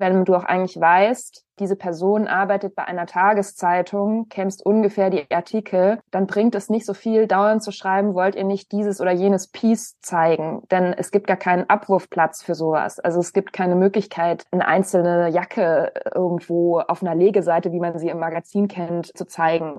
wenn 0.00 0.24
du 0.24 0.34
auch 0.34 0.44
eigentlich 0.44 0.80
weißt, 0.80 1.44
diese 1.60 1.76
Person 1.76 2.26
arbeitet 2.26 2.74
bei 2.74 2.84
einer 2.86 3.06
Tageszeitung, 3.06 4.28
kennst 4.30 4.64
ungefähr 4.64 5.10
die 5.10 5.30
Artikel, 5.30 5.98
dann 6.10 6.26
bringt 6.26 6.54
es 6.54 6.70
nicht 6.70 6.86
so 6.86 6.94
viel, 6.94 7.26
dauernd 7.26 7.62
zu 7.62 7.70
schreiben, 7.70 8.14
wollt 8.14 8.34
ihr 8.34 8.44
nicht 8.44 8.72
dieses 8.72 9.00
oder 9.00 9.12
jenes 9.12 9.48
Piece 9.48 10.00
zeigen, 10.00 10.62
denn 10.70 10.94
es 10.94 11.10
gibt 11.10 11.26
gar 11.26 11.36
keinen 11.36 11.68
Abwurfplatz 11.68 12.42
für 12.42 12.54
sowas. 12.54 12.98
Also 12.98 13.20
es 13.20 13.34
gibt 13.34 13.52
keine 13.52 13.76
Möglichkeit, 13.76 14.44
eine 14.50 14.66
einzelne 14.66 15.28
Jacke 15.28 15.92
irgendwo 16.14 16.80
auf 16.80 17.02
einer 17.02 17.14
Legeseite, 17.14 17.72
wie 17.72 17.80
man 17.80 17.98
sie 17.98 18.08
im 18.08 18.18
Magazin 18.18 18.66
kennt, 18.66 19.16
zu 19.16 19.26
zeigen. 19.26 19.78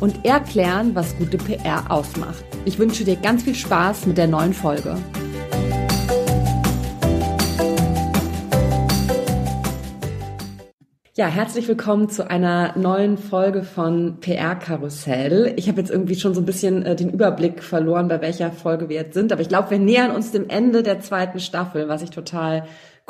und 0.00 0.24
erklären, 0.24 0.94
was 0.94 1.16
gute 1.16 1.38
PR 1.38 1.90
ausmacht. 1.90 2.44
Ich 2.64 2.78
wünsche 2.78 3.04
dir 3.04 3.16
ganz 3.16 3.42
viel 3.42 3.54
Spaß 3.54 4.06
mit 4.06 4.18
der 4.18 4.26
neuen 4.26 4.52
Folge. 4.52 4.96
Ja, 11.18 11.26
herzlich 11.26 11.66
willkommen 11.66 12.08
zu 12.08 12.30
einer 12.30 12.78
neuen 12.78 13.18
Folge 13.18 13.64
von 13.64 14.20
PR 14.20 14.54
Karussell. 14.54 15.52
Ich 15.56 15.68
habe 15.68 15.80
jetzt 15.80 15.90
irgendwie 15.90 16.14
schon 16.14 16.32
so 16.32 16.40
ein 16.40 16.46
bisschen 16.46 16.86
äh, 16.86 16.94
den 16.94 17.10
Überblick 17.10 17.64
verloren, 17.64 18.06
bei 18.06 18.20
welcher 18.20 18.52
Folge 18.52 18.88
wir 18.88 18.94
jetzt 18.94 19.14
sind, 19.14 19.32
aber 19.32 19.42
ich 19.42 19.48
glaube, 19.48 19.70
wir 19.72 19.80
nähern 19.80 20.12
uns 20.12 20.30
dem 20.30 20.48
Ende 20.48 20.84
der 20.84 21.00
zweiten 21.00 21.40
Staffel, 21.40 21.88
was 21.88 22.02
ich 22.02 22.10
total 22.10 22.66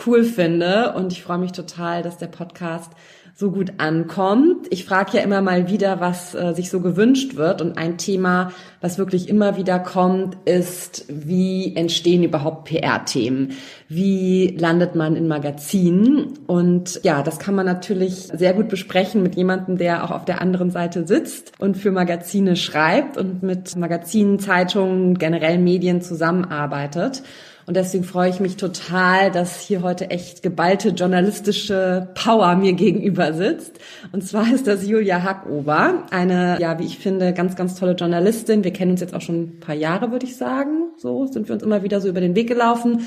cool 0.07 0.25
finde 0.25 0.95
und 0.95 1.13
ich 1.13 1.23
freue 1.23 1.39
mich 1.39 1.53
total, 1.53 2.03
dass 2.03 2.19
der 2.19 2.27
Podcast 2.27 2.93
so 3.39 3.53
gut 3.53 3.75
ankommt. 3.79 4.67
Ich 4.71 4.85
frage 4.85 5.19
ja 5.19 5.23
immer 5.23 5.41
mal 5.41 5.71
wieder, 5.71 6.01
was 6.01 6.35
äh, 6.35 6.55
sich 6.55 6.71
so 6.71 6.81
gewünscht 6.81 7.37
wird. 7.37 7.63
Und 7.63 7.79
ein 7.79 7.97
Thema, 7.97 8.51
was 8.81 8.99
wirklich 8.99 9.29
immer 9.29 9.57
wieder 9.57 9.79
kommt, 9.79 10.37
ist, 10.45 11.05
wie 11.09 11.77
entstehen 11.77 12.25
überhaupt 12.25 12.65
PR-Themen? 12.65 13.53
Wie 13.89 14.57
landet 14.59 14.97
man 14.97 15.15
in 15.15 15.29
Magazinen? 15.29 16.37
Und 16.49 16.99
ja, 17.05 17.23
das 17.23 17.39
kann 17.39 17.55
man 17.55 17.65
natürlich 17.65 18.27
sehr 18.27 18.55
gut 18.55 18.69
besprechen 18.69 19.23
mit 19.23 19.37
jemandem, 19.37 19.79
der 19.79 20.03
auch 20.03 20.11
auf 20.11 20.25
der 20.25 20.43
anderen 20.43 20.73
Seite 20.73 21.07
sitzt 21.07 21.53
und 21.61 21.77
für 21.77 21.93
Magazine 21.93 22.57
schreibt 22.57 23.17
und 23.17 23.45
mit 23.45 23.77
Magazinen, 23.77 24.41
Zeitungen, 24.41 25.17
generell 25.17 25.59
Medien 25.59 26.03
zusammenarbeitet. 26.03 27.23
Und 27.69 27.77
deswegen 27.77 28.02
freue 28.02 28.30
ich 28.30 28.41
mich 28.41 28.56
total, 28.56 29.30
dass 29.30 29.61
hier 29.61 29.83
heute 29.83 30.08
echt 30.08 30.42
geballte 30.42 30.88
journalistische 30.88 32.08
Power 32.14 32.56
mir 32.56 32.72
gegenüber 32.72 33.34
sitzt. 33.34 33.78
Und 34.11 34.27
zwar 34.27 34.50
ist 34.50 34.66
das 34.66 34.88
Julia 34.88 35.22
Hackober, 35.22 36.06
eine, 36.11 36.56
ja, 36.61 36.78
wie 36.78 36.86
ich 36.86 36.98
finde, 36.98 37.34
ganz, 37.34 37.56
ganz 37.56 37.74
tolle 37.74 37.92
Journalistin. 37.92 38.64
Wir 38.64 38.72
kennen 38.72 38.92
uns 38.92 39.02
jetzt 39.02 39.12
auch 39.12 39.20
schon 39.20 39.42
ein 39.42 39.61
paar 39.61 39.74
Jahre, 39.74 40.12
würde 40.12 40.24
ich 40.24 40.39
sagen. 40.39 40.92
So 40.96 41.27
sind 41.27 41.46
wir 41.48 41.52
uns 41.52 41.62
immer 41.62 41.83
wieder 41.83 42.00
so 42.00 42.08
über 42.08 42.22
den 42.22 42.34
Weg 42.34 42.48
gelaufen. 42.48 43.06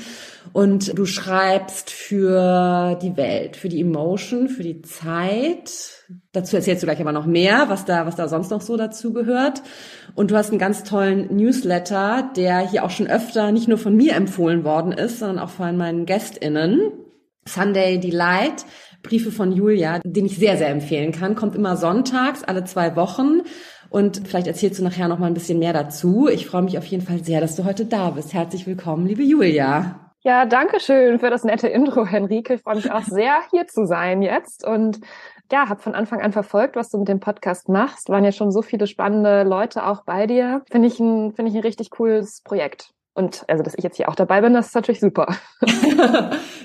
Und 0.52 0.98
du 0.98 1.06
schreibst 1.06 1.90
für 1.90 2.98
die 3.00 3.16
Welt, 3.16 3.56
für 3.56 3.68
die 3.68 3.80
Emotion, 3.80 4.48
für 4.48 4.62
die 4.62 4.82
Zeit. 4.82 5.70
Dazu 6.32 6.56
erzählst 6.56 6.82
du 6.82 6.86
gleich 6.86 7.00
aber 7.00 7.12
noch 7.12 7.26
mehr, 7.26 7.68
was 7.68 7.84
da, 7.84 8.06
was 8.06 8.16
da 8.16 8.28
sonst 8.28 8.50
noch 8.50 8.60
so 8.60 8.76
dazu 8.76 9.12
gehört. 9.12 9.62
Und 10.14 10.30
du 10.30 10.36
hast 10.36 10.50
einen 10.50 10.58
ganz 10.58 10.84
tollen 10.84 11.34
Newsletter, 11.34 12.30
der 12.36 12.58
hier 12.58 12.84
auch 12.84 12.90
schon 12.90 13.06
öfter 13.06 13.52
nicht 13.52 13.68
nur 13.68 13.78
von 13.78 13.96
mir 13.96 14.14
empfohlen 14.14 14.64
worden 14.64 14.92
ist, 14.92 15.20
sondern 15.20 15.38
auch 15.38 15.50
von 15.50 15.76
meinen 15.76 16.06
GästInnen. 16.06 16.92
Sunday 17.46 17.98
Delight, 17.98 18.66
Briefe 19.02 19.32
von 19.32 19.52
Julia, 19.52 20.00
den 20.04 20.26
ich 20.26 20.38
sehr, 20.38 20.56
sehr 20.56 20.68
empfehlen 20.68 21.12
kann. 21.12 21.34
Kommt 21.34 21.56
immer 21.56 21.76
sonntags, 21.76 22.44
alle 22.44 22.64
zwei 22.64 22.94
Wochen. 22.94 23.42
Und 23.90 24.22
vielleicht 24.26 24.46
erzählst 24.46 24.78
du 24.78 24.84
nachher 24.84 25.08
noch 25.08 25.18
mal 25.18 25.26
ein 25.26 25.34
bisschen 25.34 25.58
mehr 25.58 25.72
dazu. 25.72 26.28
Ich 26.28 26.46
freue 26.46 26.62
mich 26.62 26.78
auf 26.78 26.86
jeden 26.86 27.04
Fall 27.04 27.22
sehr, 27.24 27.40
dass 27.40 27.56
du 27.56 27.64
heute 27.64 27.84
da 27.84 28.10
bist. 28.10 28.32
Herzlich 28.32 28.66
willkommen, 28.66 29.06
liebe 29.06 29.22
Julia. 29.22 30.01
Ja, 30.24 30.46
danke 30.46 30.78
schön 30.78 31.18
für 31.18 31.30
das 31.30 31.42
nette 31.42 31.66
Intro, 31.66 32.06
Henrike. 32.06 32.54
Ich 32.54 32.62
freue 32.62 32.76
mich 32.76 32.92
auch 32.92 33.02
sehr, 33.02 33.34
hier 33.50 33.66
zu 33.66 33.86
sein 33.86 34.22
jetzt 34.22 34.64
und 34.64 35.00
ja, 35.50 35.68
habe 35.68 35.82
von 35.82 35.96
Anfang 35.96 36.20
an 36.20 36.32
verfolgt, 36.32 36.76
was 36.76 36.90
du 36.90 36.98
mit 36.98 37.08
dem 37.08 37.18
Podcast 37.18 37.68
machst. 37.68 38.08
Waren 38.08 38.22
ja 38.22 38.30
schon 38.30 38.52
so 38.52 38.62
viele 38.62 38.86
spannende 38.86 39.42
Leute 39.42 39.84
auch 39.84 40.04
bei 40.04 40.28
dir. 40.28 40.62
Finde 40.70 40.86
ich 40.86 41.00
ein, 41.00 41.32
finde 41.32 41.50
ich 41.50 41.56
ein 41.56 41.62
richtig 41.62 41.90
cooles 41.90 42.40
Projekt. 42.42 42.90
Und 43.14 43.44
also, 43.48 43.64
dass 43.64 43.74
ich 43.74 43.82
jetzt 43.82 43.96
hier 43.96 44.08
auch 44.08 44.14
dabei 44.14 44.40
bin, 44.40 44.54
das 44.54 44.68
ist 44.68 44.74
natürlich 44.76 45.00
super. 45.00 45.26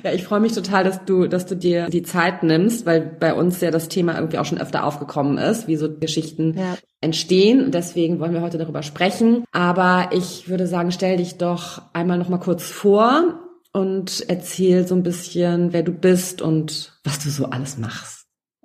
ja, 0.04 0.14
ich 0.14 0.24
freue 0.24 0.40
mich 0.40 0.54
total, 0.54 0.84
dass 0.84 1.04
du, 1.04 1.28
dass 1.28 1.48
du 1.48 1.56
dir 1.56 1.90
die 1.90 2.04
Zeit 2.04 2.44
nimmst, 2.44 2.86
weil 2.86 3.02
bei 3.02 3.34
uns 3.34 3.60
ja 3.60 3.72
das 3.72 3.90
Thema 3.90 4.16
irgendwie 4.16 4.38
auch 4.38 4.46
schon 4.46 4.62
öfter 4.62 4.86
aufgekommen 4.86 5.40
ist, 5.40 5.68
wie 5.68 5.76
so 5.76 5.90
Geschichten 5.94 6.54
ja. 6.58 6.78
entstehen. 7.02 7.66
Und 7.66 7.74
deswegen 7.74 8.20
wollen 8.20 8.34
wir 8.34 8.42
heute 8.42 8.60
darüber 8.60 8.84
sprechen. 8.84 9.44
Aber 9.52 10.12
ich 10.12 10.48
würde 10.48 10.68
sagen, 10.68 10.92
stell 10.92 11.18
dich 11.18 11.38
doch 11.40 11.82
einmal 11.92 12.20
noch 12.20 12.30
mal 12.30 12.38
kurz 12.38 12.64
vor 12.64 13.47
und 13.78 14.28
erzähl 14.28 14.88
so 14.88 14.96
ein 14.96 15.04
bisschen, 15.04 15.72
wer 15.72 15.84
du 15.84 15.92
bist 15.92 16.42
und 16.42 17.00
was 17.04 17.20
du 17.20 17.30
so 17.30 17.46
alles 17.46 17.78
machst. 17.78 18.17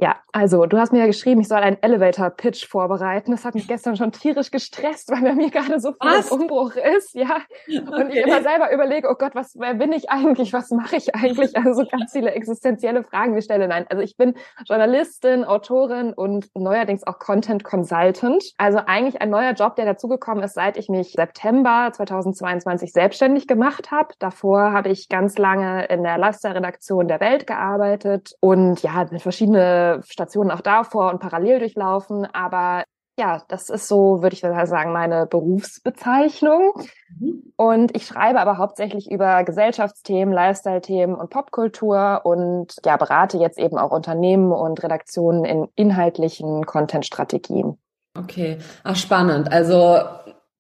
Ja, 0.03 0.17
also 0.33 0.67
du 0.67 0.79
hast 0.79 0.93
mir 0.93 0.99
ja 0.99 1.07
geschrieben, 1.07 1.43
ich 1.43 1.47
soll 1.47 1.59
einen 1.59 1.81
Elevator-Pitch 1.81 2.67
vorbereiten. 2.67 3.31
Das 3.31 3.45
hat 3.45 3.55
mich 3.55 3.69
gestern 3.69 3.95
schon 3.95 4.11
tierisch 4.11 4.51
gestresst, 4.51 5.13
weil 5.13 5.23
bei 5.23 5.33
mir 5.33 5.49
gerade 5.49 5.79
so 5.79 5.93
viel 5.93 6.25
Umbruch 6.33 6.73
ist, 6.75 7.15
ja. 7.15 7.37
Und 7.69 7.89
okay. 7.89 8.09
ich 8.09 8.27
immer 8.27 8.43
selber 8.43 8.73
überlege, 8.73 9.09
oh 9.09 9.15
Gott, 9.15 9.37
was, 9.37 9.55
wer 9.57 9.75
bin 9.75 9.93
ich 9.93 10.11
eigentlich? 10.11 10.53
Was 10.53 10.71
mache 10.73 10.97
ich 10.97 11.15
eigentlich? 11.15 11.57
Also 11.57 11.85
ganz 11.89 12.11
viele 12.11 12.33
existenzielle 12.33 13.05
Fragen 13.05 13.41
stelle. 13.41 13.69
Nein, 13.69 13.87
also 13.91 14.03
ich 14.03 14.17
bin 14.17 14.35
Journalistin, 14.65 15.45
Autorin 15.45 16.13
und 16.13 16.49
neuerdings 16.57 17.07
auch 17.07 17.21
Content 17.21 17.63
Consultant. 17.63 18.43
Also 18.59 18.81
eigentlich 18.85 19.23
ein 19.23 19.31
neuer 19.31 19.53
Job, 19.53 19.77
der 19.77 19.85
dazugekommen 19.85 20.43
ist, 20.43 20.55
seit 20.55 20.79
ich 20.79 20.89
mich 20.89 21.13
September 21.13 21.91
2022 21.93 22.93
selbstständig 22.93 23.47
gemacht 23.47 23.93
habe. 23.93 24.09
Davor 24.19 24.73
habe 24.73 24.89
ich 24.89 25.09
ganz 25.09 25.39
lange 25.39 25.85
in 25.85 26.03
der 26.03 26.19
Lifestyle-Redaktion 26.19 27.07
der 27.07 27.21
Welt 27.21 27.47
gearbeitet 27.47 28.35
und 28.41 28.83
ja, 28.83 29.07
mit 29.09 29.23
verschiedenen 29.23 29.92
Stationen 30.03 30.51
auch 30.51 30.63
davor 30.63 31.11
und 31.11 31.21
parallel 31.21 31.59
durchlaufen. 31.59 32.27
Aber 32.33 32.85
ja, 33.19 33.43
das 33.49 33.69
ist 33.69 33.89
so, 33.89 34.23
würde 34.23 34.35
ich 34.35 34.41
sagen, 34.41 34.93
meine 34.93 35.27
Berufsbezeichnung. 35.27 36.73
Mhm. 37.21 37.53
Und 37.57 37.95
ich 37.95 38.07
schreibe 38.07 38.41
aber 38.41 38.57
hauptsächlich 38.57 39.11
über 39.11 39.45
Gesellschaftsthemen, 39.45 40.33
Lifestyle-Themen 40.33 41.15
und 41.15 41.31
Popkultur 41.31 42.23
und 42.25 42.75
ja, 42.85 42.97
berate 42.97 43.37
jetzt 43.39 43.59
eben 43.59 43.77
auch 43.77 43.91
Unternehmen 43.91 44.53
und 44.53 44.83
Redaktionen 44.83 45.45
in 45.45 45.69
inhaltlichen 45.77 46.65
Content-Strategien. 46.65 47.79
Okay, 48.19 48.59
ach 48.83 48.97
spannend. 48.97 49.53
Also 49.53 49.99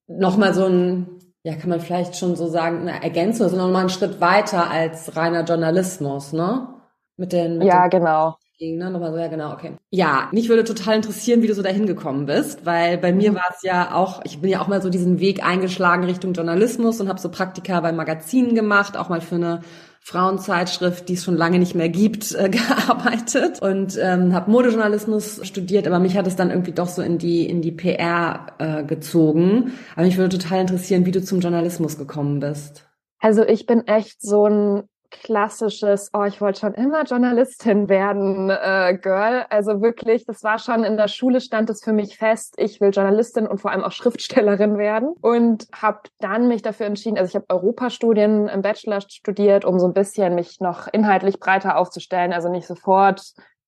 nochmal 0.07 0.53
so 0.53 0.67
ein, 0.67 1.09
ja, 1.45 1.55
kann 1.55 1.71
man 1.71 1.81
vielleicht 1.81 2.17
schon 2.17 2.37
so 2.37 2.49
sagen, 2.49 2.87
eine 2.87 3.03
Ergänzung, 3.03 3.45
also 3.45 3.57
nochmal 3.57 3.81
einen 3.81 3.89
Schritt 3.89 4.21
weiter 4.21 4.71
als 4.71 5.17
reiner 5.17 5.45
Journalismus, 5.45 6.33
ne? 6.33 6.69
Mit 7.17 7.33
den, 7.33 7.59
mit 7.59 7.69
ja, 7.69 7.89
den 7.89 8.01
genau 8.01 8.37
ging, 8.63 8.79
ne? 8.79 8.91
Nochmal 8.91 9.11
so, 9.13 9.19
ja, 9.19 9.27
genau, 9.27 9.53
okay. 9.53 9.73
Ja, 9.91 10.29
mich 10.33 10.49
würde 10.49 10.65
total 10.65 10.97
interessieren, 10.97 11.43
wie 11.43 11.49
du 11.49 11.55
so 11.55 11.63
dahin 11.63 11.87
gekommen 11.87 12.27
bist, 12.27 12.65
weil 12.65 12.97
bei 12.97 13.13
mir 13.13 13.33
mhm. 13.33 13.37
war 13.37 13.49
es 13.55 13.63
ja 13.63 13.95
auch, 13.95 14.23
ich 14.25 14.41
bin 14.41 14.51
ja 14.51 14.61
auch 14.61 14.69
mal 14.69 14.81
so 14.81 14.89
diesen 14.89 15.19
Weg 15.19 15.45
eingeschlagen 15.45 16.05
Richtung 16.05 16.33
Journalismus 16.33 17.01
und 17.01 17.09
habe 17.09 17.21
so 17.21 17.29
Praktika 17.29 17.81
bei 17.81 17.93
Magazinen 17.93 18.55
gemacht, 18.55 18.97
auch 18.97 19.09
mal 19.09 19.21
für 19.21 19.35
eine 19.35 19.61
Frauenzeitschrift, 20.01 21.09
die 21.09 21.15
es 21.15 21.25
schon 21.25 21.37
lange 21.37 21.59
nicht 21.59 21.75
mehr 21.75 21.89
gibt, 21.89 22.33
äh, 22.35 22.49
gearbeitet 22.51 23.61
und 23.61 23.99
ähm, 24.01 24.33
habe 24.33 24.51
Modejournalismus 24.51 25.41
studiert, 25.47 25.87
aber 25.87 25.99
mich 25.99 26.17
hat 26.17 26.27
es 26.27 26.37
dann 26.37 26.51
irgendwie 26.51 26.73
doch 26.73 26.89
so 26.89 27.03
in 27.03 27.19
die 27.19 27.49
in 27.49 27.63
die 27.63 27.73
PR 27.73 28.47
äh, 28.59 28.85
gezogen. 28.85 29.73
Aber 29.95 30.07
mich 30.07 30.17
würde 30.19 30.39
total 30.39 30.61
interessieren, 30.61 31.05
wie 31.05 31.13
du 31.13 31.23
zum 31.23 31.41
Journalismus 31.41 31.99
gekommen 31.99 32.41
bist. 32.41 32.89
Also 33.19 33.45
ich 33.45 33.67
bin 33.67 33.87
echt 33.87 34.21
so 34.21 34.47
ein 34.47 34.83
klassisches, 35.13 36.11
oh, 36.13 36.25
ich 36.25 36.41
wollte 36.41 36.61
schon 36.61 36.75
immer 36.75 37.05
Journalistin 37.05 37.89
werden, 37.89 38.51
äh, 38.51 38.99
Girl. 39.01 39.47
Also 39.51 39.81
wirklich, 39.81 40.25
das 40.25 40.43
war 40.43 40.59
schon 40.59 40.83
in 40.83 40.97
der 40.97 41.09
Schule 41.09 41.41
stand 41.41 41.71
es 41.71 41.85
für 41.85 41.93
mich 41.93 42.17
fest, 42.17 42.55
ich 42.57 42.81
will 42.81 42.91
Journalistin 42.91 43.47
und 43.47 43.61
vor 43.61 43.71
allem 43.71 43.85
auch 43.85 43.93
Schriftstellerin 43.93 44.79
werden 44.79 45.15
und 45.21 45.69
habe 45.73 46.01
dann 46.19 46.49
mich 46.49 46.63
dafür 46.63 46.87
entschieden, 46.87 47.19
also 47.19 47.29
ich 47.29 47.35
habe 47.35 47.47
Europastudien 47.49 48.49
im 48.49 48.63
Bachelor 48.63 49.01
studiert, 49.03 49.65
um 49.65 49.79
so 49.79 49.87
ein 49.87 49.93
bisschen 49.93 50.35
mich 50.35 50.61
noch 50.61 50.89
inhaltlich 50.89 51.39
breiter 51.39 51.77
aufzustellen, 51.77 52.33
also 52.33 52.49
nicht 52.49 52.67
sofort 52.67 53.23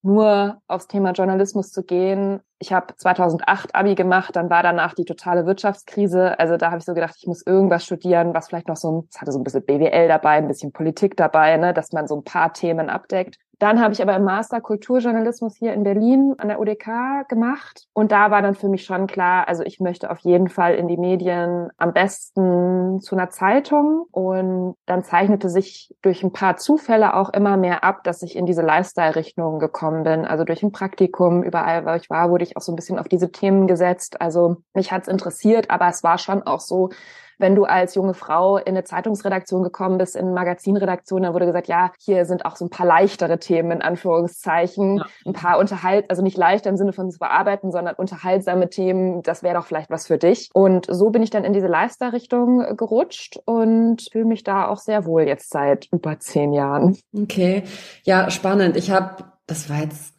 nur 0.04 0.60
aufs 0.68 0.86
Thema 0.86 1.12
Journalismus 1.12 1.72
zu 1.72 1.82
gehen. 1.82 2.40
Ich 2.58 2.72
habe 2.72 2.94
2008 2.96 3.74
Abi 3.74 3.94
gemacht, 3.94 4.36
dann 4.36 4.50
war 4.50 4.62
danach 4.62 4.94
die 4.94 5.04
totale 5.04 5.46
Wirtschaftskrise. 5.46 6.38
Also 6.38 6.56
da 6.56 6.66
habe 6.70 6.78
ich 6.78 6.84
so 6.84 6.94
gedacht, 6.94 7.14
ich 7.18 7.26
muss 7.26 7.44
irgendwas 7.44 7.84
studieren, 7.84 8.34
was 8.34 8.48
vielleicht 8.48 8.68
noch 8.68 8.76
so 8.76 9.06
es 9.10 9.20
hatte 9.20 9.32
so 9.32 9.38
ein 9.38 9.44
bisschen 9.44 9.64
BWL 9.64 10.08
dabei, 10.08 10.32
ein 10.32 10.48
bisschen 10.48 10.72
Politik 10.72 11.16
dabei, 11.16 11.56
ne, 11.56 11.72
dass 11.72 11.92
man 11.92 12.06
so 12.06 12.16
ein 12.16 12.24
paar 12.24 12.52
Themen 12.52 12.90
abdeckt. 12.90 13.38
Dann 13.58 13.80
habe 13.80 13.92
ich 13.92 14.02
aber 14.02 14.16
im 14.16 14.24
Master 14.24 14.60
Kulturjournalismus 14.60 15.56
hier 15.56 15.72
in 15.74 15.84
Berlin 15.84 16.34
an 16.38 16.48
der 16.48 16.60
UDK 16.60 17.28
gemacht. 17.28 17.86
Und 17.92 18.12
da 18.12 18.30
war 18.30 18.42
dann 18.42 18.54
für 18.54 18.68
mich 18.68 18.84
schon 18.84 19.06
klar, 19.06 19.48
also 19.48 19.62
ich 19.62 19.80
möchte 19.80 20.10
auf 20.10 20.18
jeden 20.20 20.48
Fall 20.48 20.74
in 20.74 20.88
die 20.88 20.96
Medien, 20.96 21.70
am 21.76 21.92
besten 21.92 23.00
zu 23.00 23.14
einer 23.14 23.30
Zeitung. 23.30 24.06
Und 24.10 24.76
dann 24.86 25.04
zeichnete 25.04 25.48
sich 25.48 25.94
durch 26.02 26.22
ein 26.22 26.32
paar 26.32 26.56
Zufälle 26.56 27.14
auch 27.14 27.30
immer 27.30 27.56
mehr 27.56 27.84
ab, 27.84 28.04
dass 28.04 28.22
ich 28.22 28.36
in 28.36 28.46
diese 28.46 28.62
Lifestyle-Richtung 28.62 29.58
gekommen 29.58 30.04
bin. 30.04 30.24
Also 30.24 30.44
durch 30.44 30.62
ein 30.62 30.72
Praktikum, 30.72 31.42
überall, 31.42 31.84
wo 31.86 31.94
ich 31.94 32.10
war, 32.10 32.30
wurde 32.30 32.44
ich 32.44 32.56
auch 32.56 32.62
so 32.62 32.72
ein 32.72 32.76
bisschen 32.76 32.98
auf 32.98 33.08
diese 33.08 33.30
Themen 33.30 33.66
gesetzt. 33.66 34.20
Also 34.20 34.56
mich 34.74 34.92
hat's 34.92 35.08
interessiert, 35.08 35.70
aber 35.70 35.88
es 35.88 36.02
war 36.02 36.18
schon 36.18 36.42
auch 36.42 36.60
so, 36.60 36.90
wenn 37.38 37.54
du 37.54 37.64
als 37.64 37.94
junge 37.94 38.14
Frau 38.14 38.56
in 38.56 38.68
eine 38.68 38.84
Zeitungsredaktion 38.84 39.62
gekommen 39.62 39.98
bist, 39.98 40.16
in 40.16 40.26
eine 40.26 40.34
Magazinredaktion, 40.34 41.22
dann 41.22 41.34
wurde 41.34 41.46
gesagt, 41.46 41.68
ja, 41.68 41.92
hier 41.98 42.24
sind 42.24 42.44
auch 42.44 42.56
so 42.56 42.66
ein 42.66 42.70
paar 42.70 42.86
leichtere 42.86 43.38
Themen 43.38 43.70
in 43.70 43.82
Anführungszeichen, 43.82 44.98
ja. 44.98 45.06
ein 45.26 45.32
paar 45.32 45.58
unterhalt, 45.58 46.10
also 46.10 46.22
nicht 46.22 46.36
leichter 46.36 46.70
im 46.70 46.76
Sinne 46.76 46.92
von 46.92 47.10
zu 47.10 47.18
bearbeiten, 47.18 47.70
sondern 47.70 47.94
unterhaltsame 47.94 48.68
Themen, 48.70 49.22
das 49.22 49.42
wäre 49.42 49.54
doch 49.54 49.66
vielleicht 49.66 49.90
was 49.90 50.06
für 50.06 50.18
dich. 50.18 50.50
Und 50.54 50.86
so 50.88 51.10
bin 51.10 51.22
ich 51.22 51.30
dann 51.30 51.44
in 51.44 51.52
diese 51.52 51.68
Lifestyle-Richtung 51.68 52.76
gerutscht 52.76 53.38
und 53.44 54.08
fühle 54.12 54.24
mich 54.26 54.44
da 54.44 54.68
auch 54.68 54.78
sehr 54.78 55.04
wohl 55.04 55.22
jetzt 55.22 55.50
seit 55.50 55.88
über 55.92 56.18
zehn 56.18 56.52
Jahren. 56.52 56.96
Okay, 57.16 57.64
ja, 58.04 58.30
spannend. 58.30 58.76
Ich 58.76 58.90
habe, 58.90 59.24
das 59.46 59.68
war 59.70 59.80
jetzt 59.80 60.13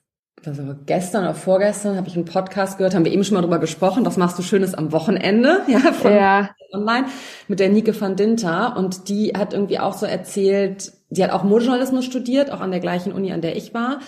also 0.48 0.64
gestern 0.86 1.24
oder 1.24 1.34
vorgestern 1.34 1.98
habe 1.98 2.08
ich 2.08 2.16
einen 2.16 2.26
Podcast 2.26 2.78
gehört, 2.78 2.96
haben 2.96 3.06
wir 3.06 3.12
eben 3.12 3.24
schon 3.24 3.36
mal 3.36 3.42
drüber 3.42 3.60
gesprochen, 3.60 4.06
was 4.06 4.18
machst 4.18 4.38
du 4.38 4.44
Schönes 4.44 4.74
am 4.74 4.92
Wochenende, 4.92 5.62
ja, 5.68 5.80
von 5.80 6.14
ja. 6.14 6.50
online, 6.72 7.08
mit 7.48 7.60
der 7.60 7.70
Nike 7.70 8.00
van 8.00 8.16
Dinter. 8.16 8.76
Und 8.78 9.10
die 9.10 9.34
hat 9.38 9.54
irgendwie 9.54 9.80
auch 9.80 9.94
so 9.94 10.06
erzählt, 10.06 10.92
sie 11.10 11.24
hat 11.24 11.32
auch 11.32 11.44
Modejournalismus 11.44 12.06
studiert, 12.06 12.52
auch 12.52 12.62
an 12.62 12.72
der 12.72 12.80
gleichen 12.80 13.12
Uni, 13.12 13.32
an 13.32 13.42
der 13.42 13.56
ich 13.56 13.74
war. 13.74 14.00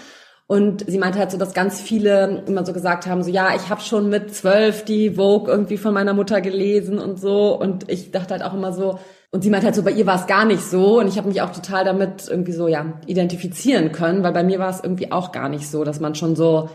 Und 0.47 0.85
sie 0.89 0.97
meinte 0.97 1.19
halt 1.19 1.31
so, 1.31 1.37
dass 1.37 1.53
ganz 1.53 1.81
viele 1.81 2.43
immer 2.47 2.65
so 2.65 2.71
gesagt 2.71 3.05
haben, 3.05 3.21
so 3.21 3.29
ja, 3.29 3.53
ich 3.53 3.69
habe 3.69 3.81
schon 3.81 4.07
mit 4.09 4.33
zwölf 4.33 4.85
die 4.85 5.15
Vogue 5.15 5.51
irgendwie 5.51 5.77
von 5.77 5.93
meiner 5.93 6.13
Mutter 6.13 6.39
gelesen 6.39 6.99
und 6.99 7.19
so. 7.19 7.53
Und 7.59 7.91
ich 7.91 8.11
dachte 8.11 8.33
halt 8.33 8.43
auch 8.43 8.53
immer 8.53 8.71
so, 8.71 8.99
und 9.31 9.43
sie 9.43 9.49
meinte 9.49 9.65
halt 9.65 9.75
so, 9.75 9.83
bei 9.83 9.91
ihr 9.91 10.05
war 10.05 10.19
es 10.19 10.27
gar 10.27 10.45
nicht 10.45 10.63
so. 10.63 10.99
Und 10.99 11.07
ich 11.07 11.17
habe 11.17 11.27
mich 11.27 11.41
auch 11.41 11.51
total 11.51 11.83
damit 11.83 12.27
irgendwie 12.29 12.53
so, 12.53 12.67
ja, 12.67 12.99
identifizieren 13.07 13.91
können, 13.91 14.23
weil 14.23 14.31
bei 14.31 14.43
mir 14.43 14.59
war 14.59 14.69
es 14.69 14.81
irgendwie 14.81 15.11
auch 15.11 15.31
gar 15.31 15.49
nicht 15.49 15.69
so, 15.69 15.83
dass 15.83 15.99
man 15.99 16.15
schon 16.15 16.35
so 16.35 16.69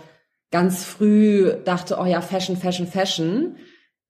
ganz 0.50 0.84
früh 0.84 1.52
dachte, 1.64 1.96
oh 2.00 2.04
ja, 2.04 2.20
Fashion, 2.20 2.56
Fashion, 2.56 2.86
Fashion. 2.86 3.56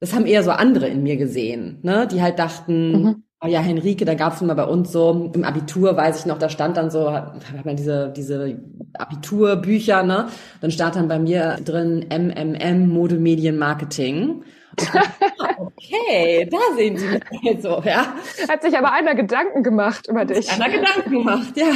Das 0.01 0.13
haben 0.13 0.27
eher 0.27 0.43
so 0.43 0.51
andere 0.51 0.89
in 0.89 1.05
mir 1.05 1.17
gesehen, 1.17 1.79
ne? 1.83 2.09
Die 2.09 2.21
halt 2.21 2.41
dachten, 2.41 2.93
mhm. 2.93 3.23
Oh 3.43 3.49
ja, 3.49 3.61
Henrike, 3.61 4.05
da 4.05 4.15
gab 4.15 4.35
es 4.35 4.41
immer 4.41 4.55
bei 4.55 4.65
uns 4.65 4.93
so, 4.93 5.31
im 5.35 5.45
Abitur 5.45 5.97
weiß 5.97 6.21
ich 6.21 6.27
noch, 6.27 6.39
da 6.39 6.49
stand 6.49 6.77
dann 6.77 6.91
so, 6.91 7.13
hat 7.13 7.65
man 7.65 7.77
diese, 7.77 8.13
diese 8.17 8.59
Abiturbücher, 8.95 10.05
ne? 10.05 10.29
Dann 10.61 10.71
stand 10.71 10.95
dann 10.97 11.09
bei 11.09 11.19
mir 11.19 11.59
drin 11.65 12.07
MMM, 12.09 12.89
Mode, 12.89 13.17
Medien, 13.17 13.59
Marketing. 13.59 14.45
okay, 15.59 16.49
da 16.51 16.59
sehen 16.77 16.97
Sie 16.97 17.07
mich 17.43 17.63
so, 17.63 17.83
ja. 17.85 18.15
Hat 18.49 18.63
sich 18.63 18.79
aber 18.79 18.93
einer 18.93 19.15
Gedanken 19.15 19.63
gemacht 19.63 20.07
über 20.09 20.25
dich. 20.25 20.51
Einer 20.51 20.71
Gedanken 20.71 21.11
gemacht, 21.11 21.57
ja. 21.57 21.73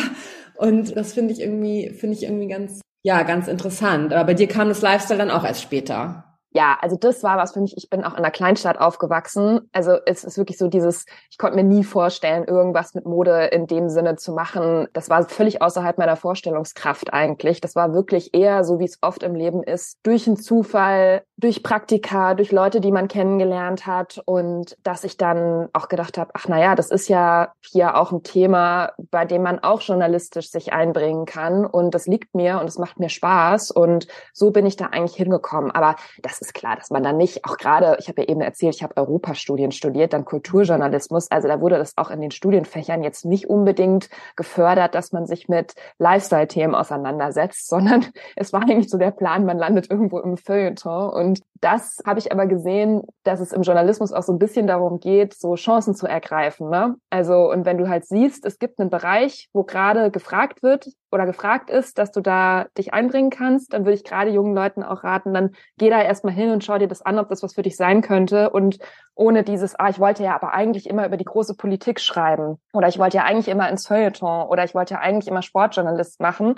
Und 0.55 0.97
das 0.97 1.13
finde 1.13 1.35
ich 1.35 1.41
irgendwie, 1.41 1.91
finde 1.91 2.17
ich 2.17 2.23
irgendwie 2.23 2.49
ganz, 2.49 2.81
ja, 3.03 3.23
ganz 3.25 3.49
interessant. 3.49 4.13
Aber 4.13 4.25
bei 4.25 4.35
dir 4.35 4.47
kam 4.47 4.69
das 4.69 4.83
Lifestyle 4.83 5.19
dann 5.19 5.31
auch 5.31 5.45
erst 5.45 5.63
später 5.63 6.26
ja, 6.57 6.79
also 6.81 6.97
das 6.97 7.23
war 7.23 7.37
was 7.37 7.53
für 7.53 7.61
mich. 7.61 7.77
Ich 7.77 7.91
bin 7.91 8.03
auch 8.03 8.13
in 8.13 8.21
einer 8.21 8.31
Kleinstadt 8.31 8.81
aufgewachsen. 8.81 9.69
Also 9.73 9.99
es 10.07 10.25
ist 10.25 10.39
wirklich 10.39 10.57
so 10.57 10.69
dieses, 10.69 11.05
ich 11.31 11.37
konnte 11.37 11.55
mir 11.55 11.65
nie 11.65 11.85
vorstellen, 11.85 12.45
irgendwas 12.45 12.95
mit 12.95 13.05
Mode 13.05 13.45
in 13.53 13.67
dem 13.67 13.91
Sinne 13.91 14.17
zu 14.17 14.33
machen. 14.33 14.89
Das 14.95 15.11
war 15.11 15.29
völlig 15.29 15.61
außerhalb 15.61 15.99
meiner 15.99 16.17
Vorstellungskraft 16.17 17.13
eigentlich. 17.13 17.61
Das 17.61 17.77
war 17.77 17.93
wirklich 17.93 18.33
eher 18.33 18.65
so, 18.65 18.79
wie 18.79 18.87
es 18.87 18.97
oft 19.03 19.23
im 19.23 19.35
Leben 19.35 19.63
ist, 19.63 19.99
durch 20.03 20.27
einen 20.27 20.39
Zufall, 20.39 21.25
durch 21.39 21.63
Praktika, 21.63 22.33
durch 22.35 22.51
Leute, 22.51 22.81
die 22.81 22.91
man 22.91 23.09
kennengelernt 23.09 23.87
hat 23.87 24.23
und 24.25 24.77
dass 24.83 25.05
ich 25.05 25.19
dann 25.19 25.69
auch 25.75 25.89
gedacht 25.89 26.17
habe, 26.17 26.31
ach 26.33 26.49
naja, 26.49 26.75
das 26.75 26.91
ist 26.91 27.09
ja 27.09 27.53
hier 27.61 27.97
auch 27.99 28.11
ein 28.11 28.23
Thema, 28.23 28.93
bei 29.11 29.27
dem 29.27 29.43
man 29.43 29.59
auch 29.59 29.83
journalistisch 29.83 30.51
sich 30.51 30.73
einbringen 30.73 31.27
kann 31.27 31.67
und 31.67 31.95
das 31.95 32.07
liegt 32.07 32.35
mir 32.35 32.59
und 32.59 32.67
es 32.67 32.79
macht 32.79 32.99
mir 32.99 33.11
Spaß 33.11 33.71
und 33.71 34.07
so 34.33 34.51
bin 34.51 34.65
ich 34.65 34.77
da 34.77 34.87
eigentlich 34.87 35.17
hingekommen. 35.17 35.71
Aber 35.71 35.97
das 36.23 36.41
ist 36.41 36.55
klar, 36.55 36.77
dass 36.77 36.89
man 36.89 37.03
dann 37.03 37.19
nicht, 37.19 37.45
auch 37.45 37.59
gerade, 37.59 37.99
ich 38.01 38.09
habe 38.09 38.23
ja 38.23 38.29
eben 38.29 38.41
erzählt, 38.41 38.75
ich 38.75 38.83
habe 38.83 38.97
Europastudien 38.97 39.73
studiert, 39.73 40.15
dann 40.15 40.25
Kulturjournalismus, 40.25 41.31
also 41.31 41.49
da 41.49 41.61
wurde 41.61 41.77
das 41.77 41.99
auch 41.99 42.11
in 42.11 42.23
den 42.23 42.31
Studienfächern 42.31 43.03
jetzt 43.03 43.27
nicht 43.27 43.51
unbedingt 43.51 44.09
gefördert, 44.37 44.95
dass 44.95 45.13
man 45.13 45.27
sich 45.27 45.49
mit 45.49 45.75
Lifestyle-Themen 45.99 46.75
auseinandersetzt, 46.75 47.69
sondern 47.69 48.07
es 48.37 48.55
war 48.55 48.63
eigentlich 48.63 48.89
so 48.89 48.97
der 48.97 49.11
Plan, 49.11 49.45
man 49.45 49.59
landet 49.59 49.91
irgendwo 49.91 50.19
im 50.21 50.39
Feuilleton 50.39 51.11
und 51.11 51.26
das 51.61 52.03
habe 52.07 52.19
ich 52.19 52.33
aber 52.33 52.47
gesehen, 52.47 53.03
dass 53.23 53.41
es 53.41 53.53
im 53.53 53.63
Journalismus 53.63 54.13
auch 54.13 54.23
so 54.23 54.33
ein 54.33 54.39
bisschen 54.39 54.67
darum 54.67 55.01
geht, 55.01 55.35
so 55.35 55.55
Chancen 55.55 55.95
zu 55.95 56.07
ergreifen. 56.07 56.69
Ne? 56.69 56.97
Also, 57.11 57.51
und 57.51 57.65
wenn 57.65 57.79
du 57.79 57.89
halt 57.89 58.07
siehst, 58.07 58.45
es 58.45 58.59
gibt 58.59 58.79
einen 58.79 58.91
Bereich, 58.91 59.49
wo 59.53 59.65
gerade 59.65 60.11
gefragt 60.11 60.63
wird 60.63 60.89
oder 61.11 61.27
gefragt 61.27 61.71
ist, 61.71 61.99
dass 61.99 62.11
du 62.13 62.21
da 62.21 62.67
dich 62.77 62.93
einbringen 62.93 63.31
kannst, 63.31 63.73
dann 63.73 63.85
würde 63.85 63.95
ich 63.95 64.05
gerade 64.05 64.31
jungen 64.31 64.55
Leuten 64.55 64.83
auch 64.83 65.03
raten, 65.03 65.33
dann 65.33 65.51
geh 65.79 65.89
da 65.89 66.03
erstmal 66.03 66.35
hin 66.35 66.51
und 66.51 66.63
schau 66.63 66.79
dir 66.79 66.89
das 66.89 67.03
an, 67.03 67.19
ob 67.19 67.29
das 67.29 67.43
was 67.43 67.55
für 67.55 67.63
dich 67.63 67.77
sein 67.77 68.03
könnte. 68.03 68.51
Und 68.51 68.79
ohne 69.15 69.43
dieses, 69.43 69.75
ah, 69.79 69.89
ich 69.89 69.99
wollte 69.99 70.23
ja 70.23 70.35
aber 70.35 70.53
eigentlich 70.53 70.89
immer 70.89 71.07
über 71.07 71.17
die 71.17 71.25
große 71.25 71.55
Politik 71.57 72.01
schreiben 72.01 72.59
oder 72.75 72.89
ich 72.89 72.99
wollte 72.99 73.17
ja 73.17 73.25
eigentlich 73.25 73.49
immer 73.49 73.69
ins 73.71 73.87
Feuilleton 73.87 74.47
oder 74.49 74.65
ich 74.65 74.75
wollte 74.75 74.95
ja 74.95 75.01
eigentlich 75.01 75.29
immer 75.29 75.43
Sportjournalist 75.43 76.21
machen. 76.21 76.57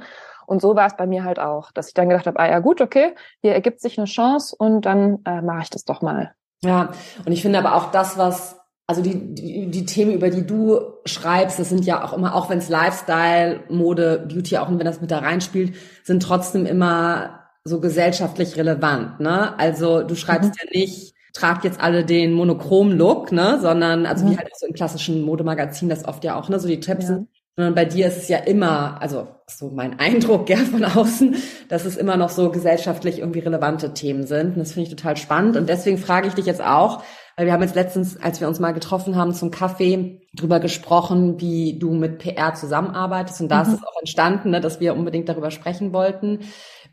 Und 0.49 0.63
so 0.63 0.75
war 0.75 0.87
es 0.87 0.97
bei 0.97 1.07
mir 1.07 1.25
halt 1.25 1.39
auch, 1.39 1.73
dass 1.73 1.89
ich 1.89 1.95
dann 1.95 2.09
gedacht 2.09 2.27
habe, 2.27 2.39
ah 2.41 2.49
ja 2.49 2.61
gut, 2.61 2.81
okay, 2.81 3.15
hier 3.43 3.53
ergibt 3.53 3.83
sich 3.83 3.99
eine 3.99 4.07
Chance 4.07 4.57
und 4.59 4.87
dann 4.87 5.19
äh, 5.27 5.43
mache 5.43 5.65
ich 5.65 5.71
das 5.71 5.85
doch 5.85 6.01
mal. 6.01 6.33
Ja, 6.63 6.91
und 7.27 7.33
ich 7.33 7.43
finde 7.43 7.59
aber 7.59 7.75
auch 7.75 7.91
das, 7.91 8.17
was, 8.17 8.59
also 8.87 9.03
die, 9.03 9.35
die, 9.35 9.71
die 9.71 9.85
Themen, 9.85 10.13
über 10.13 10.31
die 10.31 10.47
du 10.47 10.81
schreibst, 11.05 11.59
das 11.59 11.69
sind 11.69 11.85
ja 11.85 12.03
auch 12.03 12.15
immer, 12.15 12.35
auch 12.35 12.49
wenn 12.49 12.59
es 12.59 12.71
Lifestyle, 12.71 13.61
Mode, 13.69 14.27
Beauty, 14.27 14.57
auch 14.57 14.71
wenn 14.71 14.79
das 14.79 15.03
mit 15.03 15.11
da 15.11 15.19
reinspielt, 15.19 15.75
sind 16.03 16.23
trotzdem 16.23 16.65
immer 16.65 17.41
so 17.65 17.79
gesellschaftlich 17.81 18.57
relevant, 18.57 19.21
ne? 19.21 19.59
Also 19.59 20.03
du 20.03 20.15
schreibst 20.15 20.53
mhm. 20.53 20.57
ja 20.63 20.81
nicht, 20.81 21.15
tragt 21.35 21.65
jetzt 21.65 21.79
alle 21.79 22.07
den 22.07 22.33
monochromen 22.33 22.97
Look, 22.97 23.33
ne, 23.33 23.59
sondern 23.61 24.07
also 24.07 24.25
mhm. 24.25 24.31
wie 24.31 24.39
halt 24.39 24.51
auch 24.51 24.57
so 24.57 24.67
im 24.67 24.73
klassischen 24.73 25.21
Modemagazin 25.23 25.91
das 25.91 26.07
oft 26.07 26.25
ja 26.25 26.37
auch, 26.37 26.49
ne, 26.49 26.59
so 26.59 26.67
die 26.67 26.81
Tipps 26.81 27.03
ja. 27.03 27.17
sind 27.17 27.29
sondern 27.59 27.75
bei 27.75 27.87
dir 27.87 28.07
ist 28.07 28.17
es 28.17 28.29
ja 28.29 28.39
immer, 28.39 29.03
also 29.03 29.27
so 29.49 29.69
mein 29.71 29.99
Eindruck 29.99 30.49
ja 30.49 30.59
von 30.59 30.85
außen, 30.85 31.35
dass 31.69 31.87
es 31.87 31.97
immer 31.97 32.17
noch 32.17 32.29
so 32.29 32.53
gesellschaftlich 32.53 33.19
irgendwie 33.19 33.41
relevante 33.41 33.93
Themen 33.95 34.29
sind. 34.29 34.51
Und 34.51 34.59
das 34.61 34.75
finde 34.75 34.89
ich 34.89 34.95
total 34.95 35.17
spannend. 35.17 35.57
Und 35.57 35.69
deswegen 35.69 35.99
frage 35.99 36.29
ich 36.29 36.35
dich 36.35 36.47
jetzt 36.47 36.63
auch, 36.63 37.03
weil 37.37 37.47
wir 37.47 37.53
haben 37.53 37.63
jetzt 37.63 37.75
letztens, 37.75 38.17
als 38.23 38.41
wir 38.41 38.47
uns 38.47 38.61
mal 38.61 38.71
getroffen 38.71 39.17
haben 39.17 39.35
zum 39.35 39.51
Kaffee, 39.51 40.21
drüber 40.37 40.61
gesprochen, 40.61 41.41
wie 41.41 41.81
du 41.81 41.95
mit 41.95 42.21
PR 42.21 42.55
zusammenarbeitest. 42.55 43.41
Und 43.41 43.49
da 43.49 43.65
mhm. 43.65 43.73
ist 43.73 43.79
es 43.81 43.85
auch 43.85 43.99
entstanden, 43.99 44.51
ne, 44.51 44.61
dass 44.61 44.79
wir 44.79 44.95
unbedingt 44.95 45.29
darüber 45.29 45.51
sprechen 45.51 45.93
wollten. 45.93 46.39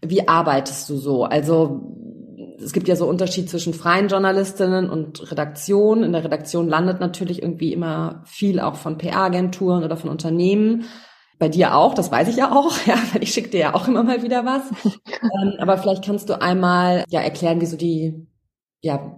Wie 0.03 0.27
arbeitest 0.27 0.89
du 0.89 0.98
so? 0.98 1.25
Also 1.25 1.95
es 2.59 2.74
gibt 2.74 2.88
ja 2.88 2.95
so 2.95 3.07
Unterschied 3.07 3.50
zwischen 3.50 3.74
freien 3.74 4.07
Journalistinnen 4.07 4.89
und 4.89 5.31
Redaktion. 5.31 6.03
In 6.03 6.13
der 6.13 6.24
Redaktion 6.24 6.67
landet 6.67 7.00
natürlich 7.00 7.41
irgendwie 7.41 7.74
immer 7.74 8.24
viel 8.25 8.59
auch 8.59 8.75
von 8.75 8.97
PR-Agenturen 8.97 9.83
oder 9.83 9.97
von 9.97 10.09
Unternehmen. 10.09 10.85
Bei 11.38 11.50
dir 11.50 11.75
auch, 11.75 11.93
das 11.93 12.12
weiß 12.12 12.27
ich 12.29 12.38
ja 12.38 12.51
auch, 12.51 12.74
ja, 12.85 12.95
weil 13.12 13.24
ich 13.24 13.33
schicke 13.33 13.50
dir 13.50 13.59
ja 13.59 13.74
auch 13.74 13.88
immer 13.88 14.03
mal 14.03 14.24
wieder 14.24 14.45
was. 14.45 14.63
ähm, 14.85 15.53
aber 15.59 15.77
vielleicht 15.77 16.05
kannst 16.05 16.29
du 16.29 16.41
einmal 16.41 17.03
ja 17.09 17.21
erklären, 17.21 17.62
wie 17.62 17.65
so 17.65 17.77
die, 17.77 18.27
ja, 18.81 19.15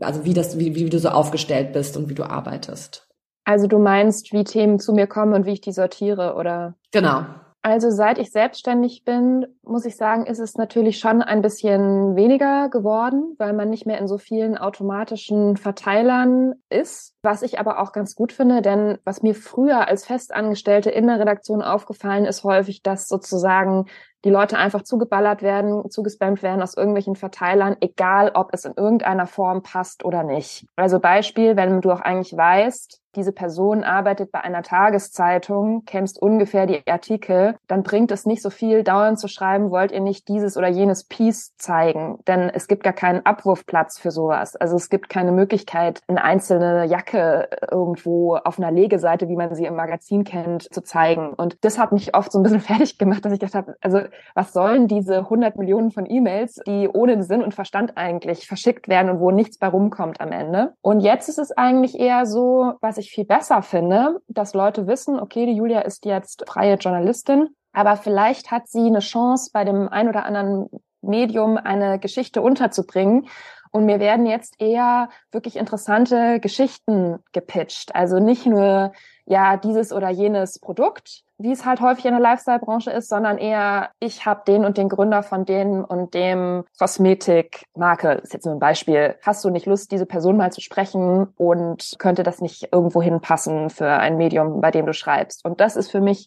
also 0.00 0.24
wie 0.24 0.34
das, 0.34 0.58
wie, 0.58 0.74
wie 0.74 0.88
du 0.88 0.98
so 0.98 1.10
aufgestellt 1.10 1.72
bist 1.72 1.96
und 1.96 2.08
wie 2.08 2.14
du 2.14 2.24
arbeitest. 2.24 3.06
Also 3.44 3.66
du 3.66 3.78
meinst, 3.78 4.32
wie 4.32 4.44
Themen 4.44 4.78
zu 4.78 4.92
mir 4.92 5.06
kommen 5.06 5.34
und 5.34 5.46
wie 5.46 5.52
ich 5.52 5.60
die 5.60 5.72
sortiere, 5.72 6.34
oder? 6.34 6.74
Genau. 6.92 7.24
Also 7.62 7.90
seit 7.90 8.18
ich 8.18 8.30
selbstständig 8.30 9.04
bin, 9.04 9.46
muss 9.62 9.84
ich 9.84 9.96
sagen, 9.96 10.24
ist 10.24 10.38
es 10.38 10.54
natürlich 10.54 10.98
schon 10.98 11.20
ein 11.20 11.42
bisschen 11.42 12.16
weniger 12.16 12.70
geworden, 12.70 13.34
weil 13.36 13.52
man 13.52 13.68
nicht 13.68 13.84
mehr 13.84 13.98
in 13.98 14.08
so 14.08 14.16
vielen 14.16 14.56
automatischen 14.56 15.58
Verteilern 15.58 16.54
ist. 16.70 17.14
Was 17.22 17.42
ich 17.42 17.58
aber 17.58 17.80
auch 17.80 17.92
ganz 17.92 18.14
gut 18.14 18.32
finde, 18.32 18.62
denn 18.62 18.98
was 19.04 19.22
mir 19.22 19.34
früher 19.34 19.86
als 19.88 20.06
Festangestellte 20.06 20.90
in 20.90 21.06
der 21.06 21.20
Redaktion 21.20 21.60
aufgefallen 21.60 22.24
ist, 22.24 22.44
häufig, 22.44 22.82
dass 22.82 23.08
sozusagen 23.08 23.86
die 24.24 24.30
Leute 24.30 24.58
einfach 24.58 24.82
zugeballert 24.82 25.42
werden, 25.42 25.90
zugespammt 25.90 26.42
werden 26.42 26.62
aus 26.62 26.76
irgendwelchen 26.76 27.16
Verteilern, 27.16 27.76
egal 27.80 28.32
ob 28.34 28.52
es 28.52 28.64
in 28.64 28.74
irgendeiner 28.76 29.26
Form 29.26 29.62
passt 29.62 30.04
oder 30.04 30.22
nicht. 30.22 30.66
Also 30.76 30.98
Beispiel, 30.98 31.56
wenn 31.56 31.80
du 31.80 31.90
auch 31.90 32.00
eigentlich 32.00 32.36
weißt, 32.36 33.00
diese 33.16 33.32
Person 33.32 33.82
arbeitet 33.82 34.30
bei 34.30 34.40
einer 34.40 34.62
Tageszeitung, 34.62 35.82
kennst 35.84 36.22
ungefähr 36.22 36.66
die 36.66 36.86
Artikel, 36.86 37.56
dann 37.66 37.82
bringt 37.82 38.12
es 38.12 38.24
nicht 38.24 38.40
so 38.40 38.50
viel, 38.50 38.84
dauernd 38.84 39.18
zu 39.18 39.26
schreiben, 39.26 39.70
wollt 39.72 39.90
ihr 39.90 40.00
nicht 40.00 40.28
dieses 40.28 40.56
oder 40.56 40.68
jenes 40.68 41.04
Piece 41.04 41.56
zeigen, 41.56 42.20
denn 42.28 42.50
es 42.50 42.68
gibt 42.68 42.84
gar 42.84 42.92
keinen 42.92 43.26
Abwurfplatz 43.26 43.98
für 43.98 44.12
sowas. 44.12 44.54
Also 44.54 44.76
es 44.76 44.90
gibt 44.90 45.08
keine 45.08 45.32
Möglichkeit, 45.32 46.02
eine 46.06 46.22
einzelne 46.22 46.84
Jacke 46.84 47.09
Jacke 47.10 47.48
irgendwo 47.70 48.36
auf 48.36 48.58
einer 48.58 48.70
Legeseite, 48.70 49.28
wie 49.28 49.36
man 49.36 49.54
sie 49.54 49.64
im 49.64 49.76
Magazin 49.76 50.24
kennt, 50.24 50.72
zu 50.72 50.82
zeigen. 50.82 51.32
Und 51.34 51.64
das 51.64 51.78
hat 51.78 51.92
mich 51.92 52.14
oft 52.14 52.32
so 52.32 52.38
ein 52.38 52.42
bisschen 52.42 52.60
fertig 52.60 52.98
gemacht, 52.98 53.24
dass 53.24 53.32
ich 53.32 53.40
gedacht 53.40 53.54
habe, 53.54 53.76
also 53.80 54.00
was 54.34 54.52
sollen 54.52 54.88
diese 54.88 55.18
100 55.18 55.56
Millionen 55.56 55.90
von 55.90 56.06
E-Mails, 56.08 56.60
die 56.66 56.88
ohne 56.88 57.22
Sinn 57.22 57.42
und 57.42 57.54
Verstand 57.54 57.96
eigentlich 57.96 58.46
verschickt 58.46 58.88
werden 58.88 59.10
und 59.10 59.20
wo 59.20 59.30
nichts 59.30 59.58
bei 59.58 59.68
rumkommt 59.68 60.20
am 60.20 60.32
Ende. 60.32 60.74
Und 60.82 61.00
jetzt 61.00 61.28
ist 61.28 61.38
es 61.38 61.52
eigentlich 61.52 61.98
eher 61.98 62.26
so, 62.26 62.74
was 62.80 62.98
ich 62.98 63.10
viel 63.10 63.24
besser 63.24 63.62
finde, 63.62 64.20
dass 64.28 64.54
Leute 64.54 64.86
wissen, 64.86 65.18
okay, 65.18 65.46
die 65.46 65.54
Julia 65.54 65.80
ist 65.80 66.04
jetzt 66.04 66.44
freie 66.48 66.74
Journalistin, 66.74 67.48
aber 67.72 67.96
vielleicht 67.96 68.50
hat 68.50 68.68
sie 68.68 68.86
eine 68.86 68.98
Chance 69.00 69.50
bei 69.52 69.64
dem 69.64 69.88
ein 69.88 70.08
oder 70.08 70.24
anderen 70.24 70.68
Medium 71.02 71.56
eine 71.56 71.98
Geschichte 71.98 72.42
unterzubringen. 72.42 73.26
Und 73.70 73.86
mir 73.86 74.00
werden 74.00 74.26
jetzt 74.26 74.60
eher 74.60 75.08
wirklich 75.30 75.56
interessante 75.56 76.40
Geschichten 76.40 77.20
gepitcht. 77.32 77.94
Also 77.94 78.18
nicht 78.18 78.46
nur, 78.46 78.92
ja, 79.26 79.56
dieses 79.56 79.92
oder 79.92 80.10
jenes 80.10 80.58
Produkt, 80.58 81.22
wie 81.38 81.52
es 81.52 81.64
halt 81.64 81.80
häufig 81.80 82.04
in 82.04 82.10
der 82.10 82.20
Lifestyle-Branche 82.20 82.90
ist, 82.90 83.08
sondern 83.08 83.38
eher, 83.38 83.90
ich 84.00 84.26
habe 84.26 84.42
den 84.46 84.64
und 84.64 84.76
den 84.76 84.88
Gründer 84.88 85.22
von 85.22 85.44
dem 85.44 85.84
und 85.84 86.12
dem 86.14 86.64
Kosmetikmarke, 86.78 88.12
ist 88.14 88.34
jetzt 88.34 88.44
nur 88.44 88.54
ein 88.54 88.60
Beispiel. 88.60 89.14
Hast 89.22 89.44
du 89.44 89.50
nicht 89.50 89.66
Lust, 89.66 89.90
diese 89.92 90.04
Person 90.04 90.36
mal 90.36 90.52
zu 90.52 90.60
sprechen 90.60 91.28
und 91.36 91.94
könnte 91.98 92.24
das 92.24 92.40
nicht 92.40 92.72
irgendwo 92.72 93.00
hinpassen 93.00 93.70
für 93.70 93.88
ein 93.88 94.16
Medium, 94.16 94.60
bei 94.60 94.70
dem 94.70 94.84
du 94.84 94.92
schreibst? 94.92 95.44
Und 95.44 95.60
das 95.60 95.76
ist 95.76 95.90
für 95.90 96.00
mich 96.00 96.26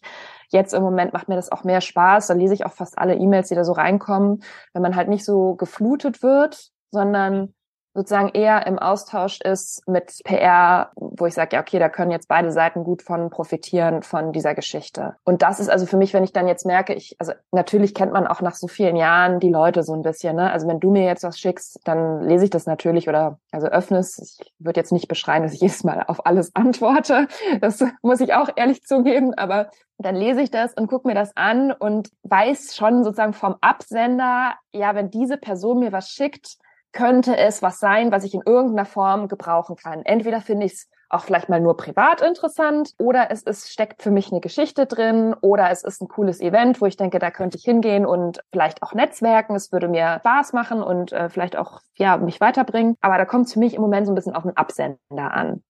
Jetzt 0.54 0.72
im 0.72 0.84
Moment 0.84 1.12
macht 1.12 1.28
mir 1.28 1.34
das 1.34 1.50
auch 1.50 1.64
mehr 1.64 1.80
Spaß. 1.80 2.28
Da 2.28 2.34
lese 2.34 2.54
ich 2.54 2.64
auch 2.64 2.72
fast 2.72 2.96
alle 2.96 3.16
E-Mails, 3.16 3.48
die 3.48 3.56
da 3.56 3.64
so 3.64 3.72
reinkommen, 3.72 4.44
wenn 4.72 4.82
man 4.82 4.94
halt 4.94 5.08
nicht 5.08 5.24
so 5.24 5.56
geflutet 5.56 6.22
wird, 6.22 6.70
sondern 6.90 7.54
sozusagen 7.94 8.30
eher 8.30 8.66
im 8.66 8.78
Austausch 8.78 9.40
ist 9.40 9.86
mit 9.86 10.20
PR, 10.24 10.90
wo 10.96 11.26
ich 11.26 11.34
sage, 11.34 11.54
ja, 11.54 11.62
okay, 11.62 11.78
da 11.78 11.88
können 11.88 12.10
jetzt 12.10 12.26
beide 12.26 12.50
Seiten 12.50 12.82
gut 12.82 13.02
von 13.02 13.30
profitieren 13.30 14.02
von 14.02 14.32
dieser 14.32 14.54
Geschichte. 14.54 15.14
Und 15.24 15.42
das 15.42 15.60
ist 15.60 15.68
also 15.68 15.86
für 15.86 15.96
mich, 15.96 16.12
wenn 16.12 16.24
ich 16.24 16.32
dann 16.32 16.48
jetzt 16.48 16.66
merke, 16.66 16.92
ich, 16.92 17.14
also 17.20 17.32
natürlich 17.52 17.94
kennt 17.94 18.12
man 18.12 18.26
auch 18.26 18.40
nach 18.40 18.56
so 18.56 18.66
vielen 18.66 18.96
Jahren 18.96 19.38
die 19.38 19.50
Leute 19.50 19.84
so 19.84 19.94
ein 19.94 20.02
bisschen, 20.02 20.34
ne? 20.34 20.50
Also 20.50 20.66
wenn 20.66 20.80
du 20.80 20.90
mir 20.90 21.04
jetzt 21.04 21.22
was 21.22 21.38
schickst, 21.38 21.80
dann 21.84 22.22
lese 22.22 22.44
ich 22.44 22.50
das 22.50 22.66
natürlich 22.66 23.08
oder 23.08 23.38
also 23.52 23.68
öffnest. 23.68 24.20
Ich 24.20 24.52
würde 24.58 24.80
jetzt 24.80 24.92
nicht 24.92 25.06
beschreiben, 25.06 25.44
dass 25.44 25.54
ich 25.54 25.60
jedes 25.64 25.84
Mal 25.84 26.02
auf 26.08 26.26
alles 26.26 26.54
antworte. 26.56 27.28
Das 27.60 27.82
muss 28.02 28.20
ich 28.20 28.34
auch 28.34 28.48
ehrlich 28.56 28.82
zugeben, 28.82 29.34
aber 29.34 29.70
dann 29.98 30.16
lese 30.16 30.42
ich 30.42 30.50
das 30.50 30.74
und 30.74 30.88
gucke 30.88 31.06
mir 31.06 31.14
das 31.14 31.36
an 31.36 31.70
und 31.70 32.10
weiß 32.24 32.74
schon 32.74 33.04
sozusagen 33.04 33.34
vom 33.34 33.54
Absender, 33.60 34.54
ja, 34.72 34.96
wenn 34.96 35.10
diese 35.10 35.36
Person 35.36 35.78
mir 35.78 35.92
was 35.92 36.08
schickt, 36.08 36.56
könnte 36.94 37.36
es 37.36 37.60
was 37.60 37.78
sein, 37.78 38.10
was 38.10 38.24
ich 38.24 38.32
in 38.32 38.42
irgendeiner 38.46 38.86
Form 38.86 39.28
gebrauchen 39.28 39.76
kann. 39.76 40.02
Entweder 40.04 40.40
finde 40.40 40.66
ich 40.66 40.72
es 40.72 40.88
auch 41.10 41.22
vielleicht 41.22 41.48
mal 41.48 41.60
nur 41.60 41.76
privat 41.76 42.22
interessant 42.22 42.92
oder 42.98 43.30
es 43.30 43.42
ist, 43.42 43.70
steckt 43.70 44.02
für 44.02 44.10
mich 44.10 44.32
eine 44.32 44.40
Geschichte 44.40 44.86
drin 44.86 45.34
oder 45.42 45.70
es 45.70 45.84
ist 45.84 46.00
ein 46.00 46.08
cooles 46.08 46.40
Event, 46.40 46.80
wo 46.80 46.86
ich 46.86 46.96
denke, 46.96 47.18
da 47.18 47.30
könnte 47.30 47.58
ich 47.58 47.64
hingehen 47.64 48.06
und 48.06 48.40
vielleicht 48.50 48.82
auch 48.82 48.94
netzwerken. 48.94 49.54
Es 49.54 49.70
würde 49.70 49.88
mir 49.88 50.16
Spaß 50.20 50.54
machen 50.54 50.82
und 50.82 51.12
äh, 51.12 51.28
vielleicht 51.28 51.56
auch 51.56 51.80
ja 51.96 52.16
mich 52.16 52.40
weiterbringen. 52.40 52.96
Aber 53.00 53.18
da 53.18 53.26
kommt 53.26 53.52
für 53.52 53.58
mich 53.58 53.74
im 53.74 53.82
Moment 53.82 54.06
so 54.06 54.12
ein 54.12 54.16
bisschen 54.16 54.34
auf 54.34 54.42
den 54.42 54.56
Absender 54.56 54.98
an. 55.32 55.62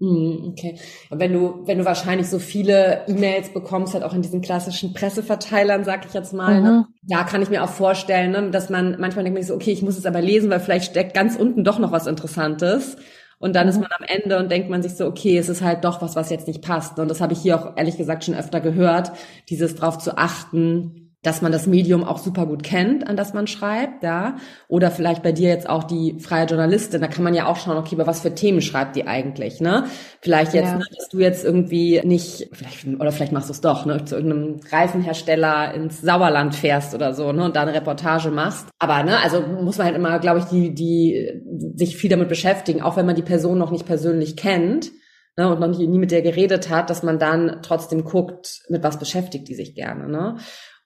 Hm, 0.00 0.50
okay. 0.50 0.78
Und 1.10 1.18
wenn 1.18 1.32
du, 1.32 1.66
wenn 1.66 1.78
du 1.78 1.84
wahrscheinlich 1.84 2.28
so 2.28 2.38
viele 2.38 3.02
E-Mails 3.08 3.52
bekommst, 3.52 3.94
halt 3.94 4.04
auch 4.04 4.14
in 4.14 4.22
diesen 4.22 4.40
klassischen 4.40 4.94
Presseverteilern, 4.94 5.82
sag 5.82 6.06
ich 6.06 6.14
jetzt 6.14 6.32
mal, 6.32 6.54
ne? 6.54 6.60
mhm. 6.60 6.76
ne? 6.76 6.86
ja, 7.06 7.24
kann 7.24 7.42
ich 7.42 7.50
mir 7.50 7.64
auch 7.64 7.70
vorstellen, 7.70 8.30
ne? 8.30 8.50
dass 8.50 8.70
man 8.70 8.96
manchmal 9.00 9.24
denkt, 9.24 9.42
so, 9.44 9.54
okay, 9.54 9.72
ich 9.72 9.82
muss 9.82 9.98
es 9.98 10.06
aber 10.06 10.20
lesen, 10.20 10.50
weil 10.50 10.60
vielleicht 10.60 10.92
steckt 10.92 11.14
ganz 11.14 11.34
unten 11.36 11.64
doch 11.64 11.80
noch 11.80 11.90
was 11.90 12.06
Interessantes. 12.06 12.96
Und 13.40 13.56
dann 13.56 13.66
mhm. 13.66 13.70
ist 13.70 13.80
man 13.80 13.90
am 13.98 14.04
Ende 14.06 14.38
und 14.38 14.50
denkt 14.52 14.70
man 14.70 14.82
sich 14.82 14.94
so, 14.94 15.06
okay, 15.06 15.36
es 15.36 15.48
ist 15.48 15.62
halt 15.62 15.84
doch 15.84 16.00
was, 16.00 16.14
was 16.14 16.30
jetzt 16.30 16.46
nicht 16.46 16.62
passt. 16.62 16.98
Und 17.00 17.08
das 17.08 17.20
habe 17.20 17.32
ich 17.32 17.40
hier 17.40 17.58
auch 17.58 17.76
ehrlich 17.76 17.96
gesagt 17.96 18.24
schon 18.24 18.34
öfter 18.34 18.60
gehört, 18.60 19.10
dieses 19.48 19.74
drauf 19.74 19.98
zu 19.98 20.16
achten, 20.16 21.07
dass 21.22 21.42
man 21.42 21.50
das 21.50 21.66
Medium 21.66 22.04
auch 22.04 22.18
super 22.18 22.46
gut 22.46 22.62
kennt, 22.62 23.08
an 23.08 23.16
das 23.16 23.34
man 23.34 23.48
schreibt, 23.48 24.04
ja. 24.04 24.36
Oder 24.68 24.92
vielleicht 24.92 25.24
bei 25.24 25.32
dir 25.32 25.48
jetzt 25.48 25.68
auch 25.68 25.82
die 25.82 26.20
freie 26.20 26.46
Journalistin, 26.46 27.00
da 27.00 27.08
kann 27.08 27.24
man 27.24 27.34
ja 27.34 27.46
auch 27.46 27.56
schauen, 27.56 27.76
okay, 27.76 27.96
über 27.96 28.06
was 28.06 28.20
für 28.20 28.34
Themen 28.34 28.62
schreibt 28.62 28.94
die 28.94 29.08
eigentlich, 29.08 29.60
ne? 29.60 29.86
Vielleicht 30.20 30.54
jetzt, 30.54 30.68
ja. 30.68 30.78
ne, 30.78 30.84
dass 30.96 31.08
du 31.08 31.18
jetzt 31.18 31.44
irgendwie 31.44 32.00
nicht, 32.04 32.48
vielleicht, 32.52 32.86
oder 32.86 33.10
vielleicht 33.10 33.32
machst 33.32 33.48
du 33.48 33.52
es 33.52 33.60
doch, 33.60 33.84
ne, 33.84 34.04
zu 34.04 34.14
irgendeinem 34.14 34.60
Reifenhersteller 34.70 35.74
ins 35.74 36.00
Sauerland 36.00 36.54
fährst 36.54 36.94
oder 36.94 37.12
so, 37.14 37.32
ne, 37.32 37.44
und 37.44 37.56
da 37.56 37.62
eine 37.62 37.74
Reportage 37.74 38.30
machst. 38.30 38.68
Aber, 38.78 39.02
ne, 39.02 39.18
also 39.20 39.40
muss 39.40 39.78
man 39.78 39.88
halt 39.88 39.96
immer, 39.96 40.20
glaube 40.20 40.38
ich, 40.38 40.44
die, 40.44 40.72
die, 40.72 41.42
sich 41.74 41.96
viel 41.96 42.10
damit 42.10 42.28
beschäftigen, 42.28 42.80
auch 42.80 42.96
wenn 42.96 43.06
man 43.06 43.16
die 43.16 43.22
Person 43.22 43.58
noch 43.58 43.72
nicht 43.72 43.86
persönlich 43.86 44.36
kennt, 44.36 44.92
ne, 45.38 45.48
und 45.48 45.60
noch 45.60 45.68
nie, 45.68 45.86
nie 45.86 45.98
mit 45.98 46.10
der 46.10 46.20
geredet 46.20 46.68
hat, 46.68 46.90
dass 46.90 47.02
man 47.02 47.18
dann 47.18 47.58
trotzdem 47.62 48.04
guckt, 48.04 48.60
mit 48.68 48.82
was 48.82 48.98
beschäftigt 48.98 49.48
die 49.48 49.54
sich 49.54 49.74
gerne, 49.74 50.08
ne? 50.08 50.36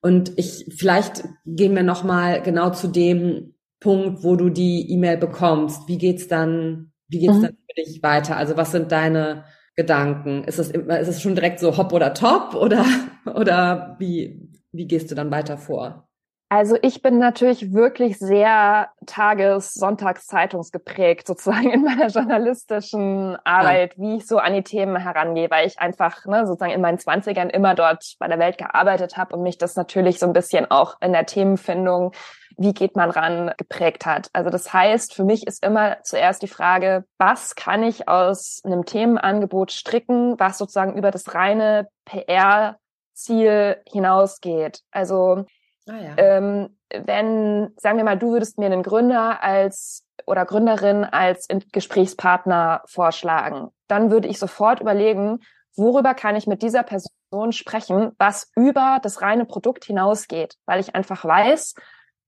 Und 0.02 0.36
ich, 0.36 0.66
vielleicht 0.76 1.24
gehen 1.46 1.74
wir 1.74 1.84
nochmal 1.84 2.42
genau 2.42 2.70
zu 2.70 2.88
dem 2.88 3.54
Punkt, 3.80 4.24
wo 4.24 4.36
du 4.36 4.50
die 4.50 4.90
E-Mail 4.90 5.16
bekommst. 5.16 5.88
Wie 5.88 5.96
geht's 5.96 6.28
dann, 6.28 6.92
wie 7.08 7.20
geht's 7.20 7.36
mhm. 7.36 7.42
dann 7.42 7.52
für 7.52 7.82
dich 7.82 8.02
weiter? 8.02 8.36
Also 8.36 8.56
was 8.56 8.72
sind 8.72 8.90
deine 8.92 9.44
Gedanken? 9.76 10.44
Ist 10.44 10.58
es, 10.58 10.70
ist 10.70 11.08
es 11.08 11.22
schon 11.22 11.36
direkt 11.36 11.60
so 11.60 11.76
hopp 11.76 11.92
oder 11.92 12.14
top 12.14 12.54
oder, 12.54 12.84
oder 13.26 13.96
wie, 13.98 14.50
wie 14.72 14.86
gehst 14.86 15.10
du 15.10 15.14
dann 15.14 15.30
weiter 15.30 15.56
vor? 15.56 16.08
Also 16.54 16.76
ich 16.82 17.00
bin 17.00 17.18
natürlich 17.18 17.72
wirklich 17.72 18.18
sehr 18.18 18.90
Tages-, 19.06 19.72
Sonntags-Zeitungsgeprägt 19.72 21.26
sozusagen 21.26 21.70
in 21.70 21.82
meiner 21.82 22.08
journalistischen 22.08 23.38
Arbeit, 23.42 23.94
ja. 23.96 24.02
wie 24.02 24.16
ich 24.16 24.26
so 24.26 24.36
an 24.36 24.52
die 24.52 24.62
Themen 24.62 24.96
herangehe, 24.96 25.50
weil 25.50 25.66
ich 25.66 25.78
einfach 25.78 26.26
ne, 26.26 26.46
sozusagen 26.46 26.74
in 26.74 26.82
meinen 26.82 26.98
Zwanzigern 26.98 27.48
immer 27.48 27.74
dort 27.74 28.16
bei 28.18 28.28
der 28.28 28.38
Welt 28.38 28.58
gearbeitet 28.58 29.16
habe 29.16 29.34
und 29.34 29.42
mich 29.42 29.56
das 29.56 29.76
natürlich 29.76 30.18
so 30.18 30.26
ein 30.26 30.34
bisschen 30.34 30.70
auch 30.70 30.96
in 31.00 31.14
der 31.14 31.24
Themenfindung, 31.24 32.12
wie 32.58 32.74
geht 32.74 32.96
man 32.96 33.08
ran, 33.08 33.52
geprägt 33.56 34.04
hat. 34.04 34.28
Also 34.34 34.50
das 34.50 34.74
heißt, 34.74 35.14
für 35.14 35.24
mich 35.24 35.46
ist 35.46 35.64
immer 35.64 36.02
zuerst 36.02 36.42
die 36.42 36.48
Frage, 36.48 37.06
was 37.16 37.54
kann 37.54 37.82
ich 37.82 38.08
aus 38.08 38.60
einem 38.62 38.84
Themenangebot 38.84 39.72
stricken, 39.72 40.38
was 40.38 40.58
sozusagen 40.58 40.98
über 40.98 41.12
das 41.12 41.34
reine 41.34 41.88
PR 42.04 42.76
Ziel 43.14 43.78
hinausgeht. 43.90 44.80
Also 44.90 45.46
Ah, 45.88 46.14
ähm, 46.16 46.76
wenn, 46.90 47.72
sagen 47.76 47.96
wir 47.96 48.04
mal, 48.04 48.18
du 48.18 48.32
würdest 48.32 48.58
mir 48.58 48.66
einen 48.66 48.82
Gründer 48.82 49.42
als 49.42 50.04
oder 50.26 50.44
Gründerin 50.44 51.04
als 51.04 51.48
Gesprächspartner 51.72 52.82
vorschlagen, 52.86 53.70
dann 53.88 54.10
würde 54.10 54.28
ich 54.28 54.38
sofort 54.38 54.80
überlegen, 54.80 55.40
worüber 55.76 56.14
kann 56.14 56.36
ich 56.36 56.46
mit 56.46 56.62
dieser 56.62 56.82
Person 56.82 57.52
sprechen, 57.52 58.12
was 58.18 58.50
über 58.54 58.98
das 59.02 59.22
reine 59.22 59.46
Produkt 59.46 59.84
hinausgeht, 59.84 60.56
weil 60.66 60.80
ich 60.80 60.94
einfach 60.94 61.24
weiß, 61.24 61.74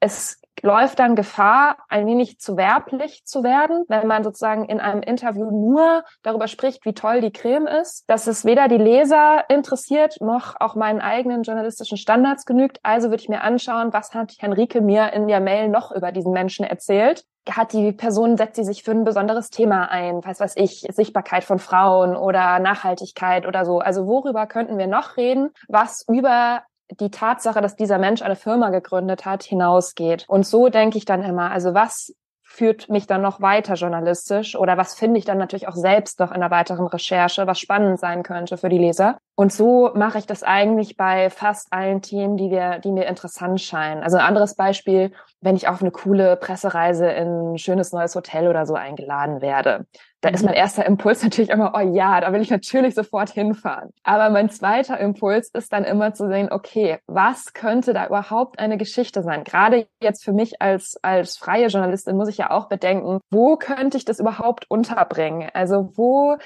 es 0.01 0.41
läuft 0.63 0.99
dann 0.99 1.15
Gefahr, 1.15 1.77
ein 1.89 2.07
wenig 2.07 2.39
zu 2.39 2.57
werblich 2.57 3.25
zu 3.25 3.43
werden, 3.43 3.85
wenn 3.89 4.07
man 4.07 4.25
sozusagen 4.25 4.65
in 4.65 4.81
einem 4.81 5.03
Interview 5.03 5.51
nur 5.51 6.05
darüber 6.23 6.49
spricht, 6.49 6.85
wie 6.85 6.95
toll 6.95 7.21
die 7.21 7.33
Creme 7.33 7.67
ist, 7.67 8.05
dass 8.09 8.27
es 8.27 8.45
weder 8.45 8.69
die 8.69 8.79
Leser 8.79 9.45
interessiert, 9.49 10.17
noch 10.21 10.55
auch 10.61 10.75
meinen 10.75 11.01
eigenen 11.01 11.43
journalistischen 11.43 11.99
Standards 11.99 12.47
genügt. 12.47 12.79
Also 12.83 13.11
würde 13.11 13.23
ich 13.23 13.29
mir 13.29 13.43
anschauen, 13.43 13.93
was 13.93 14.15
hat 14.15 14.33
Henrike 14.39 14.81
mir 14.81 15.13
in 15.13 15.29
der 15.29 15.41
Mail 15.41 15.69
noch 15.69 15.93
über 15.93 16.13
diesen 16.13 16.33
Menschen 16.33 16.65
erzählt. 16.65 17.25
Hat 17.51 17.75
die 17.75 17.93
Person, 17.93 18.39
setzt 18.39 18.57
sie 18.57 18.65
sich 18.65 18.85
für 18.85 18.93
ein 18.93 19.05
besonderes 19.05 19.51
Thema 19.51 19.91
ein, 19.91 20.25
weiß 20.25 20.41
was 20.41 20.57
ich, 20.57 20.87
Sichtbarkeit 20.91 21.45
von 21.45 21.59
Frauen 21.59 22.17
oder 22.17 22.59
Nachhaltigkeit 22.59 23.47
oder 23.47 23.67
so. 23.67 23.81
Also 23.81 24.07
worüber 24.07 24.47
könnten 24.47 24.79
wir 24.79 24.87
noch 24.87 25.19
reden, 25.19 25.51
was 25.69 26.07
über 26.09 26.63
die 27.00 27.11
Tatsache, 27.11 27.61
dass 27.61 27.76
dieser 27.76 27.99
Mensch 27.99 28.23
eine 28.23 28.37
Firma 28.37 28.71
gegründet 28.71 29.25
hat, 29.25 29.43
hinausgeht. 29.43 30.25
Und 30.29 30.47
so 30.47 30.69
denke 30.69 30.99
ich 30.99 31.05
dann 31.05 31.23
immer, 31.23 31.50
also 31.50 31.75
was 31.75 32.14
führt 32.55 32.88
mich 32.88 33.09
dann 33.09 33.21
noch 33.21 33.41
weiter 33.41 33.75
journalistisch 33.75 34.55
oder 34.55 34.76
was 34.76 34.95
finde 34.95 35.19
ich 35.19 35.25
dann 35.25 35.38
natürlich 35.38 35.67
auch 35.67 35.75
selbst 35.75 36.21
noch 36.21 36.31
in 36.31 36.41
der 36.41 36.53
weiteren 36.53 36.87
Recherche, 36.87 37.49
was 37.49 37.59
spannend 37.59 37.99
sein 37.99 38.23
könnte 38.23 38.57
für 38.57 38.69
die 38.69 38.79
Leser. 38.79 39.19
Und 39.35 39.53
so 39.53 39.91
mache 39.95 40.19
ich 40.19 40.26
das 40.26 40.45
eigentlich 40.45 40.97
bei 40.97 41.31
fast 41.31 41.73
allen 41.73 42.00
Themen, 42.00 42.37
die 42.37 42.50
wir, 42.50 42.79
die 42.79 42.93
mir 42.93 43.07
interessant 43.07 43.61
scheinen. 43.61 44.05
Also 44.05 44.19
ein 44.19 44.25
anderes 44.25 44.55
Beispiel, 44.55 45.11
wenn 45.45 45.57
ich 45.57 45.69
auf 45.69 45.83
eine 45.83 45.91
coole 45.91 46.37
Pressereise 46.37 47.07
in 47.07 47.53
ein 47.53 47.59
schönes 47.59 47.93
neues 47.93 48.15
Hotel 48.15 48.49
oder 48.49 48.65
so 48.65 48.75
eingeladen 48.75 49.43
werde. 49.43 49.87
Da 50.23 50.31
ist 50.31 50.43
mein 50.43 50.55
erster 50.55 50.87
Impuls 50.87 51.23
natürlich 51.23 51.51
immer, 51.51 51.75
oh 51.77 51.81
ja, 51.81 52.21
da 52.23 52.33
will 52.33 52.41
ich 52.41 52.51
natürlich 52.51 52.95
sofort 52.95 53.29
hinfahren. 53.29 53.91
Aber 54.03 54.31
mein 54.31 54.49
zweiter 54.49 54.99
Impuls 54.99 55.51
ist 55.53 55.71
dann 55.73 55.85
immer 55.85 56.15
zu 56.15 56.29
sehen, 56.29 56.51
okay, 56.51 56.99
was 57.07 57.53
könnte 57.53 57.93
da 57.93 58.07
überhaupt 58.07 58.59
eine 58.59 58.79
Geschichte 58.79 59.23
sein? 59.23 59.45
Gerade 59.45 59.87
jetzt 60.01 60.25
für 60.25 60.33
mich 60.33 60.63
als, 60.63 60.97
als 61.03 61.37
freie 61.37 61.67
Journalistin 61.67 62.17
muss 62.17 62.29
ich 62.29 62.39
ja 62.39 62.51
auch 62.51 62.69
bedenken, 62.69 63.21
wo 63.31 63.57
könnte 63.57 63.99
ich 63.99 64.07
das 64.07 64.21
überhaupt 64.21 64.65
unterbringen? 64.71 65.51
Also 65.53 65.91
wo, 65.95 66.39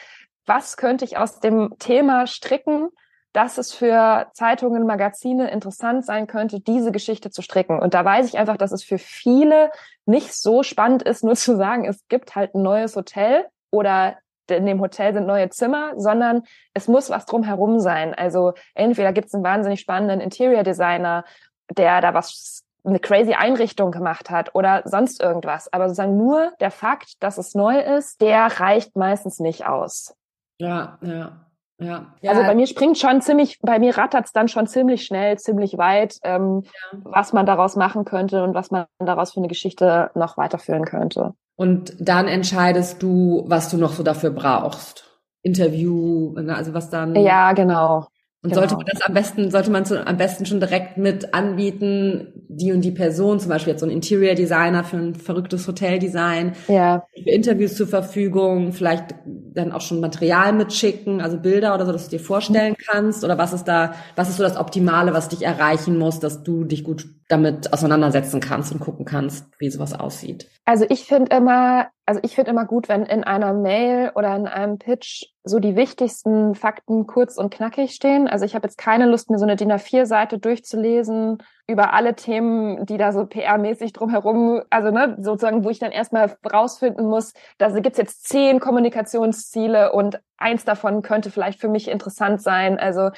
was 0.45 0.77
könnte 0.77 1.05
ich 1.05 1.19
aus 1.19 1.39
dem 1.39 1.73
Thema 1.79 2.27
stricken, 2.27 2.89
dass 3.33 3.59
es 3.59 3.73
für 3.73 4.29
Zeitungen, 4.33 4.87
Magazine 4.87 5.51
interessant 5.51 6.05
sein 6.05 6.27
könnte, 6.27 6.61
diese 6.61 6.93
Geschichte 6.93 7.31
zu 7.31 7.43
stricken. 7.43 7.79
Und 7.79 7.95
da 7.95 8.05
weiß 8.05 8.27
ich 8.27 8.39
einfach, 8.39 8.57
dass 8.57 8.73
es 8.73 8.83
für 8.83 8.99
viele 8.99 9.71
nicht 10.07 10.33
so 10.33 10.63
spannend 10.63 11.03
ist, 11.03 11.25
nur 11.25 11.37
zu 11.37 11.57
sagen, 11.57 11.85
es 11.85 12.07
gibt 12.09 12.35
halt 12.35 12.55
ein 12.55 12.63
neues 12.63 12.97
Hotel 12.97 13.47
oder 13.71 14.17
in 14.51 14.65
dem 14.65 14.81
Hotel 14.81 15.13
sind 15.13 15.27
neue 15.27 15.51
Zimmer, 15.51 15.93
sondern 15.97 16.43
es 16.73 16.89
muss 16.89 17.11
was 17.11 17.27
drumherum 17.27 17.81
sein. 17.81 18.15
Also 18.15 18.55
entweder 18.75 19.13
gibt 19.13 19.29
es 19.29 19.35
einen 19.35 19.45
wahnsinnig 19.45 19.81
spannenden 19.81 20.21
Interior 20.21 20.63
Designer, 20.63 21.25
der 21.71 22.01
da 22.01 22.15
was 22.15 22.65
eine 22.85 22.99
crazy 22.99 23.35
Einrichtung 23.35 23.91
gemacht 23.91 24.31
hat 24.31 24.55
oder 24.55 24.83
sonst 24.87 25.23
irgendwas. 25.23 25.71
Aber 25.73 25.89
sozusagen 25.89 26.17
nur 26.17 26.53
der 26.61 26.71
Fakt, 26.71 27.23
dass 27.23 27.37
es 27.37 27.55
neu 27.55 27.79
ist, 27.79 28.21
der 28.23 28.61
reicht 28.61 28.97
meistens 28.97 29.39
nicht 29.39 29.67
aus. 29.67 30.15
Ja, 30.59 30.99
ja. 31.03 31.48
Ja. 31.81 32.07
Also 32.27 32.43
bei 32.43 32.55
mir 32.55 32.67
springt 32.67 32.99
schon 32.99 33.21
ziemlich, 33.21 33.61
bei 33.63 33.79
mir 33.79 33.97
rattert's 33.97 34.33
dann 34.33 34.49
schon 34.49 34.67
ziemlich 34.67 35.05
schnell, 35.05 35.39
ziemlich 35.39 35.79
weit, 35.79 36.19
ähm, 36.25 36.63
ja. 36.65 36.99
was 37.05 37.33
man 37.33 37.47
daraus 37.47 37.77
machen 37.77 38.05
könnte 38.05 38.43
und 38.43 38.55
was 38.55 38.71
man 38.71 38.87
daraus 38.99 39.33
für 39.33 39.41
eine 39.41 39.49
Geschichte 39.49 40.11
noch 40.15 40.37
weiterführen 40.37 40.85
könnte. 40.85 41.35
Und 41.55 41.95
dann 42.01 42.27
entscheidest 42.27 43.03
du, 43.03 43.45
was 43.47 43.71
du 43.71 43.77
noch 43.77 43.93
so 43.93 44.03
dafür 44.03 44.31
brauchst. 44.31 45.05
Interview, 45.43 46.33
ne, 46.39 46.55
also 46.55 46.75
was 46.75 46.91
dann. 46.91 47.15
Ja, 47.15 47.53
genau. 47.53 48.09
Und 48.41 48.51
genau. 48.51 48.61
sollte 48.61 48.77
man 48.77 48.87
das 48.87 49.03
am 49.03 49.15
besten, 49.15 49.51
sollte 49.51 49.71
man 49.73 49.85
zu, 49.85 50.07
am 50.07 50.17
besten 50.17 50.47
schon 50.47 50.61
direkt 50.61 50.97
mit 50.97 51.35
anbieten, 51.35 52.29
die 52.49 52.71
und 52.71 52.83
die 52.83 52.93
Person, 52.93 53.41
zum 53.41 53.49
Beispiel 53.49 53.73
jetzt 53.73 53.81
so 53.81 53.87
ein 53.87 53.91
Interior 53.91 54.37
Designer 54.37 54.85
für 54.85 54.97
ein 54.97 55.17
verrücktes 55.17 55.67
Hoteldesign, 55.67 56.53
ja. 56.69 57.05
für 57.17 57.31
Interviews 57.31 57.75
zur 57.75 57.89
Verfügung, 57.89 58.73
vielleicht 58.73 59.17
dann 59.27 59.73
auch 59.73 59.81
schon 59.81 59.99
Material 59.99 60.53
mitschicken, 60.53 61.21
also 61.21 61.37
Bilder 61.37 61.75
oder 61.75 61.85
so, 61.85 61.91
dass 61.91 62.09
du 62.09 62.17
dir 62.17 62.23
vorstellen 62.23 62.77
kannst, 62.79 63.25
oder 63.25 63.39
was 63.39 63.53
ist 63.53 63.65
da, 63.65 63.95
was 64.15 64.29
ist 64.29 64.37
so 64.37 64.45
das 64.45 64.57
Optimale, 64.57 65.13
was 65.13 65.29
dich 65.29 65.43
erreichen 65.43 65.99
muss, 65.99 66.21
dass 66.21 66.45
du 66.45 66.63
dich 66.63 66.85
gut 66.85 67.07
damit 67.29 67.75
auseinandersetzen 67.75 68.41
kannst 68.41 68.73
und 68.73 68.81
gucken 68.81 69.05
kannst, 69.05 69.47
wie 69.59 69.71
sowas 69.71 69.93
aussieht? 69.93 70.49
Also 70.65 70.87
ich 70.89 71.05
finde 71.05 71.37
immer, 71.37 71.89
also 72.07 72.21
ich 72.23 72.35
finde 72.35 72.51
immer 72.51 72.65
gut, 72.65 72.89
wenn 72.89 73.05
in 73.05 73.23
einer 73.23 73.53
Mail 73.53 74.13
oder 74.15 74.35
in 74.35 74.47
einem 74.47 74.79
Pitch 74.79 75.27
so 75.45 75.59
die 75.59 75.77
wichtigsten 75.77 76.55
Fakten 76.55 77.07
kurz 77.07 77.37
und 77.37 77.53
knackig 77.53 77.93
stehen. 77.93 78.29
Also 78.29 78.47
ich 78.47 78.55
habe 78.55 78.67
jetzt 78.67 78.79
keine 78.79 79.07
Lust, 79.07 79.31
mir 79.31 79.39
so 79.39 79.45
eine 79.45 79.57
DIN 79.57 79.73
A4-Seite 79.73 80.39
durchzulesen 80.39 81.39
über 81.67 81.93
alle 81.93 82.15
Themen, 82.15 82.87
die 82.87 82.97
da 82.97 83.13
so 83.13 83.21
PR-mäßig 83.21 83.93
drumherum, 83.93 84.63
also 84.71 84.91
ne, 84.91 85.17
sozusagen, 85.21 85.65
wo 85.65 85.71
ich 85.71 85.79
dann 85.79 85.93
erstmal 85.93 86.35
rausfinden 86.51 87.07
muss, 87.07 87.35
da 87.59 87.69
gibt's 87.81 87.99
jetzt 87.99 88.27
zehn 88.27 88.59
Kommunikationsziele 88.59 89.93
und 89.93 90.19
eins 90.39 90.65
davon 90.65 91.03
könnte 91.03 91.31
vielleicht 91.31 91.61
für 91.61 91.69
mich 91.69 91.89
interessant 91.89 92.41
sein. 92.41 92.79
Also 92.79 93.11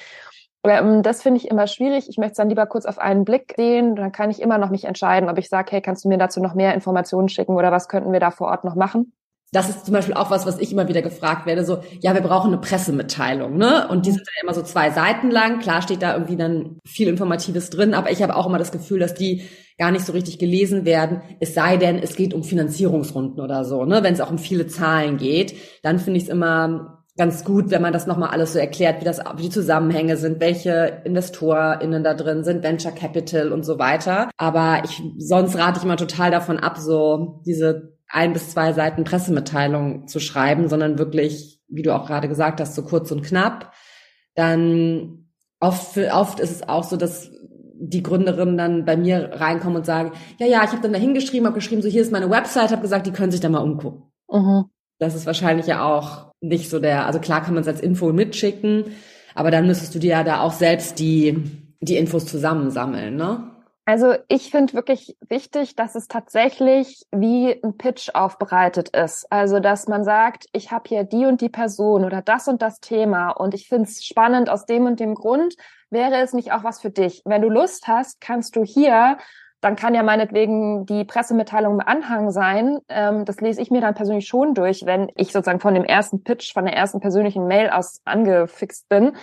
das 0.62 1.23
finde 1.23 1.38
ich 1.38 1.49
immer 1.49 1.67
schwierig. 1.67 2.09
Ich 2.09 2.19
möchte 2.19 2.33
es 2.33 2.37
dann 2.37 2.49
lieber 2.49 2.67
kurz 2.67 2.85
auf 2.85 2.99
einen 2.99 3.25
Blick 3.25 3.55
sehen. 3.57 3.97
Dann 3.97 4.12
kann 4.12 4.31
ich 4.31 4.40
immer 4.40 4.59
noch 4.59 4.71
mich 4.71 4.85
entscheiden, 4.85 5.31
ob 5.31 5.38
ich 5.38 5.49
sage, 5.49 5.73
hey, 5.73 5.81
kannst 5.81 6.05
du 6.05 6.09
mir 6.09 6.19
dazu 6.19 6.40
noch 6.40 6.55
mehr 6.55 6.75
Informationen 6.75 7.29
schicken 7.29 7.55
oder 7.55 7.73
was 7.73 7.88
könnten 7.88 8.12
wir 8.12 8.21
da 8.21 8.31
vor 8.31 8.49
Ort 8.49 8.64
noch 8.64 8.75
machen? 8.75 9.12
Das 9.52 9.69
ist 9.69 9.85
zum 9.85 9.95
Beispiel 9.95 10.14
auch 10.14 10.31
was, 10.31 10.47
was 10.47 10.59
ich 10.59 10.71
immer 10.71 10.87
wieder 10.87 11.02
gefragt 11.02 11.45
werde. 11.45 11.64
So, 11.64 11.79
ja, 12.00 12.14
wir 12.14 12.21
brauchen 12.21 12.52
eine 12.52 12.61
Pressemitteilung, 12.61 13.57
ne? 13.57 13.88
Und 13.88 14.07
die 14.07 14.12
sind 14.12 14.21
dann 14.21 14.45
immer 14.45 14.55
so 14.55 14.62
zwei 14.62 14.90
Seiten 14.90 15.29
lang. 15.31 15.59
Klar 15.59 15.83
steht 15.83 16.02
da 16.02 16.12
irgendwie 16.12 16.37
dann 16.37 16.79
viel 16.87 17.09
Informatives 17.09 17.69
drin, 17.71 17.93
aber 17.93 18.12
ich 18.12 18.23
habe 18.23 18.37
auch 18.37 18.47
immer 18.47 18.59
das 18.59 18.71
Gefühl, 18.71 19.00
dass 19.00 19.14
die 19.14 19.43
gar 19.76 19.90
nicht 19.90 20.07
so 20.07 20.12
richtig 20.12 20.38
gelesen 20.38 20.85
werden. 20.85 21.23
Es 21.40 21.55
sei 21.55 21.79
denn, 21.79 21.99
es 21.99 22.14
geht 22.14 22.33
um 22.33 22.45
Finanzierungsrunden 22.45 23.40
oder 23.40 23.64
so, 23.64 23.85
ne? 23.85 24.05
Wenn 24.05 24.14
es 24.14 24.21
auch 24.21 24.31
um 24.31 24.38
viele 24.38 24.69
Zahlen 24.69 25.17
geht, 25.17 25.57
dann 25.83 25.99
finde 25.99 26.19
ich 26.19 26.25
es 26.25 26.31
immer 26.31 27.00
ganz 27.21 27.45
gut, 27.45 27.71
wenn 27.71 27.83
man 27.83 27.93
das 27.93 28.07
nochmal 28.07 28.31
alles 28.31 28.55
so 28.55 28.59
erklärt, 28.59 29.03
wie 29.03 29.05
das, 29.05 29.21
wie 29.37 29.43
die 29.43 29.50
Zusammenhänge 29.50 30.17
sind, 30.17 30.41
welche 30.41 31.03
InvestorInnen 31.05 32.03
da 32.03 32.15
drin 32.15 32.45
sind, 32.45 32.62
Venture 32.62 32.93
Capital 32.93 33.53
und 33.53 33.62
so 33.62 33.79
weiter. 33.79 34.31
Aber 34.39 34.81
ich, 34.87 35.03
sonst 35.19 35.59
rate 35.59 35.77
ich 35.77 35.85
immer 35.85 35.99
total 35.99 36.31
davon 36.31 36.59
ab, 36.59 36.79
so 36.79 37.43
diese 37.45 37.99
ein 38.09 38.33
bis 38.33 38.53
zwei 38.53 38.73
Seiten 38.73 39.05
Pressemitteilung 39.05 40.09
zu 40.09 40.19
schreiben, 40.19 40.71
sondern 40.71 40.99
wirklich, 40.99 41.61
wie 41.69 41.83
du 41.83 41.95
auch 41.95 42.07
gerade 42.07 42.27
gesagt 42.27 42.59
hast, 42.59 42.75
so 42.75 42.85
kurz 42.85 43.12
und 43.12 43.23
knapp. 43.23 43.75
Dann 44.35 45.27
oft, 45.61 45.99
oft 45.99 46.41
ist 46.41 46.53
es 46.53 46.69
auch 46.71 46.85
so, 46.85 46.97
dass 46.97 47.31
die 47.79 48.03
Gründerinnen 48.03 48.57
dann 48.57 48.87
bei 48.87 48.97
mir 48.97 49.33
reinkommen 49.35 49.77
und 49.77 49.85
sagen, 49.85 50.12
ja, 50.39 50.47
ja, 50.47 50.65
ich 50.65 50.71
habe 50.71 50.81
dann 50.81 50.95
da 50.95 50.99
hingeschrieben, 50.99 51.47
habe 51.47 51.57
geschrieben, 51.57 51.83
so 51.83 51.89
hier 51.89 52.00
ist 52.00 52.12
meine 52.12 52.31
Website, 52.31 52.71
habe 52.71 52.80
gesagt, 52.80 53.06
die 53.06 53.13
können 53.13 53.30
sich 53.30 53.41
da 53.41 53.50
mal 53.50 53.59
umgucken. 53.59 54.04
Mhm. 54.30 54.71
Das 54.99 55.15
ist 55.15 55.26
wahrscheinlich 55.26 55.67
ja 55.67 55.85
auch 55.85 56.29
nicht 56.41 56.71
so 56.71 56.79
der, 56.79 57.07
also 57.07 57.19
klar 57.19 57.43
kann 57.43 57.55
man 57.55 57.63
es 57.63 57.69
als 57.69 57.81
Info 57.81 58.13
mitschicken, 58.13 58.85
aber 59.35 59.50
dann 59.50 59.67
müsstest 59.67 59.95
du 59.95 59.99
dir 59.99 60.11
ja 60.11 60.25
da 60.25 60.41
auch 60.41 60.53
selbst 60.53 60.99
die, 60.99 61.43
die 61.81 61.97
Infos 61.97 62.26
zusammensammeln, 62.26 63.17
ne? 63.17 63.50
Also 63.87 64.15
ich 64.29 64.50
finde 64.50 64.75
wirklich 64.75 65.17
wichtig, 65.29 65.75
dass 65.75 65.97
es 65.97 66.07
tatsächlich 66.07 67.07
wie 67.11 67.61
ein 67.61 67.76
Pitch 67.76 68.11
aufbereitet 68.15 68.91
ist. 68.91 69.26
Also 69.33 69.59
dass 69.59 69.89
man 69.89 70.05
sagt, 70.05 70.47
ich 70.53 70.71
habe 70.71 70.85
hier 70.87 71.03
die 71.03 71.26
und 71.26 71.41
die 71.41 71.49
Person 71.49 72.05
oder 72.05 72.23
das 72.23 72.47
und 72.47 72.63
das 72.63 72.79
Thema 72.79 73.31
und 73.31 73.53
ich 73.53 73.67
finde 73.67 73.89
es 73.89 74.05
spannend 74.05 74.49
aus 74.49 74.65
dem 74.65 74.87
und 74.87 75.00
dem 75.00 75.17
Grund. 75.17 75.57
Wäre 75.89 76.19
es 76.21 76.35
nicht 76.35 76.53
auch 76.53 76.63
was 76.63 76.81
für 76.81 76.91
dich? 76.91 77.23
Wenn 77.25 77.43
du 77.43 77.49
Lust 77.49 77.89
hast, 77.89 78.21
kannst 78.21 78.55
du 78.55 78.63
hier 78.63 79.19
dann 79.61 79.77
kann 79.77 79.95
ja 79.95 80.03
meinetwegen 80.03 80.87
die 80.87 81.05
Pressemitteilung 81.05 81.75
im 81.75 81.87
Anhang 81.87 82.31
sein. 82.31 82.79
Ähm, 82.89 83.25
das 83.25 83.41
lese 83.41 83.61
ich 83.61 83.71
mir 83.71 83.81
dann 83.81 83.95
persönlich 83.95 84.27
schon 84.27 84.55
durch, 84.55 84.87
wenn 84.87 85.11
ich 85.17 85.33
sozusagen 85.33 85.61
von 85.61 85.75
dem 85.75 85.85
ersten 85.85 86.23
Pitch, 86.25 86.55
von 86.55 86.65
der 86.65 86.75
ersten 86.75 87.01
persönlichen 87.01 87.47
Mail 87.47 87.71
aus 87.71 88.01
angefixt 88.05 88.89
bin. 88.89 89.17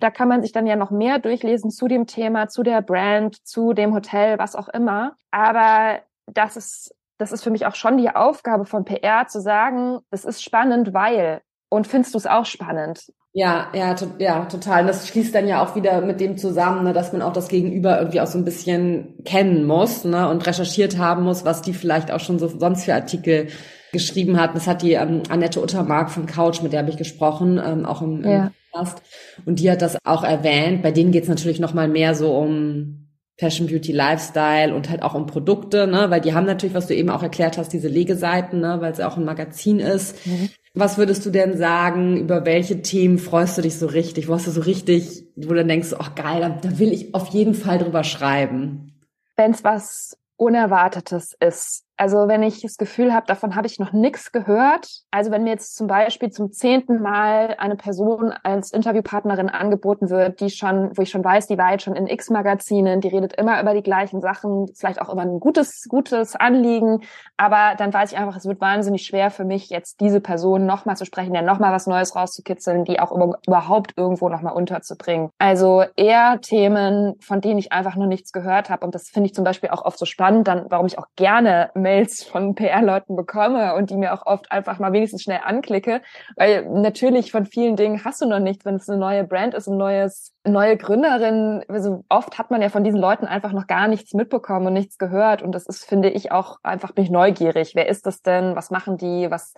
Da 0.00 0.10
kann 0.10 0.28
man 0.28 0.42
sich 0.42 0.50
dann 0.50 0.66
ja 0.66 0.74
noch 0.74 0.90
mehr 0.90 1.20
durchlesen 1.20 1.70
zu 1.70 1.86
dem 1.86 2.06
Thema, 2.06 2.48
zu 2.48 2.64
der 2.64 2.82
Brand, 2.82 3.36
zu 3.46 3.72
dem 3.72 3.94
Hotel, 3.94 4.38
was 4.38 4.56
auch 4.56 4.68
immer. 4.68 5.16
Aber 5.30 6.00
das 6.26 6.56
ist, 6.56 6.94
das 7.18 7.30
ist 7.30 7.44
für 7.44 7.50
mich 7.50 7.64
auch 7.66 7.76
schon 7.76 7.96
die 7.96 8.10
Aufgabe 8.10 8.64
von 8.64 8.84
PR 8.84 9.28
zu 9.28 9.40
sagen, 9.40 10.00
das 10.10 10.24
ist 10.24 10.42
spannend, 10.42 10.92
weil. 10.92 11.40
Und 11.74 11.86
findest 11.86 12.14
du 12.14 12.18
es 12.18 12.26
auch 12.26 12.46
spannend? 12.46 13.12
Ja, 13.32 13.68
ja, 13.74 13.94
to 13.94 14.06
ja, 14.18 14.44
total. 14.44 14.82
Und 14.82 14.86
das 14.86 15.08
schließt 15.08 15.34
dann 15.34 15.48
ja 15.48 15.62
auch 15.62 15.74
wieder 15.74 16.00
mit 16.00 16.20
dem 16.20 16.38
zusammen, 16.38 16.84
ne, 16.84 16.92
dass 16.92 17.12
man 17.12 17.22
auch 17.22 17.32
das 17.32 17.48
Gegenüber 17.48 17.98
irgendwie 17.98 18.20
auch 18.20 18.26
so 18.26 18.38
ein 18.38 18.44
bisschen 18.44 19.22
kennen 19.24 19.66
muss 19.66 20.04
ne, 20.04 20.28
und 20.28 20.46
recherchiert 20.46 20.98
haben 20.98 21.24
muss, 21.24 21.44
was 21.44 21.62
die 21.62 21.74
vielleicht 21.74 22.12
auch 22.12 22.20
schon 22.20 22.38
so 22.38 22.48
sonst 22.48 22.84
für 22.84 22.94
Artikel 22.94 23.48
geschrieben 23.92 24.40
hat. 24.40 24.54
Das 24.54 24.66
hat 24.66 24.82
die 24.82 24.92
ähm, 24.92 25.22
Annette 25.28 25.60
Uttermark 25.60 26.10
von 26.10 26.26
Couch, 26.26 26.62
mit 26.62 26.72
der 26.72 26.80
habe 26.80 26.90
ich 26.90 26.96
gesprochen, 26.96 27.60
ähm, 27.64 27.84
auch 27.86 28.02
im, 28.02 28.24
ja. 28.24 28.52
Podcast. 28.74 29.02
Und 29.46 29.60
die 29.60 29.70
hat 29.70 29.82
das 29.82 29.96
auch 30.04 30.24
erwähnt. 30.24 30.82
Bei 30.82 30.90
denen 30.90 31.12
geht 31.12 31.24
es 31.24 31.28
natürlich 31.28 31.60
noch 31.60 31.74
mal 31.74 31.88
mehr 31.88 32.14
so 32.14 32.36
um 32.36 33.08
Fashion, 33.38 33.66
Beauty, 33.66 33.92
Lifestyle 33.92 34.74
und 34.74 34.90
halt 34.90 35.02
auch 35.02 35.14
um 35.14 35.26
Produkte, 35.26 35.86
ne? 35.86 36.10
weil 36.10 36.20
die 36.20 36.34
haben 36.34 36.46
natürlich, 36.46 36.74
was 36.74 36.86
du 36.86 36.94
eben 36.94 37.10
auch 37.10 37.22
erklärt 37.22 37.58
hast, 37.58 37.72
diese 37.72 37.88
Legeseiten, 37.88 38.60
ne? 38.60 38.76
weil 38.80 38.92
es 38.92 39.00
auch 39.00 39.16
ein 39.16 39.24
Magazin 39.24 39.80
ist. 39.80 40.24
Mhm. 40.26 40.50
Was 40.76 40.98
würdest 40.98 41.24
du 41.24 41.30
denn 41.30 41.56
sagen, 41.56 42.16
über 42.16 42.44
welche 42.44 42.82
Themen 42.82 43.18
freust 43.18 43.56
du 43.56 43.62
dich 43.62 43.78
so 43.78 43.86
richtig? 43.86 44.26
Wo 44.26 44.34
hast 44.34 44.48
du 44.48 44.50
so 44.50 44.60
richtig, 44.60 45.24
wo 45.36 45.50
du 45.50 45.54
dann 45.54 45.68
denkst, 45.68 45.94
ach 45.96 46.16
geil, 46.16 46.40
da, 46.40 46.48
da 46.48 46.78
will 46.80 46.92
ich 46.92 47.14
auf 47.14 47.28
jeden 47.28 47.54
Fall 47.54 47.78
drüber 47.78 48.02
schreiben? 48.02 48.92
Wenn 49.36 49.52
es 49.52 49.62
was 49.62 50.18
Unerwartetes 50.36 51.36
ist, 51.38 51.84
also 51.96 52.26
wenn 52.26 52.42
ich 52.42 52.60
das 52.60 52.76
Gefühl 52.76 53.14
habe, 53.14 53.26
davon 53.26 53.54
habe 53.54 53.66
ich 53.66 53.78
noch 53.78 53.92
nichts 53.92 54.32
gehört. 54.32 54.88
Also 55.10 55.30
wenn 55.30 55.44
mir 55.44 55.50
jetzt 55.50 55.76
zum 55.76 55.86
Beispiel 55.86 56.30
zum 56.30 56.50
zehnten 56.50 57.00
Mal 57.00 57.54
eine 57.58 57.76
Person 57.76 58.32
als 58.42 58.72
Interviewpartnerin 58.72 59.48
angeboten 59.48 60.10
wird, 60.10 60.40
die 60.40 60.50
schon, 60.50 60.96
wo 60.96 61.02
ich 61.02 61.10
schon 61.10 61.24
weiß, 61.24 61.46
die 61.46 61.58
war 61.58 61.72
jetzt 61.72 61.84
schon 61.84 61.94
in 61.94 62.08
X-Magazinen, 62.08 63.00
die 63.00 63.08
redet 63.08 63.34
immer 63.34 63.60
über 63.60 63.74
die 63.74 63.82
gleichen 63.82 64.20
Sachen, 64.20 64.66
vielleicht 64.74 65.00
auch 65.00 65.12
über 65.12 65.22
ein 65.22 65.38
gutes, 65.38 65.86
gutes 65.88 66.34
Anliegen, 66.34 67.02
aber 67.36 67.74
dann 67.76 67.92
weiß 67.92 68.12
ich 68.12 68.18
einfach, 68.18 68.36
es 68.36 68.46
wird 68.46 68.60
wahnsinnig 68.60 69.06
schwer 69.06 69.30
für 69.30 69.44
mich, 69.44 69.70
jetzt 69.70 70.00
diese 70.00 70.20
Person 70.20 70.66
nochmal 70.66 70.96
zu 70.96 71.04
sprechen, 71.04 71.34
ja 71.34 71.42
nochmal 71.42 71.72
was 71.72 71.86
Neues 71.86 72.16
rauszukitzeln, 72.16 72.84
die 72.84 72.98
auch 72.98 73.12
überhaupt 73.46 73.92
irgendwo 73.96 74.28
nochmal 74.28 74.54
unterzubringen. 74.54 75.30
Also 75.38 75.84
eher 75.96 76.40
Themen, 76.40 77.14
von 77.20 77.40
denen 77.40 77.58
ich 77.58 77.72
einfach 77.72 77.94
noch 77.94 78.06
nichts 78.06 78.32
gehört 78.32 78.68
habe. 78.68 78.84
Und 78.84 78.94
das 78.94 79.10
finde 79.10 79.28
ich 79.28 79.34
zum 79.34 79.44
Beispiel 79.44 79.70
auch 79.70 79.84
oft 79.84 79.98
so 79.98 80.06
spannend, 80.06 80.48
dann, 80.48 80.66
warum 80.70 80.86
ich 80.86 80.98
auch 80.98 81.06
gerne 81.16 81.70
Mails 81.84 82.24
von 82.24 82.56
PR-Leuten 82.56 83.14
bekomme 83.14 83.76
und 83.76 83.90
die 83.90 83.96
mir 83.96 84.12
auch 84.12 84.26
oft 84.26 84.50
einfach 84.50 84.80
mal 84.80 84.92
wenigstens 84.92 85.22
schnell 85.22 85.40
anklicke, 85.44 86.02
weil 86.36 86.68
natürlich 86.68 87.30
von 87.30 87.46
vielen 87.46 87.76
Dingen 87.76 88.04
hast 88.04 88.20
du 88.20 88.26
noch 88.26 88.40
nichts, 88.40 88.64
wenn 88.64 88.74
es 88.74 88.88
eine 88.88 88.98
neue 88.98 89.22
Brand 89.22 89.54
ist, 89.54 89.68
ein 89.68 89.76
neues, 89.76 90.34
neue 90.44 90.76
Gründerin. 90.76 91.62
Also 91.68 92.04
oft 92.08 92.38
hat 92.38 92.50
man 92.50 92.60
ja 92.60 92.70
von 92.70 92.82
diesen 92.82 93.00
Leuten 93.00 93.26
einfach 93.26 93.52
noch 93.52 93.68
gar 93.68 93.86
nichts 93.86 94.14
mitbekommen 94.14 94.66
und 94.66 94.72
nichts 94.72 94.98
gehört 94.98 95.42
und 95.42 95.52
das 95.52 95.66
ist, 95.66 95.84
finde 95.84 96.10
ich, 96.10 96.32
auch 96.32 96.56
einfach 96.64 96.90
bin 96.90 97.04
ich 97.04 97.10
neugierig. 97.10 97.76
Wer 97.76 97.88
ist 97.88 98.06
das 98.06 98.22
denn? 98.22 98.56
Was 98.56 98.72
machen 98.72 98.96
die? 98.96 99.30
Was 99.30 99.54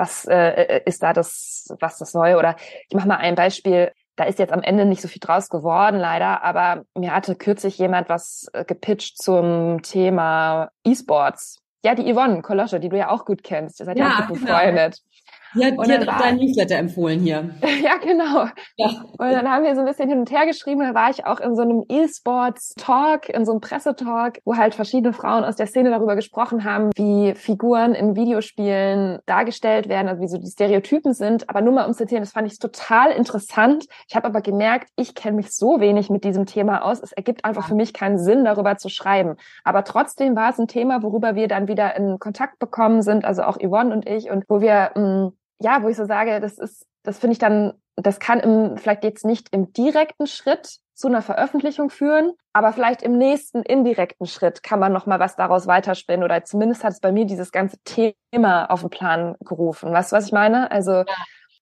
was 0.00 0.24
äh, 0.24 0.80
ist 0.86 1.02
da 1.02 1.12
das, 1.12 1.68
was 1.78 1.98
das 1.98 2.14
Neue? 2.14 2.38
Oder 2.38 2.56
ich 2.88 2.94
mache 2.94 3.06
mal 3.06 3.16
ein 3.16 3.34
Beispiel. 3.34 3.92
Da 4.16 4.24
ist 4.24 4.38
jetzt 4.38 4.52
am 4.52 4.62
Ende 4.62 4.84
nicht 4.84 5.02
so 5.02 5.08
viel 5.08 5.20
draus 5.20 5.48
geworden, 5.48 5.98
leider, 5.98 6.42
aber 6.42 6.84
mir 6.94 7.14
hatte 7.14 7.36
kürzlich 7.36 7.78
jemand 7.78 8.08
was 8.08 8.48
äh, 8.52 8.64
gepitcht 8.64 9.16
zum 9.22 9.82
Thema 9.82 10.70
E-Sports. 10.84 11.58
Ja, 11.82 11.94
die 11.94 12.12
Yvonne 12.12 12.42
Kolosche, 12.42 12.78
die 12.78 12.88
du 12.88 12.96
ja 12.96 13.08
auch 13.10 13.24
gut 13.24 13.42
kennst. 13.42 13.80
Ihr 13.80 13.86
seid 13.86 13.98
ja, 13.98 14.08
ja 14.08 14.18
auch 14.24 14.28
gut 14.28 14.40
genau. 14.40 14.90
Ja, 15.54 15.70
die 15.70 15.92
hat 15.92 16.08
auch 16.08 16.18
dein 16.18 16.36
Newsletter 16.36 16.76
empfohlen 16.76 17.20
hier. 17.20 17.50
ja, 17.82 17.96
genau. 17.96 18.46
Ja. 18.76 19.04
Und 19.18 19.32
dann 19.32 19.48
haben 19.48 19.64
wir 19.64 19.74
so 19.74 19.80
ein 19.80 19.86
bisschen 19.86 20.08
hin 20.08 20.18
und 20.18 20.30
her 20.30 20.46
geschrieben. 20.46 20.80
Da 20.80 20.94
war 20.94 21.10
ich 21.10 21.26
auch 21.26 21.40
in 21.40 21.56
so 21.56 21.62
einem 21.62 21.84
E-Sports-Talk, 21.88 23.28
in 23.28 23.44
so 23.44 23.52
einem 23.52 23.60
Pressetalk, 23.60 24.40
wo 24.44 24.56
halt 24.56 24.74
verschiedene 24.74 25.12
Frauen 25.12 25.44
aus 25.44 25.56
der 25.56 25.66
Szene 25.66 25.90
darüber 25.90 26.14
gesprochen 26.14 26.64
haben, 26.64 26.90
wie 26.94 27.34
Figuren 27.34 27.94
in 27.94 28.14
Videospielen 28.14 29.18
dargestellt 29.26 29.88
werden, 29.88 30.08
also 30.08 30.22
wie 30.22 30.28
so 30.28 30.38
die 30.38 30.50
Stereotypen 30.50 31.14
sind. 31.14 31.48
Aber 31.48 31.62
nur 31.62 31.74
mal 31.74 31.86
um 31.86 31.94
zu 31.94 32.04
erzählen, 32.04 32.22
das 32.22 32.32
fand 32.32 32.50
ich 32.50 32.58
total 32.58 33.10
interessant. 33.10 33.86
Ich 34.08 34.14
habe 34.14 34.26
aber 34.26 34.42
gemerkt, 34.42 34.88
ich 34.96 35.14
kenne 35.14 35.36
mich 35.36 35.50
so 35.50 35.80
wenig 35.80 36.10
mit 36.10 36.24
diesem 36.24 36.46
Thema 36.46 36.84
aus. 36.84 37.00
Es 37.02 37.12
ergibt 37.12 37.44
einfach 37.44 37.66
für 37.66 37.74
mich 37.74 37.92
keinen 37.92 38.18
Sinn, 38.18 38.44
darüber 38.44 38.76
zu 38.76 38.88
schreiben. 38.88 39.36
Aber 39.64 39.84
trotzdem 39.84 40.36
war 40.36 40.50
es 40.50 40.58
ein 40.58 40.68
Thema, 40.68 41.02
worüber 41.02 41.34
wir 41.34 41.48
dann 41.48 41.66
wieder 41.66 41.96
in 41.96 42.18
Kontakt 42.18 42.58
bekommen 42.58 43.02
sind, 43.02 43.24
also 43.24 43.42
auch 43.42 43.58
Yvonne 43.58 43.92
und 43.92 44.08
ich, 44.08 44.30
und 44.30 44.44
wo 44.48 44.60
wir 44.60 44.92
mh, 44.94 45.26
mm, 45.26 45.32
ja, 45.60 45.82
wo 45.82 45.88
ich 45.88 45.96
so 45.96 46.06
sage, 46.06 46.40
das 46.40 46.58
ist, 46.58 46.86
das 47.02 47.18
finde 47.18 47.32
ich 47.32 47.38
dann, 47.38 47.74
das 47.96 48.18
kann 48.18 48.40
im, 48.40 48.76
vielleicht 48.76 49.04
jetzt 49.04 49.24
nicht 49.24 49.48
im 49.52 49.72
direkten 49.72 50.26
Schritt 50.26 50.78
zu 50.94 51.08
einer 51.08 51.22
Veröffentlichung 51.22 51.88
führen, 51.90 52.32
aber 52.52 52.72
vielleicht 52.72 53.02
im 53.02 53.16
nächsten 53.16 53.62
indirekten 53.62 54.26
Schritt 54.26 54.62
kann 54.62 54.80
man 54.80 54.92
noch 54.92 55.06
mal 55.06 55.18
was 55.18 55.36
daraus 55.36 55.66
weiterspinnen 55.66 56.24
oder 56.24 56.44
zumindest 56.44 56.84
hat 56.84 56.92
es 56.92 57.00
bei 57.00 57.12
mir 57.12 57.24
dieses 57.24 57.52
ganze 57.52 57.78
Thema 57.84 58.66
auf 58.66 58.80
den 58.80 58.90
Plan 58.90 59.34
gerufen. 59.40 59.92
Weißt 59.92 60.12
du, 60.12 60.16
was 60.16 60.26
ich 60.26 60.32
meine? 60.32 60.70
Also 60.70 61.04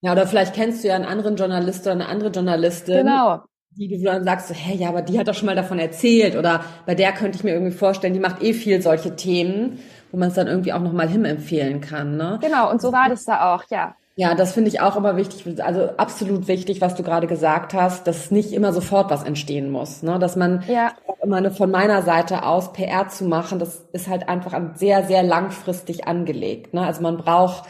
ja, 0.00 0.12
oder 0.12 0.26
vielleicht 0.26 0.54
kennst 0.54 0.82
du 0.82 0.88
ja 0.88 0.94
einen 0.94 1.04
anderen 1.04 1.36
Journalist 1.36 1.82
oder 1.82 1.92
eine 1.92 2.06
andere 2.06 2.30
Journalistin. 2.30 2.98
Genau. 2.98 3.42
Die 3.70 3.88
du 3.88 4.02
dann 4.02 4.24
sagst, 4.24 4.48
so, 4.48 4.54
hey, 4.54 4.76
ja, 4.76 4.88
aber 4.88 5.02
die 5.02 5.18
hat 5.18 5.28
doch 5.28 5.34
schon 5.34 5.46
mal 5.46 5.54
davon 5.54 5.78
erzählt 5.78 6.34
oder 6.34 6.64
bei 6.84 6.96
der 6.96 7.12
könnte 7.12 7.36
ich 7.36 7.44
mir 7.44 7.52
irgendwie 7.52 7.76
vorstellen, 7.76 8.14
die 8.14 8.20
macht 8.20 8.42
eh 8.42 8.52
viel 8.52 8.82
solche 8.82 9.14
Themen 9.14 9.78
wo 10.10 10.16
man 10.18 10.28
es 10.28 10.34
dann 10.34 10.46
irgendwie 10.46 10.72
auch 10.72 10.80
nochmal 10.80 11.08
empfehlen 11.26 11.80
kann. 11.80 12.16
Ne? 12.16 12.38
Genau, 12.40 12.70
und 12.70 12.80
so 12.80 12.92
war 12.92 13.08
das 13.08 13.24
da 13.24 13.54
auch, 13.54 13.64
ja. 13.70 13.94
Ja, 14.20 14.34
das 14.34 14.52
finde 14.52 14.68
ich 14.68 14.80
auch 14.80 14.96
immer 14.96 15.16
wichtig, 15.16 15.62
also 15.62 15.90
absolut 15.96 16.48
wichtig, 16.48 16.80
was 16.80 16.96
du 16.96 17.04
gerade 17.04 17.28
gesagt 17.28 17.72
hast, 17.72 18.08
dass 18.08 18.32
nicht 18.32 18.52
immer 18.52 18.72
sofort 18.72 19.10
was 19.12 19.22
entstehen 19.22 19.70
muss. 19.70 20.02
Ne? 20.02 20.18
Dass 20.18 20.34
man 20.34 20.64
ja. 20.66 20.90
immer 21.22 21.36
eine, 21.36 21.52
von 21.52 21.70
meiner 21.70 22.02
Seite 22.02 22.44
aus 22.44 22.72
PR 22.72 23.08
zu 23.08 23.26
machen, 23.26 23.60
das 23.60 23.86
ist 23.92 24.08
halt 24.08 24.28
einfach 24.28 24.60
sehr, 24.74 25.04
sehr 25.04 25.22
langfristig 25.22 26.08
angelegt. 26.08 26.74
Ne? 26.74 26.84
Also 26.84 27.00
man 27.00 27.16
braucht, 27.16 27.68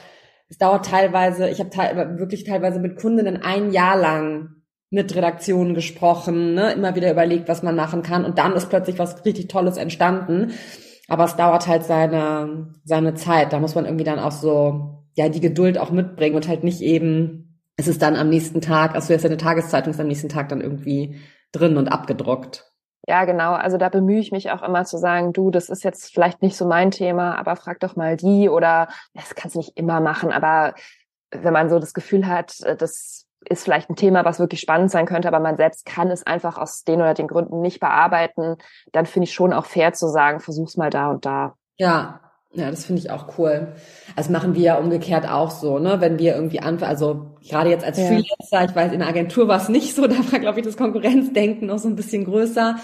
es 0.49 0.57
dauert 0.57 0.87
teilweise, 0.87 1.51
ich 1.51 1.61
habe 1.61 1.69
te 1.69 2.17
wirklich 2.19 2.45
teilweise 2.45 2.81
mit 2.81 2.99
Kundinnen 2.99 3.43
ein 3.43 3.71
Jahr 3.71 3.99
lang 3.99 4.49
mit 4.89 5.15
Redaktionen 5.15 5.75
gesprochen, 5.75 6.55
ne? 6.55 6.73
immer 6.73 6.95
wieder 6.95 7.11
überlegt, 7.11 7.51
was 7.51 7.63
man 7.63 7.77
machen 7.77 8.03
kann 8.03 8.25
und 8.25 8.39
dann 8.39 8.55
ist 8.55 8.71
plötzlich 8.71 8.99
was 8.99 9.23
richtig 9.27 9.49
Tolles 9.49 9.77
entstanden. 9.77 10.53
Aber 11.09 11.25
es 11.25 11.37
dauert 11.37 11.67
halt 11.67 11.85
seine, 11.85 12.75
seine 12.85 13.15
Zeit. 13.15 13.53
Da 13.53 13.59
muss 13.59 13.75
man 13.75 13.87
irgendwie 13.87 14.05
dann 14.05 14.19
auch 14.19 14.31
so, 14.31 15.05
ja, 15.15 15.29
die 15.29 15.41
Geduld 15.41 15.79
auch 15.79 15.91
mitbringen 15.91 16.37
und 16.37 16.47
halt 16.47 16.63
nicht 16.63 16.81
eben, 16.81 17.61
es 17.77 17.89
ist 17.89 18.03
dann 18.03 18.15
am 18.15 18.29
nächsten 18.29 18.61
Tag, 18.61 18.95
also 18.95 19.13
jetzt 19.13 19.25
eine 19.25 19.39
Tageszeitung 19.39 19.93
ist 19.93 20.01
am 20.01 20.07
nächsten 20.07 20.29
Tag 20.29 20.49
dann 20.51 20.61
irgendwie 20.61 21.19
drin 21.51 21.77
und 21.77 21.89
abgedruckt. 21.89 22.71
Ja, 23.09 23.25
genau. 23.25 23.55
Also 23.55 23.79
da 23.79 23.89
bemühe 23.89 24.21
ich 24.21 24.33
mich 24.33 24.51
auch 24.51 24.63
immer 24.63 24.85
zu 24.85 24.99
sagen, 24.99 25.33
du, 25.33 25.51
das 25.51 25.71
ist 25.71 25.83
jetzt 25.83 26.13
vielleicht 26.13 26.43
nicht 26.43 26.57
so 26.57 26.67
mein 26.67 26.91
Thema, 26.91 27.39
aber 27.39 27.57
frag 27.57 27.81
doch 27.81 27.97
mal 27.97 28.19
die 28.19 28.51
oder 28.51 28.89
das 29.15 29.35
kannst 29.35 29.55
du 29.55 29.61
nicht 29.61 29.79
immer 29.79 30.01
machen, 30.01 30.31
aber 30.31 30.75
wenn 31.31 31.53
man 31.53 31.71
so 31.71 31.79
das 31.79 31.95
Gefühl 31.95 32.27
hat, 32.27 32.55
das 32.79 33.28
ist 33.49 33.65
vielleicht 33.65 33.91
ein 33.91 33.97
Thema, 33.97 34.25
was 34.25 34.39
wirklich 34.39 34.61
spannend 34.61 34.91
sein 34.91 35.07
könnte, 35.07 35.29
aber 35.29 35.41
man 35.41 35.57
selbst 35.57 35.87
kann 35.87 36.11
es 36.11 36.27
einfach 36.27 36.59
aus 36.59 36.85
den 36.85 37.01
oder 37.01 37.15
den 37.15 37.29
Gründen 37.29 37.61
nicht 37.61 37.81
bearbeiten, 37.81 38.57
dann 38.93 39.07
finde 39.07 39.25
ich 39.25 39.35
schon 39.35 39.53
auch 39.53 39.67
fair 39.67 39.93
zu 39.93 40.09
sagen, 40.09 40.41
versuch's 40.41 40.77
mal 40.77 40.91
da 40.91 41.11
und 41.11 41.25
da. 41.25 41.55
Ja, 41.77 42.21
ja, 42.53 42.71
das 42.71 42.87
finde 42.87 43.03
ich 43.03 43.11
auch 43.11 43.39
cool. 43.39 43.75
Das 44.17 44.31
machen 44.31 44.55
wir 44.55 44.63
ja 44.63 44.75
umgekehrt 44.77 45.29
auch 45.29 45.51
so, 45.51 45.79
ne? 45.79 46.01
Wenn 46.01 46.19
wir 46.19 46.35
irgendwie 46.35 46.61
anfangen, 46.61 46.91
also 46.91 47.27
gerade 47.47 47.69
jetzt 47.69 47.85
als 47.85 47.99
ja. 47.99 48.07
Freelancer, 48.07 48.65
ich 48.65 48.75
weiß, 48.75 48.93
in 48.93 49.01
der 49.01 49.09
Agentur 49.09 49.49
war 49.49 49.59
es 49.59 49.69
nicht 49.69 49.95
so, 49.95 50.07
da 50.07 50.17
war, 50.33 50.39
glaube 50.39 50.61
ich, 50.61 50.67
das 50.67 50.77
Konkurrenzdenken 50.77 51.67
noch 51.67 51.79
so 51.79 51.89
ein 51.89 51.97
bisschen 51.97 52.25
größer. 52.25 52.77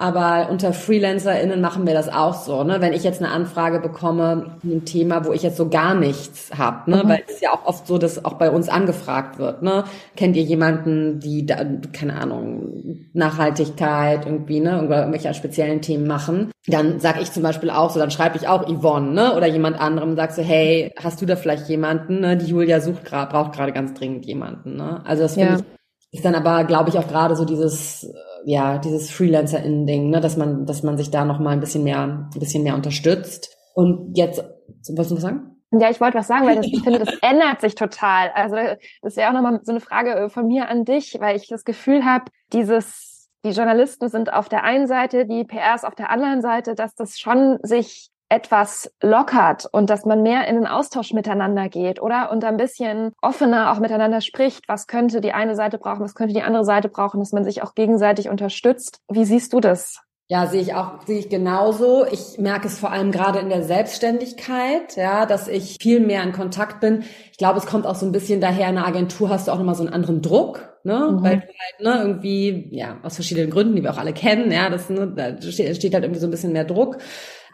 Aber 0.00 0.48
unter 0.50 0.72
FreelancerInnen 0.72 1.60
machen 1.60 1.86
wir 1.86 1.92
das 1.92 2.08
auch 2.08 2.32
so, 2.32 2.64
ne? 2.64 2.80
Wenn 2.80 2.94
ich 2.94 3.04
jetzt 3.04 3.22
eine 3.22 3.30
Anfrage 3.30 3.80
bekomme, 3.80 4.56
ein 4.64 4.86
Thema, 4.86 5.26
wo 5.26 5.32
ich 5.34 5.42
jetzt 5.42 5.58
so 5.58 5.68
gar 5.68 5.94
nichts 5.94 6.50
hab, 6.56 6.88
ne? 6.88 7.02
Mhm. 7.04 7.08
Weil 7.10 7.22
es 7.26 7.34
ist 7.34 7.42
ja 7.42 7.52
auch 7.52 7.66
oft 7.66 7.86
so, 7.86 7.98
dass 7.98 8.24
auch 8.24 8.32
bei 8.32 8.50
uns 8.50 8.70
angefragt 8.70 9.38
wird, 9.38 9.60
ne? 9.60 9.84
Kennt 10.16 10.36
ihr 10.36 10.42
jemanden, 10.42 11.20
die 11.20 11.44
da, 11.44 11.58
keine 11.92 12.18
Ahnung, 12.18 13.08
Nachhaltigkeit 13.12 14.24
irgendwie, 14.24 14.60
ne? 14.60 14.80
Irgendwelche 14.80 15.34
speziellen 15.34 15.82
Themen 15.82 16.06
machen? 16.06 16.50
Dann 16.66 16.98
sag 16.98 17.20
ich 17.20 17.30
zum 17.30 17.42
Beispiel 17.42 17.68
auch 17.68 17.90
so, 17.90 18.00
dann 18.00 18.10
schreibe 18.10 18.38
ich 18.38 18.48
auch 18.48 18.66
Yvonne, 18.66 19.12
ne? 19.12 19.36
Oder 19.36 19.48
jemand 19.48 19.78
anderem, 19.78 20.16
sag 20.16 20.32
so, 20.32 20.40
hey, 20.40 20.94
hast 20.96 21.20
du 21.20 21.26
da 21.26 21.36
vielleicht 21.36 21.68
jemanden, 21.68 22.20
ne? 22.20 22.38
Die 22.38 22.46
Julia 22.46 22.80
sucht 22.80 23.04
gerade, 23.04 23.30
braucht 23.30 23.52
gerade 23.52 23.72
ganz 23.72 23.92
dringend 23.92 24.24
jemanden, 24.24 24.76
ne? 24.76 25.02
Also 25.04 25.24
das 25.24 25.34
finde 25.34 25.50
ja. 25.50 25.58
ich 25.58 25.64
ist 26.12 26.24
dann 26.24 26.34
aber, 26.34 26.64
glaube 26.64 26.88
ich, 26.88 26.98
auch 26.98 27.06
gerade 27.06 27.36
so 27.36 27.44
dieses 27.44 28.10
ja, 28.44 28.78
dieses 28.78 29.10
Freelancer-Innen-Ding, 29.10 30.10
ne, 30.10 30.20
dass 30.20 30.36
man, 30.36 30.66
dass 30.66 30.82
man 30.82 30.96
sich 30.96 31.10
da 31.10 31.24
noch 31.24 31.38
mal 31.38 31.50
ein 31.50 31.60
bisschen 31.60 31.84
mehr, 31.84 32.00
ein 32.00 32.38
bisschen 32.38 32.62
mehr 32.62 32.74
unterstützt. 32.74 33.56
Und 33.74 34.16
jetzt, 34.16 34.42
wolltest 34.88 35.10
du 35.10 35.16
was 35.16 35.22
sagen? 35.22 35.50
Ja, 35.72 35.88
ich 35.88 36.00
wollte 36.00 36.18
was 36.18 36.26
sagen, 36.26 36.46
weil 36.46 36.56
das, 36.56 36.66
ich 36.66 36.82
finde, 36.82 36.98
das 36.98 37.14
ändert 37.22 37.60
sich 37.60 37.74
total. 37.74 38.30
Also 38.34 38.56
das 39.02 39.16
wäre 39.16 39.28
auch 39.28 39.34
nochmal 39.34 39.60
so 39.62 39.70
eine 39.70 39.80
Frage 39.80 40.14
äh, 40.14 40.28
von 40.28 40.46
mir 40.46 40.68
an 40.68 40.84
dich, 40.84 41.16
weil 41.20 41.36
ich 41.36 41.48
das 41.48 41.64
Gefühl 41.64 42.04
habe, 42.04 42.24
dieses, 42.52 43.30
die 43.44 43.50
Journalisten 43.50 44.08
sind 44.08 44.32
auf 44.32 44.48
der 44.48 44.64
einen 44.64 44.88
Seite, 44.88 45.26
die 45.26 45.44
PRs 45.44 45.84
auf 45.84 45.94
der 45.94 46.10
anderen 46.10 46.42
Seite, 46.42 46.74
dass 46.74 46.94
das 46.94 47.20
schon 47.20 47.58
sich 47.62 48.10
etwas 48.30 48.90
lockert 49.02 49.66
und 49.70 49.90
dass 49.90 50.06
man 50.06 50.22
mehr 50.22 50.46
in 50.46 50.54
den 50.54 50.66
Austausch 50.66 51.12
miteinander 51.12 51.68
geht, 51.68 52.00
oder? 52.00 52.30
Und 52.30 52.44
ein 52.44 52.56
bisschen 52.56 53.12
offener 53.20 53.72
auch 53.72 53.80
miteinander 53.80 54.20
spricht. 54.20 54.68
Was 54.68 54.86
könnte 54.86 55.20
die 55.20 55.32
eine 55.32 55.56
Seite 55.56 55.78
brauchen? 55.78 56.00
Was 56.00 56.14
könnte 56.14 56.32
die 56.32 56.42
andere 56.42 56.64
Seite 56.64 56.88
brauchen? 56.88 57.20
Dass 57.20 57.32
man 57.32 57.44
sich 57.44 57.62
auch 57.62 57.74
gegenseitig 57.74 58.28
unterstützt. 58.28 59.00
Wie 59.10 59.24
siehst 59.24 59.52
du 59.52 59.60
das? 59.60 60.00
Ja, 60.28 60.46
sehe 60.46 60.60
ich 60.60 60.74
auch, 60.74 61.04
sehe 61.04 61.18
ich 61.18 61.28
genauso. 61.28 62.06
Ich 62.06 62.38
merke 62.38 62.68
es 62.68 62.78
vor 62.78 62.92
allem 62.92 63.10
gerade 63.10 63.40
in 63.40 63.48
der 63.48 63.64
Selbstständigkeit, 63.64 64.96
ja, 64.96 65.26
dass 65.26 65.48
ich 65.48 65.76
viel 65.80 65.98
mehr 65.98 66.22
in 66.22 66.30
Kontakt 66.30 66.78
bin. 66.80 67.02
Ich 67.32 67.38
glaube, 67.38 67.58
es 67.58 67.66
kommt 67.66 67.84
auch 67.84 67.96
so 67.96 68.06
ein 68.06 68.12
bisschen 68.12 68.40
daher, 68.40 68.68
in 68.68 68.78
einer 68.78 68.86
Agentur 68.86 69.28
hast 69.28 69.48
du 69.48 69.52
auch 69.52 69.58
nochmal 69.58 69.74
so 69.74 69.82
einen 69.82 69.92
anderen 69.92 70.22
Druck, 70.22 70.78
ne, 70.84 71.08
mhm. 71.10 71.24
weil 71.24 71.36
du 71.38 71.42
halt, 71.42 71.80
ne, 71.80 72.00
irgendwie, 72.00 72.68
ja, 72.70 73.00
aus 73.02 73.16
verschiedenen 73.16 73.50
Gründen, 73.50 73.74
die 73.74 73.82
wir 73.82 73.90
auch 73.90 73.98
alle 73.98 74.12
kennen, 74.12 74.52
ja, 74.52 74.70
das, 74.70 74.88
ne, 74.88 75.12
da 75.16 75.42
steht, 75.42 75.74
steht 75.74 75.94
halt 75.94 76.04
irgendwie 76.04 76.20
so 76.20 76.28
ein 76.28 76.30
bisschen 76.30 76.52
mehr 76.52 76.64
Druck. 76.64 76.98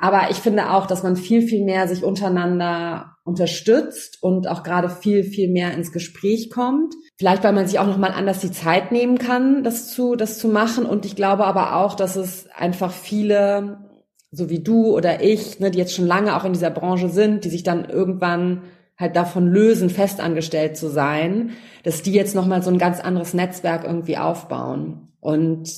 Aber 0.01 0.31
ich 0.31 0.37
finde 0.37 0.71
auch, 0.73 0.87
dass 0.87 1.03
man 1.03 1.17
viel, 1.17 1.43
viel 1.43 1.65
mehr 1.65 1.89
sich 1.89 2.05
untereinander 2.05 3.17
unterstützt 3.25 4.23
und 4.23 4.49
auch 4.49 4.63
gerade 4.63 4.89
viel, 4.89 5.25
viel 5.25 5.51
mehr 5.51 5.75
ins 5.75 5.93
Gespräch 5.93 6.51
kommt. 6.51 6.95
Vielleicht, 7.19 7.43
weil 7.43 7.53
man 7.53 7.67
sich 7.67 7.79
auch 7.79 7.87
nochmal 7.87 8.13
anders 8.13 8.41
die 8.41 8.53
Zeit 8.53 8.93
nehmen 8.93 9.19
kann, 9.19 9.65
das 9.65 9.91
zu, 9.91 10.15
das 10.17 10.39
zu 10.39 10.49
machen. 10.49 10.87
Und 10.87 11.05
ich 11.05 11.17
glaube 11.17 11.45
aber 11.45 11.77
auch, 11.77 11.95
dass 11.95 12.17
es 12.17 12.47
einfach 12.55 12.93
viele, 12.93 13.91
so 14.31 14.49
wie 14.49 14.63
du 14.63 14.95
oder 14.95 15.23
ich, 15.23 15.59
ne, 15.59 15.71
die 15.71 15.79
jetzt 15.79 15.95
schon 15.95 16.07
lange 16.07 16.37
auch 16.37 16.45
in 16.45 16.53
dieser 16.53 16.71
Branche 16.71 17.09
sind, 17.09 17.45
die 17.45 17.51
sich 17.51 17.63
dann 17.63 17.87
irgendwann 17.87 18.63
halt 18.99 19.17
davon 19.17 19.47
lösen, 19.49 19.91
festangestellt 19.91 20.77
zu 20.77 20.89
sein, 20.89 21.51
dass 21.83 22.03
die 22.03 22.13
jetzt 22.13 22.35
nochmal 22.35 22.63
so 22.63 22.71
ein 22.71 22.79
ganz 22.79 23.01
anderes 23.01 23.35
Netzwerk 23.35 23.85
irgendwie 23.85 24.17
aufbauen. 24.19 25.13
Und 25.21 25.71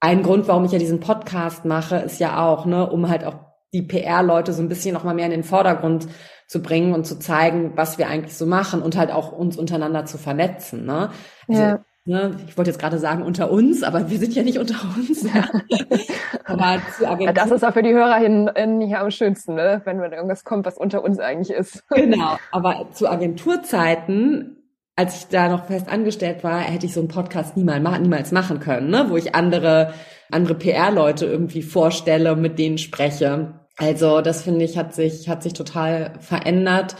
ein 0.00 0.22
Grund, 0.22 0.48
warum 0.48 0.64
ich 0.64 0.72
ja 0.72 0.78
diesen 0.78 1.00
Podcast 1.00 1.64
mache, 1.64 1.96
ist 1.96 2.20
ja 2.20 2.44
auch, 2.44 2.66
ne, 2.66 2.88
um 2.88 3.08
halt 3.08 3.24
auch 3.24 3.45
die 3.72 3.82
PR-Leute 3.82 4.52
so 4.52 4.62
ein 4.62 4.68
bisschen 4.68 4.94
noch 4.94 5.04
mal 5.04 5.14
mehr 5.14 5.26
in 5.26 5.32
den 5.32 5.44
Vordergrund 5.44 6.06
zu 6.46 6.62
bringen 6.62 6.94
und 6.94 7.06
zu 7.06 7.18
zeigen, 7.18 7.72
was 7.76 7.98
wir 7.98 8.08
eigentlich 8.08 8.36
so 8.36 8.46
machen 8.46 8.82
und 8.82 8.96
halt 8.96 9.10
auch 9.10 9.32
uns 9.32 9.56
untereinander 9.56 10.04
zu 10.04 10.18
vernetzen. 10.18 10.84
Ne? 10.86 11.10
Also, 11.48 11.62
ja. 11.62 11.84
Ne, 12.08 12.36
ich 12.46 12.56
wollte 12.56 12.70
jetzt 12.70 12.78
gerade 12.78 13.00
sagen 13.00 13.24
unter 13.24 13.50
uns, 13.50 13.82
aber 13.82 14.08
wir 14.08 14.18
sind 14.20 14.32
ja 14.32 14.44
nicht 14.44 14.58
unter 14.58 14.76
uns. 14.96 15.24
Ja. 15.24 15.50
aber 16.44 16.80
zu 16.96 17.08
Agentur 17.08 17.34
das 17.34 17.50
ist 17.50 17.64
auch 17.64 17.72
für 17.72 17.82
die 17.82 17.92
HörerInnen 17.92 18.80
hier 18.80 19.00
am 19.00 19.10
schönsten, 19.10 19.56
ne? 19.56 19.82
wenn 19.84 20.00
wenn 20.00 20.12
irgendwas 20.12 20.44
kommt, 20.44 20.66
was 20.66 20.78
unter 20.78 21.02
uns 21.02 21.18
eigentlich 21.18 21.50
ist. 21.50 21.84
genau, 21.88 22.36
aber 22.52 22.86
zu 22.92 23.10
Agenturzeiten 23.10 24.55
als 24.96 25.18
ich 25.18 25.26
da 25.28 25.48
noch 25.48 25.66
fest 25.66 25.88
angestellt 25.88 26.42
war, 26.42 26.60
hätte 26.60 26.86
ich 26.86 26.94
so 26.94 27.00
einen 27.00 27.08
Podcast 27.08 27.56
niemals, 27.56 28.00
niemals 28.00 28.32
machen 28.32 28.60
können, 28.60 28.90
ne? 28.90 29.06
wo 29.08 29.16
ich 29.16 29.34
andere, 29.34 29.92
andere 30.30 30.54
PR-Leute 30.54 31.26
irgendwie 31.26 31.62
vorstelle 31.62 32.32
und 32.32 32.40
mit 32.40 32.58
denen 32.58 32.78
spreche. 32.78 33.60
Also 33.76 34.22
das 34.22 34.42
finde 34.42 34.64
ich 34.64 34.78
hat 34.78 34.94
sich 34.94 35.28
hat 35.28 35.42
sich 35.42 35.52
total 35.52 36.14
verändert 36.20 36.96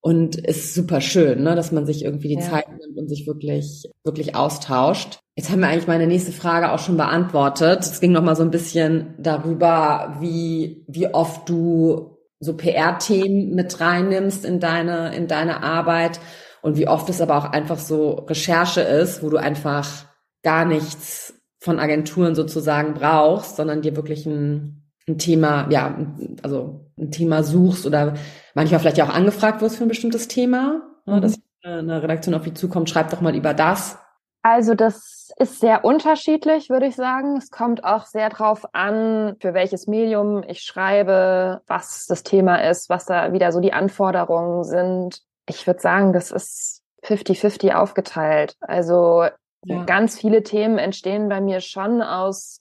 und 0.00 0.36
ist 0.36 0.74
super 0.74 1.00
schön, 1.00 1.42
ne, 1.42 1.56
dass 1.56 1.72
man 1.72 1.86
sich 1.86 2.04
irgendwie 2.04 2.28
die 2.28 2.34
ja. 2.34 2.48
Zeit 2.48 2.68
nimmt 2.68 2.96
und 2.96 3.08
sich 3.08 3.26
wirklich 3.26 3.90
wirklich 4.04 4.36
austauscht. 4.36 5.18
Jetzt 5.34 5.50
haben 5.50 5.60
wir 5.60 5.68
eigentlich 5.68 5.88
meine 5.88 6.06
nächste 6.06 6.30
Frage 6.30 6.70
auch 6.70 6.78
schon 6.78 6.96
beantwortet. 6.96 7.80
Es 7.80 8.00
ging 8.00 8.12
noch 8.12 8.22
mal 8.22 8.36
so 8.36 8.44
ein 8.44 8.52
bisschen 8.52 9.14
darüber, 9.18 10.18
wie 10.20 10.84
wie 10.86 11.12
oft 11.12 11.48
du 11.48 12.18
so 12.38 12.56
PR-Themen 12.56 13.56
mit 13.56 13.80
reinnimmst 13.80 14.44
in 14.44 14.60
deine 14.60 15.16
in 15.16 15.26
deine 15.26 15.64
Arbeit 15.64 16.20
und 16.64 16.76
wie 16.76 16.88
oft 16.88 17.08
es 17.08 17.20
aber 17.20 17.36
auch 17.36 17.44
einfach 17.44 17.78
so 17.78 18.12
Recherche 18.28 18.80
ist, 18.80 19.22
wo 19.22 19.30
du 19.30 19.36
einfach 19.36 20.06
gar 20.42 20.64
nichts 20.64 21.34
von 21.58 21.78
Agenturen 21.78 22.34
sozusagen 22.34 22.94
brauchst, 22.94 23.56
sondern 23.56 23.82
dir 23.82 23.96
wirklich 23.96 24.26
ein 24.26 24.80
ein 25.06 25.18
Thema, 25.18 25.66
ja, 25.68 25.94
also 26.42 26.90
ein 26.98 27.10
Thema 27.10 27.42
suchst 27.42 27.86
oder 27.86 28.14
manchmal 28.54 28.80
vielleicht 28.80 28.96
ja 28.96 29.04
auch 29.04 29.14
angefragt 29.14 29.60
wirst 29.60 29.76
für 29.76 29.84
ein 29.84 29.88
bestimmtes 29.88 30.28
Thema? 30.28 30.80
ne, 31.06 31.16
mhm. 31.16 31.20
dass 31.20 31.38
eine 31.62 32.02
Redaktion 32.02 32.34
auf 32.34 32.42
die 32.42 32.54
zukommt, 32.54 32.90
schreibt 32.90 33.12
doch 33.12 33.20
mal 33.20 33.34
über 33.34 33.54
das. 33.54 33.98
Also 34.42 34.74
das 34.74 35.30
ist 35.38 35.60
sehr 35.60 35.84
unterschiedlich, 35.84 36.68
würde 36.68 36.86
ich 36.86 36.96
sagen. 36.96 37.38
Es 37.38 37.50
kommt 37.50 37.82
auch 37.84 38.04
sehr 38.04 38.28
drauf 38.28 38.66
an, 38.74 39.36
für 39.40 39.54
welches 39.54 39.86
Medium 39.86 40.42
ich 40.46 40.60
schreibe, 40.60 41.62
was 41.66 42.06
das 42.06 42.22
Thema 42.22 42.56
ist, 42.68 42.90
was 42.90 43.06
da 43.06 43.32
wieder 43.32 43.52
so 43.52 43.60
die 43.60 43.72
Anforderungen 43.72 44.64
sind. 44.64 45.22
Ich 45.46 45.66
würde 45.66 45.80
sagen, 45.80 46.12
das 46.12 46.30
ist 46.30 46.82
50-50 47.04 47.74
aufgeteilt. 47.74 48.56
Also 48.60 49.26
ja. 49.64 49.84
ganz 49.84 50.18
viele 50.18 50.42
Themen 50.42 50.78
entstehen 50.78 51.28
bei 51.28 51.40
mir 51.40 51.60
schon 51.60 52.02
aus 52.02 52.60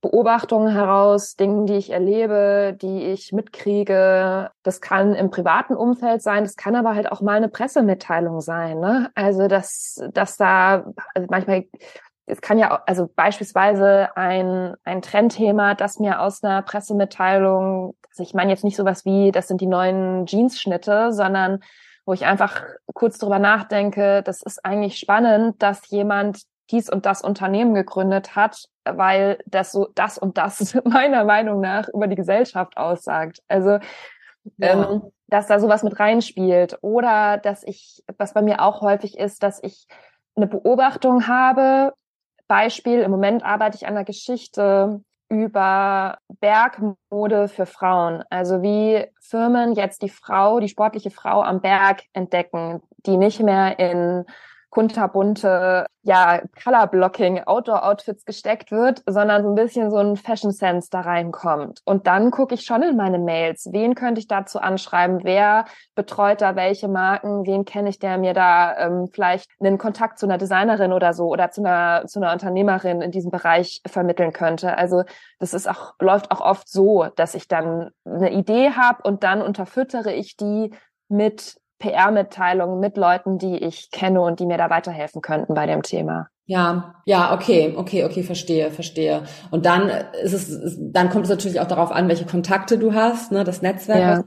Beobachtungen 0.00 0.72
heraus, 0.72 1.36
Dingen, 1.36 1.66
die 1.66 1.74
ich 1.74 1.90
erlebe, 1.90 2.76
die 2.80 3.04
ich 3.06 3.32
mitkriege. 3.32 4.50
Das 4.62 4.80
kann 4.80 5.14
im 5.14 5.30
privaten 5.30 5.74
Umfeld 5.74 6.22
sein, 6.22 6.44
das 6.44 6.56
kann 6.56 6.76
aber 6.76 6.94
halt 6.94 7.10
auch 7.10 7.22
mal 7.22 7.36
eine 7.36 7.48
Pressemitteilung 7.48 8.40
sein. 8.40 8.78
Ne? 8.78 9.10
Also 9.14 9.48
dass, 9.48 10.00
dass 10.12 10.36
da 10.36 10.92
also 11.14 11.26
manchmal 11.30 11.64
es 12.26 12.40
kann 12.40 12.58
ja, 12.58 12.82
also 12.86 13.08
beispielsweise 13.14 14.08
ein, 14.16 14.74
ein 14.82 15.00
Trendthema, 15.00 15.74
das 15.74 16.00
mir 16.00 16.20
aus 16.20 16.42
einer 16.42 16.60
Pressemitteilung, 16.62 17.94
also 18.10 18.22
ich 18.22 18.34
meine 18.34 18.50
jetzt 18.50 18.64
nicht 18.64 18.76
sowas 18.76 19.04
wie, 19.04 19.30
das 19.30 19.46
sind 19.46 19.60
die 19.60 19.68
neuen 19.68 20.26
Jeansschnitte, 20.26 21.12
sondern 21.12 21.60
wo 22.06 22.12
ich 22.12 22.24
einfach 22.24 22.62
kurz 22.94 23.18
drüber 23.18 23.38
nachdenke, 23.38 24.22
das 24.22 24.40
ist 24.40 24.64
eigentlich 24.64 24.98
spannend, 24.98 25.60
dass 25.62 25.88
jemand 25.90 26.42
dies 26.70 26.88
und 26.88 27.04
das 27.04 27.20
Unternehmen 27.22 27.74
gegründet 27.74 28.34
hat, 28.34 28.64
weil 28.84 29.38
das 29.46 29.72
so 29.72 29.88
das 29.94 30.16
und 30.16 30.38
das 30.38 30.74
meiner 30.84 31.24
Meinung 31.24 31.60
nach 31.60 31.88
über 31.88 32.06
die 32.06 32.16
Gesellschaft 32.16 32.76
aussagt. 32.76 33.42
Also 33.48 33.78
ja. 34.58 34.90
ähm, 34.90 35.02
dass 35.28 35.48
da 35.48 35.58
sowas 35.58 35.82
mit 35.82 35.98
reinspielt 35.98 36.78
oder 36.80 37.38
dass 37.38 37.64
ich, 37.64 38.04
was 38.16 38.34
bei 38.34 38.42
mir 38.42 38.62
auch 38.62 38.80
häufig 38.80 39.18
ist, 39.18 39.42
dass 39.42 39.62
ich 39.62 39.86
eine 40.36 40.46
Beobachtung 40.46 41.26
habe. 41.26 41.92
Beispiel, 42.46 43.00
im 43.00 43.10
Moment 43.10 43.44
arbeite 43.44 43.76
ich 43.76 43.86
an 43.86 43.96
einer 43.96 44.04
Geschichte 44.04 45.00
über 45.28 46.18
Bergmode 46.40 47.48
für 47.48 47.66
Frauen. 47.66 48.22
Also 48.30 48.62
wie 48.62 49.04
Firmen 49.20 49.74
jetzt 49.74 50.02
die 50.02 50.08
Frau, 50.08 50.60
die 50.60 50.68
sportliche 50.68 51.10
Frau 51.10 51.42
am 51.42 51.60
Berg 51.60 52.02
entdecken, 52.12 52.82
die 53.06 53.16
nicht 53.16 53.40
mehr 53.40 53.78
in 53.78 54.24
kunterbunte, 54.76 55.86
ja, 56.02 56.42
Colorblocking, 56.62 57.44
Outdoor-Outfits 57.46 58.26
gesteckt 58.26 58.70
wird, 58.70 59.02
sondern 59.06 59.42
so 59.42 59.48
ein 59.48 59.54
bisschen 59.54 59.90
so 59.90 59.96
ein 59.96 60.16
Fashion-Sense 60.16 60.90
da 60.90 61.00
reinkommt. 61.00 61.80
Und 61.86 62.06
dann 62.06 62.30
gucke 62.30 62.54
ich 62.54 62.66
schon 62.66 62.82
in 62.82 62.94
meine 62.94 63.18
Mails, 63.18 63.70
wen 63.72 63.94
könnte 63.94 64.18
ich 64.18 64.28
dazu 64.28 64.58
anschreiben, 64.58 65.20
wer 65.24 65.64
betreut 65.94 66.42
da 66.42 66.56
welche 66.56 66.88
Marken, 66.88 67.46
wen 67.46 67.64
kenne 67.64 67.88
ich, 67.88 67.98
der 67.98 68.18
mir 68.18 68.34
da 68.34 68.76
ähm, 68.76 69.08
vielleicht 69.10 69.48
einen 69.60 69.78
Kontakt 69.78 70.18
zu 70.18 70.26
einer 70.26 70.36
Designerin 70.36 70.92
oder 70.92 71.14
so 71.14 71.28
oder 71.28 71.50
zu 71.50 71.62
einer, 71.62 72.06
zu 72.06 72.20
einer 72.20 72.34
Unternehmerin 72.34 73.00
in 73.00 73.12
diesem 73.12 73.30
Bereich 73.30 73.80
vermitteln 73.86 74.34
könnte. 74.34 74.76
Also 74.76 75.04
das 75.38 75.54
ist 75.54 75.70
auch, 75.70 75.94
läuft 76.00 76.30
auch 76.30 76.42
oft 76.42 76.68
so, 76.68 77.06
dass 77.16 77.34
ich 77.34 77.48
dann 77.48 77.92
eine 78.04 78.30
Idee 78.30 78.72
habe 78.72 79.02
und 79.04 79.22
dann 79.22 79.40
unterfüttere 79.40 80.12
ich 80.12 80.36
die 80.36 80.70
mit 81.08 81.56
PR-Mitteilungen 81.78 82.80
mit 82.80 82.96
Leuten, 82.96 83.38
die 83.38 83.56
ich 83.56 83.90
kenne 83.90 84.20
und 84.20 84.40
die 84.40 84.46
mir 84.46 84.58
da 84.58 84.70
weiterhelfen 84.70 85.22
könnten 85.22 85.54
bei 85.54 85.66
dem 85.66 85.82
Thema. 85.82 86.28
Ja, 86.46 86.94
ja, 87.06 87.34
okay, 87.34 87.74
okay, 87.76 88.04
okay, 88.04 88.22
verstehe, 88.22 88.70
verstehe. 88.70 89.22
Und 89.50 89.66
dann 89.66 89.90
ist 90.22 90.32
es, 90.32 90.78
dann 90.78 91.10
kommt 91.10 91.24
es 91.24 91.30
natürlich 91.30 91.60
auch 91.60 91.66
darauf 91.66 91.90
an, 91.90 92.08
welche 92.08 92.24
Kontakte 92.24 92.78
du 92.78 92.94
hast, 92.94 93.32
ne, 93.32 93.42
das 93.42 93.62
Netzwerk, 93.62 94.00
ja. 94.00 94.24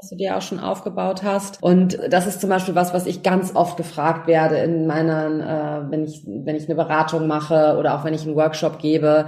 was, 0.00 0.10
du 0.10 0.16
dir 0.16 0.36
auch 0.36 0.42
schon 0.42 0.60
aufgebaut 0.60 1.22
hast. 1.22 1.62
Und 1.62 1.98
das 2.10 2.26
ist 2.26 2.42
zum 2.42 2.50
Beispiel 2.50 2.74
was, 2.74 2.92
was 2.92 3.06
ich 3.06 3.22
ganz 3.22 3.56
oft 3.56 3.78
gefragt 3.78 4.26
werde 4.26 4.58
in 4.58 4.86
meinen, 4.86 5.40
äh, 5.40 5.90
wenn 5.90 6.04
ich, 6.04 6.26
wenn 6.26 6.56
ich 6.56 6.66
eine 6.66 6.74
Beratung 6.74 7.26
mache 7.26 7.76
oder 7.78 7.94
auch 7.94 8.04
wenn 8.04 8.14
ich 8.14 8.26
einen 8.26 8.36
Workshop 8.36 8.78
gebe 8.78 9.26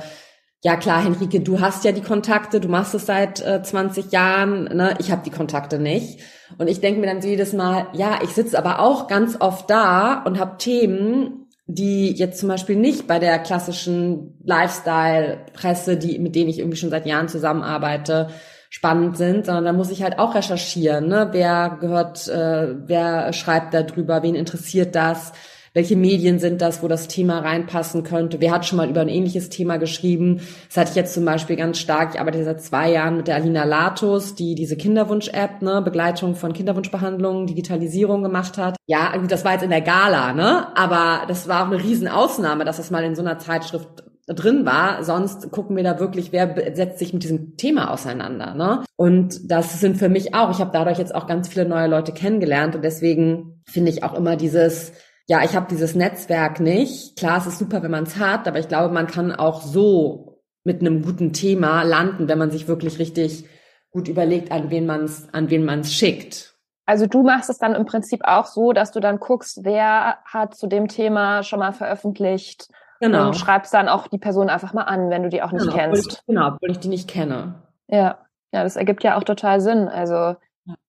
ja 0.65 0.77
klar, 0.77 1.05
Henrike, 1.05 1.41
du 1.41 1.61
hast 1.61 1.85
ja 1.85 1.93
die 1.93 2.01
Kontakte, 2.01 2.59
du 2.59 2.69
machst 2.69 2.95
es 2.95 3.05
seit 3.05 3.45
äh, 3.45 3.63
20 3.63 4.11
Jahren, 4.13 4.65
ne? 4.65 4.95
ich 4.99 5.13
habe 5.13 5.21
die 5.23 5.31
Kontakte 5.31 5.79
nicht. 5.79 6.21
Und 6.57 6.69
ich 6.69 6.81
denke 6.81 7.01
mir 7.01 7.07
dann 7.07 7.21
jedes 7.21 7.53
Mal, 7.53 7.89
ja, 7.93 8.21
ich 8.23 8.31
sitze 8.31 8.59
aber 8.59 8.81
auch 8.81 9.07
ganz 9.07 9.37
oft 9.39 9.69
da 9.69 10.23
und 10.23 10.41
habe 10.41 10.57
Themen, 10.57 11.49
die 11.67 12.13
jetzt 12.13 12.41
zum 12.41 12.49
Beispiel 12.49 12.77
nicht 12.77 13.07
bei 13.07 13.19
der 13.19 13.41
klassischen 13.41 14.39
Lifestyle-Presse, 14.43 15.99
die, 15.99 16.19
mit 16.19 16.35
denen 16.35 16.49
ich 16.49 16.61
irgendwie 16.61 16.79
schon 16.79 16.91
seit 16.91 17.05
Jahren 17.05 17.29
zusammenarbeite, 17.29 18.31
spannend 18.71 19.19
sind, 19.19 19.45
sondern 19.45 19.67
da 19.67 19.73
muss 19.75 19.91
ich 19.91 20.03
halt 20.03 20.19
auch 20.19 20.35
recherchieren, 20.35 21.09
ne? 21.09 21.29
wer 21.33 21.77
gehört, 21.79 22.27
äh, 22.27 22.75
wer 22.87 23.35
schreibt 23.35 23.75
da 23.75 23.83
drüber, 23.83 24.23
wen 24.23 24.35
interessiert 24.35 24.95
das, 24.95 25.33
welche 25.75 25.97
Medien 25.97 26.39
sind 26.39 26.63
das, 26.63 26.83
wo 26.83 26.89
das 26.89 27.09
Thema 27.09 27.41
reinpassen 27.41 28.05
könnte? 28.05 28.41
Wer 28.41 28.53
hat 28.53 28.65
schon 28.65 28.77
mal 28.77 28.89
über 28.89 29.01
ein 29.01 29.09
ähnliches 29.09 29.49
Thema 29.49 29.77
geschrieben? 29.77 30.41
Das 30.69 30.77
hatte 30.77 30.91
ich 30.91 30.97
jetzt 30.97 31.15
zum 31.15 31.25
Beispiel 31.25 31.57
ganz 31.57 31.79
stark. 31.79 32.15
Ich 32.15 32.21
arbeite 32.21 32.45
seit 32.45 32.63
zwei 32.63 32.93
Jahren 32.93 33.17
mit 33.17 33.27
der 33.27 33.35
Alina 33.35 33.65
Latus, 33.65 34.37
die 34.37 34.55
diese 34.55 34.77
Kinderwunsch-App, 34.77 35.63
ne, 35.63 35.83
Begleitung 35.83 36.37
von 36.37 36.53
Kinderwunschbehandlungen, 36.53 37.49
Digitalisierung 37.49 38.23
gemacht 38.23 38.57
hat. 38.57 38.77
Ja, 38.87 39.19
das 39.29 39.45
war 39.45 39.53
jetzt 39.53 39.65
in 39.65 39.71
der 39.71 39.81
Gala, 39.81 40.33
ne? 40.33 40.69
Aber 40.77 41.27
das 41.27 41.49
war 41.49 41.65
auch 41.65 41.73
eine 41.73 41.83
Riesenausnahme, 41.83 42.65
dass 42.65 42.77
das 42.77 42.93
mal 42.93 43.03
in 43.03 43.17
so 43.17 43.23
einer 43.23 43.39
Zeitschrift 43.39 44.05
drin 44.27 44.65
war. 44.65 45.05
Sonst 45.05 45.51
gucken 45.51 45.77
wir 45.77 45.83
da 45.83 45.99
wirklich, 45.99 46.33
wer 46.33 46.55
setzt 46.75 46.99
sich 46.99 47.13
mit 47.13 47.23
diesem 47.23 47.57
Thema 47.57 47.91
auseinander. 47.91 48.55
Ne? 48.55 48.85
Und 48.97 49.51
das 49.51 49.81
sind 49.81 49.99
für 49.99 50.09
mich 50.09 50.35
auch, 50.35 50.51
ich 50.51 50.61
habe 50.61 50.71
dadurch 50.73 50.99
jetzt 50.99 51.15
auch 51.15 51.27
ganz 51.27 51.49
viele 51.49 51.69
neue 51.69 51.89
Leute 51.89 52.13
kennengelernt 52.13 52.75
und 52.75 52.83
deswegen 52.83 53.63
finde 53.67 53.91
ich 53.91 54.03
auch 54.03 54.15
immer 54.15 54.37
dieses 54.37 54.93
ja, 55.27 55.43
ich 55.43 55.57
habe 55.57 55.67
dieses 55.71 55.95
Netzwerk 55.95 56.61
nicht. 56.61 57.17
Klar, 57.17 57.39
es 57.39 57.47
ist 57.47 57.59
super, 57.59 57.83
wenn 57.83 57.91
man 57.91 58.05
es 58.05 58.19
hat, 58.19 58.47
aber 58.47 58.59
ich 58.59 58.69
glaube, 58.69 58.93
man 58.93 59.07
kann 59.07 59.33
auch 59.33 59.63
so 59.63 60.43
mit 60.65 60.81
einem 60.81 61.03
guten 61.03 61.33
Thema 61.33 61.83
landen, 61.83 62.29
wenn 62.29 62.39
man 62.39 62.51
sich 62.51 62.69
wirklich 62.69 62.99
richtig 62.99 63.47
gut 63.91 64.09
überlegt, 64.09 64.51
an 64.51 64.71
wen 64.71 64.87
man 64.87 65.05
es 65.05 65.33
an 65.33 65.51
wen 65.51 65.65
man 65.65 65.81
es 65.81 65.95
schickt. 65.95 66.55
Also 66.87 67.07
du 67.07 67.23
machst 67.23 67.49
es 67.49 67.59
dann 67.59 67.75
im 67.75 67.87
Prinzip 67.87 68.23
auch 68.25 68.47
so, 68.47 68.73
dass 68.73 68.91
du 68.91 69.01
dann 69.01 69.19
guckst, 69.19 69.61
wer 69.63 70.19
hat 70.27 70.55
zu 70.55 70.67
dem 70.67 70.89
Thema 70.89 71.43
schon 71.43 71.61
mal 71.61 71.73
veröffentlicht 71.73 72.69
genau. 73.01 73.29
und 73.29 73.37
schreibst 73.37 73.73
dann 73.73 73.89
auch 73.89 74.09
die 74.09 74.19
Person 74.19 74.51
einfach 74.51 74.75
mal 74.75 74.83
an, 74.83 75.09
wenn 75.09 75.23
du 75.23 75.29
die 75.31 75.43
auch 75.43 75.53
nicht 75.53 75.63
genau, 75.63 75.77
kennst. 75.77 76.07
Obwohl 76.07 76.13
ich, 76.13 76.27
genau, 76.27 76.49
obwohl 76.49 76.71
ich 76.71 76.79
die 76.81 76.89
nicht 76.89 77.09
kenne. 77.09 77.63
Ja, 77.89 78.19
ja, 78.53 78.63
das 78.63 78.77
ergibt 78.77 79.03
ja 79.03 79.17
auch 79.17 79.25
total 79.25 79.61
Sinn. 79.61 79.89
Also 79.89 80.37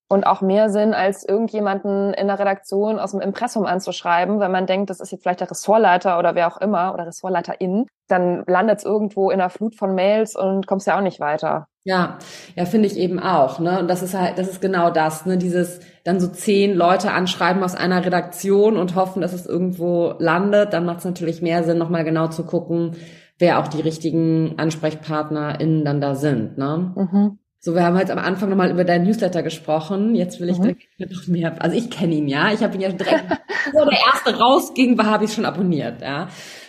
und 0.08 0.26
auch 0.26 0.42
mehr 0.42 0.70
Sinn, 0.70 0.94
als 0.94 1.28
irgendjemanden 1.28 2.14
in 2.14 2.28
der 2.28 2.40
Redaktion 2.40 3.00
aus 3.00 3.12
dem 3.12 3.22
Impressum 3.22 3.66
anzuschreiben, 3.66 4.40
wenn 4.40 4.52
man 4.52 4.68
denkt, 4.68 4.90
das 4.90 5.00
ist 5.00 5.12
jetzt 5.12 5.24
vielleicht 5.24 5.42
der 5.42 5.50
Ressortleiter 5.50 6.20
oder 6.20 6.36
wer 6.36 6.48
auch 6.48 6.58
immer 6.58 6.94
oder 6.94 7.08
Ressortleiterin, 7.08 7.88
dann 8.08 8.44
landet 8.46 8.80
es 8.80 8.86
irgendwo 8.86 9.32
in 9.32 9.40
einer 9.40 9.50
Flut 9.50 9.76
von 9.76 9.96
Mails 9.96 10.36
und 10.36 10.68
kommst 10.68 10.86
ja 10.86 10.98
auch 10.98 11.02
nicht 11.02 11.20
weiter. 11.20 11.68
Ja, 11.88 12.18
ja, 12.56 12.66
finde 12.66 12.88
ich 12.88 12.98
eben 12.98 13.20
auch, 13.20 13.60
ne? 13.60 13.80
Und 13.80 13.88
das 13.88 14.02
ist 14.02 14.16
halt, 14.16 14.40
das 14.40 14.48
ist 14.48 14.60
genau 14.60 14.90
das, 14.90 15.28
ne? 15.28 15.38
Dieses 15.38 15.82
dann 16.04 16.20
so 16.20 16.28
zehn 16.28 16.74
Leute 16.74 17.12
anschreiben 17.12 17.64
aus 17.64 17.76
einer 17.76 18.04
Redaktion 18.04 18.78
und 18.78 18.96
hoffen, 18.96 19.22
dass 19.22 19.34
es 19.34 19.46
irgendwo 19.46 20.16
landet, 20.18 20.74
dann 20.74 20.86
macht 20.86 21.00
es 21.00 21.06
natürlich 21.06 21.44
mehr 21.44 21.64
Sinn, 21.64 21.78
nochmal 21.78 22.04
genau 22.04 22.28
zu 22.28 22.44
gucken, 22.44 22.96
wer 23.38 23.60
auch 23.60 23.68
die 23.68 23.82
richtigen 23.82 24.56
AnsprechpartnerInnen 24.58 25.86
dann 25.86 26.02
da 26.02 26.16
sind, 26.16 26.58
ne? 26.58 26.94
Mhm. 26.96 27.40
So, 27.66 27.74
wir 27.74 27.84
haben 27.84 27.98
halt 27.98 28.12
am 28.12 28.20
Anfang 28.20 28.50
nochmal 28.50 28.70
über 28.70 28.84
deinen 28.84 29.06
Newsletter 29.06 29.42
gesprochen. 29.42 30.14
Jetzt 30.14 30.40
will 30.40 30.50
ich 30.50 30.60
mhm. 30.60 30.76
noch 31.00 31.26
mehr. 31.26 31.60
Also 31.64 31.76
ich 31.76 31.90
kenne 31.90 32.14
ihn 32.14 32.28
ja. 32.28 32.54
Ich 32.54 32.62
habe 32.62 32.76
ihn 32.76 32.82
ja 32.82 32.92
direkt, 32.92 33.26
bevor 33.66 33.90
der 33.90 33.98
erste 34.06 34.40
rausging, 34.40 35.00
war, 35.00 35.08
habe 35.08 35.26
ich 35.26 35.34
schon 35.34 35.46
abonniert. 35.46 36.00
Ja, 36.00 36.28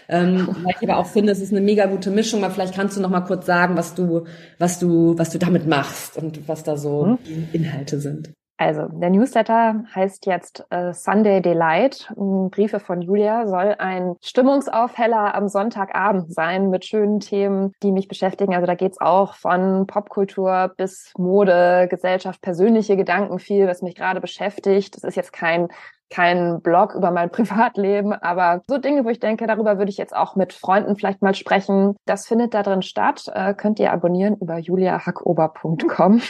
ähm, 0.09 0.49
weil 0.63 0.75
ich 0.81 0.89
aber 0.89 0.99
auch 0.99 1.05
finde, 1.05 1.33
es 1.33 1.41
ist 1.41 1.53
eine 1.53 1.61
mega 1.61 1.85
gute 1.85 2.11
Mischung. 2.11 2.43
Aber 2.45 2.55
vielleicht 2.55 2.75
kannst 2.75 2.97
du 2.97 3.03
noch 3.03 3.11
mal 3.11 3.21
kurz 3.21 3.45
sagen, 3.45 3.77
was 3.77 3.95
du, 3.95 4.25
was 4.59 4.79
du, 4.79 5.19
was 5.19 5.29
du 5.29 5.39
damit 5.39 5.67
machst 5.67 6.17
und 6.17 6.49
was 6.49 6.65
da 6.65 6.79
so 6.79 7.19
mhm. 7.27 7.49
Inhalte 7.53 8.01
sind. 8.01 8.33
Also, 8.59 8.88
der 8.88 9.11
Newsletter 9.11 9.85
heißt 9.95 10.25
jetzt 10.25 10.64
äh, 10.71 10.95
Sunday 10.95 11.42
Delight. 11.42 12.11
Briefe 12.16 12.81
von 12.81 13.03
Julia 13.03 13.47
soll 13.47 13.75
ein 13.79 14.16
Stimmungsaufheller 14.23 15.35
am 15.35 15.49
Sonntagabend 15.49 16.33
sein 16.33 16.71
mit 16.71 16.87
schönen 16.87 17.21
Themen, 17.21 17.73
die 17.83 17.92
mich 17.92 18.09
beschäftigen. 18.09 18.55
Also 18.55 18.66
da 18.66 18.75
geht's 18.75 18.99
auch 18.99 19.35
von 19.35 19.87
Popkultur 19.87 20.73
bis 20.75 21.12
Mode, 21.19 21.87
Gesellschaft, 21.90 22.40
persönliche 22.40 22.97
Gedanken 22.97 23.38
viel, 23.38 23.66
was 23.66 23.83
mich 23.83 23.95
gerade 23.95 24.23
beschäftigt. 24.23 24.97
Das 24.97 25.05
ist 25.05 25.16
jetzt 25.16 25.35
kein 25.35 25.69
kein 26.11 26.61
Blog 26.62 26.95
über 26.95 27.11
mein 27.11 27.31
Privatleben, 27.37 28.12
aber 28.12 28.62
so 28.66 28.79
Dinge, 28.79 29.05
wo 29.05 29.09
ich 29.09 29.21
denke, 29.21 29.47
darüber 29.47 29.79
würde 29.79 29.90
ich 29.90 29.97
jetzt 29.97 30.14
auch 30.14 30.37
mit 30.37 30.53
Freunden 30.53 30.97
vielleicht 30.97 31.23
mal 31.23 31.35
sprechen. 31.35 31.97
Das 32.05 32.27
findet 32.27 32.55
da 32.55 32.62
drin 32.62 32.83
statt. 32.83 33.31
Äh, 33.35 33.55
könnt 33.55 33.79
ihr 33.79 33.92
abonnieren 33.92 34.37
über 34.37 34.59
juliahackober.com. 34.59 36.23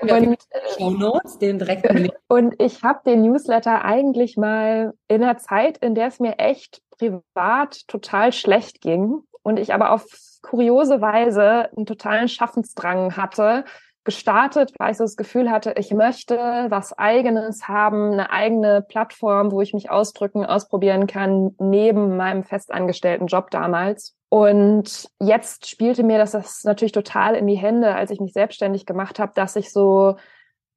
Und, 0.00 0.38
Show 0.78 0.90
Notes, 0.90 1.38
den 1.38 1.58
direkten 1.58 2.10
und 2.28 2.54
ich 2.60 2.82
habe 2.82 3.00
den 3.04 3.22
Newsletter 3.22 3.84
eigentlich 3.84 4.36
mal 4.36 4.94
in 5.08 5.22
einer 5.22 5.38
Zeit, 5.38 5.78
in 5.78 5.94
der 5.94 6.08
es 6.08 6.20
mir 6.20 6.38
echt 6.38 6.82
privat 6.98 7.86
total 7.88 8.32
schlecht 8.32 8.80
ging 8.80 9.22
und 9.42 9.58
ich 9.58 9.72
aber 9.72 9.92
auf 9.92 10.04
kuriose 10.42 11.00
Weise 11.00 11.70
einen 11.76 11.86
totalen 11.86 12.28
Schaffensdrang 12.28 13.16
hatte, 13.16 13.64
gestartet, 14.08 14.72
weil 14.78 14.92
ich 14.92 14.96
so 14.96 15.04
das 15.04 15.16
Gefühl 15.16 15.50
hatte, 15.50 15.74
ich 15.76 15.92
möchte 15.92 16.38
was 16.70 16.96
eigenes 16.96 17.68
haben, 17.68 18.12
eine 18.12 18.30
eigene 18.30 18.80
Plattform, 18.80 19.52
wo 19.52 19.60
ich 19.60 19.74
mich 19.74 19.90
ausdrücken, 19.90 20.46
ausprobieren 20.46 21.06
kann, 21.06 21.54
neben 21.58 22.16
meinem 22.16 22.42
festangestellten 22.42 23.26
Job 23.26 23.50
damals. 23.50 24.16
Und 24.30 25.10
jetzt 25.20 25.68
spielte 25.68 26.04
mir 26.04 26.16
das, 26.16 26.30
das 26.32 26.64
natürlich 26.64 26.92
total 26.92 27.34
in 27.34 27.46
die 27.46 27.58
Hände, 27.58 27.94
als 27.94 28.10
ich 28.10 28.18
mich 28.18 28.32
selbstständig 28.32 28.86
gemacht 28.86 29.18
habe, 29.18 29.32
dass 29.34 29.56
ich 29.56 29.70
so 29.70 30.16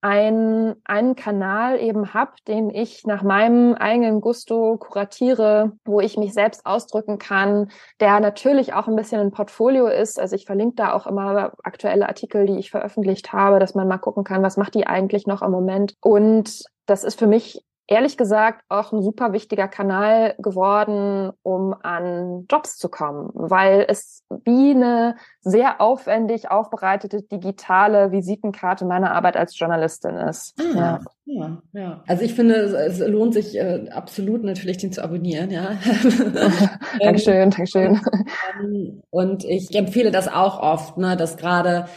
ein, 0.02 0.76
einen 0.84 1.16
Kanal 1.16 1.80
eben 1.80 2.14
habe, 2.14 2.32
den 2.48 2.72
ich 2.72 3.06
nach 3.06 3.22
meinem 3.22 3.76
eigenen 3.76 4.20
Gusto 4.20 4.78
kuratiere, 4.78 5.74
wo 5.86 6.02
ich 6.02 6.18
mich 6.18 6.34
selbst 6.34 6.66
ausdrücken 6.66 7.20
kann, 7.20 7.72
der 8.00 8.20
natürlich 8.20 8.74
auch 8.74 8.88
ein 8.88 8.96
bisschen 8.96 9.22
ein 9.22 9.32
Portfolio 9.32 9.88
ist. 9.88 10.20
Also 10.20 10.36
ich 10.36 10.46
verlinke 10.46 10.76
da 10.76 10.94
auch 10.94 11.06
immer 11.06 11.54
aktuelle 11.64 12.10
Artikel, 12.10 12.48
die 12.48 12.58
ich 12.58 12.72
veröffentlicht 12.72 13.32
habe, 13.32 13.60
dass 13.60 13.76
man 13.76 13.88
mal 13.88 14.00
gucken 14.00 14.24
kann, 14.24 14.42
was 14.42 14.58
macht 14.58 14.74
die 14.74 14.88
eigentlich 14.88 15.28
noch 15.28 15.44
im 15.44 15.52
Moment. 15.52 15.94
Und 16.02 16.64
das 16.88 17.04
ist 17.04 17.20
für 17.20 17.28
mich 17.28 17.64
ehrlich 17.88 18.17
gesagt 18.17 18.63
auch 18.70 18.94
ein 18.94 19.02
super 19.02 19.34
wichtiger 19.34 19.67
Kanal 19.67 20.36
geworden, 20.38 21.32
um 21.44 21.76
an 21.82 22.46
Jobs 22.50 22.78
zu 22.78 22.89
kommen, 22.89 23.30
weil 23.34 23.86
es 23.88 24.24
wie 24.46 24.72
eine 24.72 25.15
sehr 25.41 25.82
aufwendig 25.82 26.50
aufbereitete 26.50 27.24
digitale 27.24 28.12
Visitenkarte 28.12 28.86
meiner 28.86 29.12
Arbeit 29.12 29.36
als 29.36 29.58
Journalistin 29.58 30.15
ist. 30.15 30.54
Ah, 30.60 30.78
ja. 30.78 31.00
ja, 31.26 31.62
ja. 31.74 32.04
Also 32.08 32.24
ich 32.24 32.34
finde, 32.34 32.56
es 32.56 33.00
lohnt 33.00 33.34
sich 33.34 33.58
äh, 33.58 33.89
absolut 33.91 34.44
natürlich, 34.44 34.78
den 34.78 34.91
zu 34.91 35.04
abonnieren, 35.04 35.52
ja. 35.52 35.72
Dankeschön, 37.00 37.50
Dankeschön. 37.50 38.00
Ähm, 38.60 39.02
und 39.10 39.44
ich 39.44 39.74
empfehle 39.76 40.12
das 40.12 40.28
auch 40.28 40.60
oft, 40.60 40.98
ne, 40.98 41.15
dass 41.17 41.38
gerade 41.38 41.88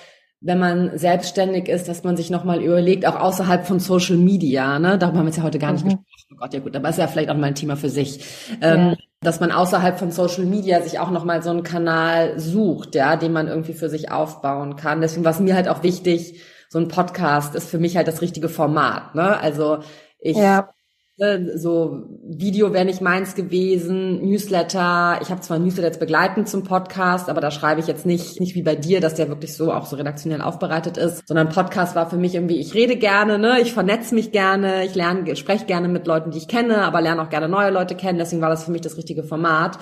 wenn 0.45 0.59
man 0.59 0.99
selbstständig 0.99 1.69
ist, 1.69 1.89
dass 1.89 2.05
man 2.05 2.19
sich 2.19 2.29
nochmal 2.29 2.63
überlegt, 2.63 3.07
auch 3.07 3.19
außerhalb 3.19 3.67
von 3.67 3.81
Social 3.81 4.19
Media, 4.19 4.79
ne, 4.79 4.99
darüber 4.99 5.19
haben 5.19 5.25
wir 5.25 5.31
jetzt 5.31 5.39
ja 5.39 5.43
heute 5.43 5.59
gar 5.59 5.73
nicht 5.73 5.87
mhm. 5.87 5.91
gesprochen. 5.91 6.05
Oh 6.33 6.37
Gott, 6.37 6.53
ja 6.53 6.61
gut, 6.61 6.77
aber 6.77 6.91
ist 6.91 6.99
ja 6.99 7.07
vielleicht 7.07 7.31
auch 7.31 7.37
mal 7.37 7.47
ein 7.47 7.55
Thema 7.55 7.77
für 7.77 7.89
sich. 7.89 8.23
Ähm, 8.61 8.91
ja. 8.91 8.97
Dass 9.23 9.41
man 9.41 9.51
außerhalb 9.51 9.99
von 9.99 10.11
Social 10.11 10.45
Media 10.45 10.83
sich 10.83 10.99
auch 10.99 11.11
nochmal 11.11 11.43
so 11.43 11.49
einen 11.49 11.63
Kanal 11.63 12.39
sucht, 12.39 12.95
ja, 12.95 13.17
den 13.17 13.33
man 13.33 13.49
irgendwie 13.49 13.73
für 13.73 13.89
sich 13.89 14.11
aufbauen 14.11 14.77
kann. 14.77 15.01
Deswegen 15.01 15.25
war 15.25 15.33
es 15.33 15.41
mir 15.41 15.55
halt 15.55 15.67
auch 15.67 15.83
wichtig, 15.83 16.43
so 16.69 16.79
ein 16.79 16.89
Podcast 16.89 17.55
ist 17.55 17.71
für 17.71 17.79
mich 17.79 17.97
halt 17.97 18.07
das 18.07 18.21
richtige 18.21 18.51
Format, 18.51 19.15
ne? 19.15 19.39
Also 19.39 19.79
ich 20.19 20.37
ja. 20.37 20.74
Ne, 21.17 21.57
so 21.57 22.09
Video 22.25 22.73
wäre 22.73 22.85
nicht 22.85 23.01
meins 23.01 23.37
gewesen, 23.37 24.21
Newsletter. 24.25 25.21
Ich 25.23 25.31
habe 25.31 25.41
zwar 25.43 25.61
Newsletter 25.61 25.87
jetzt 25.87 26.01
begleitend 26.01 26.49
zum 26.49 26.65
Podcast, 26.65 27.29
aber 27.29 27.41
da 27.41 27.53
schreibe 27.53 27.81
ich 27.81 27.87
jetzt 27.87 28.05
nicht 28.05 28.41
nicht 28.41 28.57
wie 28.57 28.65
bei 28.65 28.75
dir, 28.75 29.01
dass 29.01 29.15
der 29.15 29.29
wirklich 29.29 29.55
so 29.55 29.73
auch 29.73 29.87
so 29.87 29.95
redaktionell 29.95 30.43
aufbereitet 30.43 30.97
ist, 30.97 31.29
sondern 31.29 31.51
Podcast 31.51 31.95
war 31.95 32.11
für 32.11 32.17
mich 32.17 32.35
irgendwie, 32.35 32.59
ich 32.59 32.75
rede 32.75 32.97
gerne, 32.97 33.39
ne, 33.39 33.61
ich 33.61 33.73
vernetze 33.73 34.13
mich 34.13 34.33
gerne, 34.33 34.85
ich 34.85 34.97
lerne, 34.97 35.37
spreche 35.37 35.67
gerne 35.67 35.87
mit 35.87 36.09
Leuten, 36.09 36.33
die 36.33 36.39
ich 36.39 36.49
kenne, 36.49 36.83
aber 36.83 37.01
lerne 37.01 37.23
auch 37.23 37.31
gerne 37.31 37.49
neue 37.49 37.71
Leute 37.71 37.95
kennen. 37.95 38.19
Deswegen 38.19 38.43
war 38.43 38.51
das 38.51 38.65
für 38.65 38.73
mich 38.73 38.81
das 38.81 38.97
richtige 38.97 39.23
Format. 39.23 39.79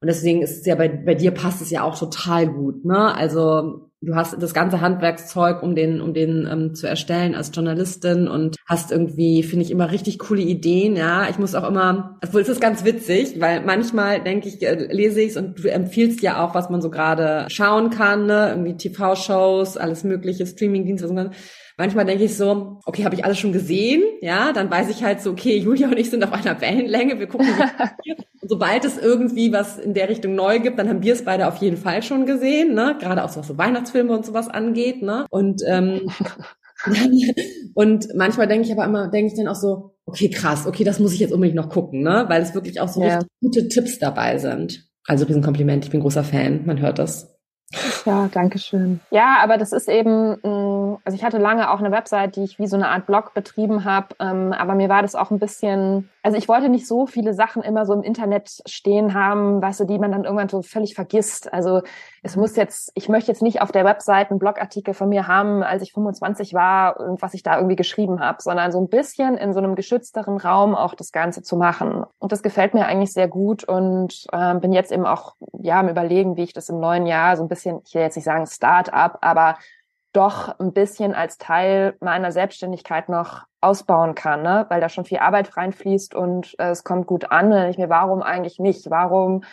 Und 0.00 0.06
deswegen 0.06 0.42
ist 0.42 0.60
es 0.60 0.66
ja 0.66 0.76
bei, 0.76 0.88
bei 0.88 1.16
dir 1.16 1.32
passt 1.32 1.62
es 1.62 1.70
ja 1.70 1.82
auch 1.82 1.98
total 1.98 2.46
gut, 2.46 2.84
ne? 2.84 3.12
Also 3.12 3.90
du 4.06 4.14
hast 4.14 4.40
das 4.40 4.54
ganze 4.54 4.80
Handwerkszeug, 4.80 5.62
um 5.62 5.74
den, 5.74 6.00
um 6.00 6.14
den 6.14 6.48
ähm, 6.50 6.74
zu 6.74 6.86
erstellen 6.86 7.34
als 7.34 7.50
Journalistin 7.52 8.28
und 8.28 8.56
hast 8.64 8.92
irgendwie, 8.92 9.42
finde 9.42 9.64
ich, 9.64 9.70
immer 9.70 9.90
richtig 9.90 10.18
coole 10.18 10.42
Ideen. 10.42 10.96
Ja, 10.96 11.28
ich 11.28 11.38
muss 11.38 11.54
auch 11.54 11.68
immer, 11.68 12.18
obwohl 12.24 12.40
es 12.40 12.48
ist 12.48 12.60
ganz 12.60 12.84
witzig, 12.84 13.40
weil 13.40 13.62
manchmal 13.62 14.22
denke 14.22 14.48
ich, 14.48 14.62
äh, 14.62 14.74
lese 14.92 15.20
ich 15.20 15.30
es 15.30 15.36
und 15.36 15.62
du 15.62 15.68
empfiehlst 15.68 16.22
ja 16.22 16.44
auch, 16.44 16.54
was 16.54 16.70
man 16.70 16.80
so 16.80 16.90
gerade 16.90 17.46
schauen 17.48 17.90
kann, 17.90 18.26
ne? 18.26 18.50
irgendwie 18.50 18.76
TV-Shows, 18.76 19.76
alles 19.76 20.04
mögliche, 20.04 20.46
Streaming-Dienste. 20.46 21.30
Manchmal 21.78 22.06
denke 22.06 22.24
ich 22.24 22.36
so, 22.36 22.78
okay, 22.86 23.04
habe 23.04 23.14
ich 23.14 23.24
alles 23.24 23.38
schon 23.38 23.52
gesehen, 23.52 24.02
ja, 24.22 24.52
dann 24.52 24.70
weiß 24.70 24.88
ich 24.88 25.04
halt 25.04 25.20
so, 25.20 25.30
okay, 25.30 25.56
Julia 25.58 25.88
und 25.88 25.98
ich 25.98 26.10
sind 26.10 26.24
auf 26.24 26.32
einer 26.32 26.60
Wellenlänge, 26.60 27.18
wir 27.18 27.26
gucken 27.26 27.48
und 28.40 28.48
sobald 28.48 28.84
es 28.84 28.96
irgendwie 28.96 29.52
was 29.52 29.78
in 29.78 29.92
der 29.92 30.08
Richtung 30.08 30.34
neu 30.34 30.58
gibt, 30.58 30.78
dann 30.78 30.88
haben 30.88 31.02
wir 31.02 31.12
es 31.12 31.24
beide 31.24 31.48
auf 31.48 31.56
jeden 31.56 31.76
Fall 31.76 32.02
schon 32.02 32.24
gesehen, 32.24 32.74
ne, 32.74 32.96
gerade 32.98 33.24
auch 33.24 33.28
so 33.28 33.40
was 33.40 33.48
so 33.48 33.58
Weihnachtsfilme 33.58 34.12
und 34.16 34.24
sowas 34.24 34.48
angeht, 34.48 35.02
ne, 35.02 35.26
und 35.30 35.62
ähm, 35.66 36.08
und 37.74 38.08
manchmal 38.14 38.48
denke 38.48 38.66
ich 38.66 38.72
aber 38.72 38.84
immer, 38.84 39.08
denke 39.08 39.32
ich 39.32 39.38
dann 39.38 39.48
auch 39.48 39.54
so, 39.54 39.96
okay, 40.06 40.30
krass, 40.30 40.66
okay, 40.66 40.84
das 40.84 40.98
muss 40.98 41.12
ich 41.12 41.20
jetzt 41.20 41.32
unbedingt 41.32 41.56
noch 41.56 41.68
gucken, 41.68 42.02
ne, 42.02 42.24
weil 42.28 42.42
es 42.42 42.54
wirklich 42.54 42.80
auch 42.80 42.88
so 42.88 43.02
ja. 43.02 43.20
gute 43.42 43.68
Tipps 43.68 43.98
dabei 43.98 44.38
sind. 44.38 44.86
Also 45.06 45.26
Riesenkompliment, 45.26 45.84
ich 45.84 45.90
bin 45.90 46.00
großer 46.00 46.24
Fan, 46.24 46.64
man 46.64 46.80
hört 46.80 46.98
das. 46.98 47.36
Ja, 48.04 48.28
danke 48.32 48.58
schön. 48.58 49.00
Ja, 49.10 49.38
aber 49.42 49.58
das 49.58 49.72
ist 49.72 49.88
eben, 49.88 50.36
also 51.04 51.16
ich 51.16 51.24
hatte 51.24 51.38
lange 51.38 51.70
auch 51.70 51.80
eine 51.80 51.90
Website, 51.90 52.36
die 52.36 52.44
ich 52.44 52.58
wie 52.58 52.66
so 52.66 52.76
eine 52.76 52.88
Art 52.88 53.06
Blog 53.06 53.34
betrieben 53.34 53.84
habe, 53.84 54.08
ähm, 54.20 54.52
aber 54.52 54.74
mir 54.74 54.88
war 54.88 55.02
das 55.02 55.14
auch 55.14 55.30
ein 55.30 55.38
bisschen, 55.38 56.10
also 56.22 56.36
ich 56.36 56.48
wollte 56.48 56.68
nicht 56.68 56.86
so 56.86 57.06
viele 57.06 57.34
Sachen 57.34 57.62
immer 57.62 57.86
so 57.86 57.92
im 57.92 58.02
Internet 58.02 58.62
stehen 58.66 59.14
haben, 59.14 59.62
weißt 59.62 59.80
du, 59.80 59.84
die 59.84 59.98
man 59.98 60.12
dann 60.12 60.24
irgendwann 60.24 60.48
so 60.48 60.62
völlig 60.62 60.94
vergisst. 60.94 61.52
Also 61.52 61.82
es 62.22 62.36
muss 62.36 62.56
jetzt, 62.56 62.90
ich 62.94 63.08
möchte 63.08 63.30
jetzt 63.30 63.42
nicht 63.42 63.62
auf 63.62 63.72
der 63.72 63.84
Website 63.84 64.30
einen 64.30 64.38
Blogartikel 64.38 64.94
von 64.94 65.08
mir 65.08 65.26
haben, 65.28 65.62
als 65.62 65.82
ich 65.82 65.92
25 65.92 66.54
war 66.54 67.00
und 67.00 67.22
was 67.22 67.34
ich 67.34 67.42
da 67.42 67.56
irgendwie 67.56 67.76
geschrieben 67.76 68.20
habe, 68.20 68.38
sondern 68.40 68.72
so 68.72 68.80
ein 68.80 68.88
bisschen 68.88 69.36
in 69.36 69.52
so 69.52 69.58
einem 69.60 69.74
geschützteren 69.74 70.38
Raum 70.38 70.74
auch 70.74 70.94
das 70.94 71.12
Ganze 71.12 71.42
zu 71.42 71.56
machen. 71.56 72.04
Und 72.18 72.32
das 72.32 72.42
gefällt 72.42 72.74
mir 72.74 72.86
eigentlich 72.86 73.12
sehr 73.12 73.28
gut 73.28 73.64
und 73.64 74.26
äh, 74.32 74.54
bin 74.54 74.72
jetzt 74.72 74.92
eben 74.92 75.06
auch 75.06 75.36
ja 75.60 75.80
am 75.80 75.88
überlegen, 75.88 76.36
wie 76.36 76.44
ich 76.44 76.52
das 76.52 76.68
im 76.68 76.80
neuen 76.80 77.06
Jahr 77.06 77.36
so 77.36 77.42
ein 77.42 77.48
bisschen, 77.48 77.80
ich 77.86 77.94
will 77.94 78.02
jetzt 78.02 78.16
nicht 78.16 78.24
sagen 78.24 78.46
Start-up, 78.46 79.18
aber 79.20 79.56
doch 80.16 80.58
ein 80.58 80.72
bisschen 80.72 81.14
als 81.14 81.38
Teil 81.38 81.96
meiner 82.00 82.32
Selbstständigkeit 82.32 83.08
noch 83.08 83.44
ausbauen 83.60 84.14
kann, 84.14 84.42
ne? 84.42 84.66
weil 84.68 84.80
da 84.80 84.88
schon 84.88 85.04
viel 85.04 85.18
Arbeit 85.18 85.56
reinfließt 85.56 86.14
und 86.14 86.54
äh, 86.58 86.70
es 86.70 86.84
kommt 86.84 87.06
gut 87.06 87.30
an. 87.30 87.52
Und 87.52 87.68
ich 87.68 87.78
mir, 87.78 87.88
warum 87.88 88.22
eigentlich 88.22 88.58
nicht? 88.58 88.90
Warum 88.90 89.44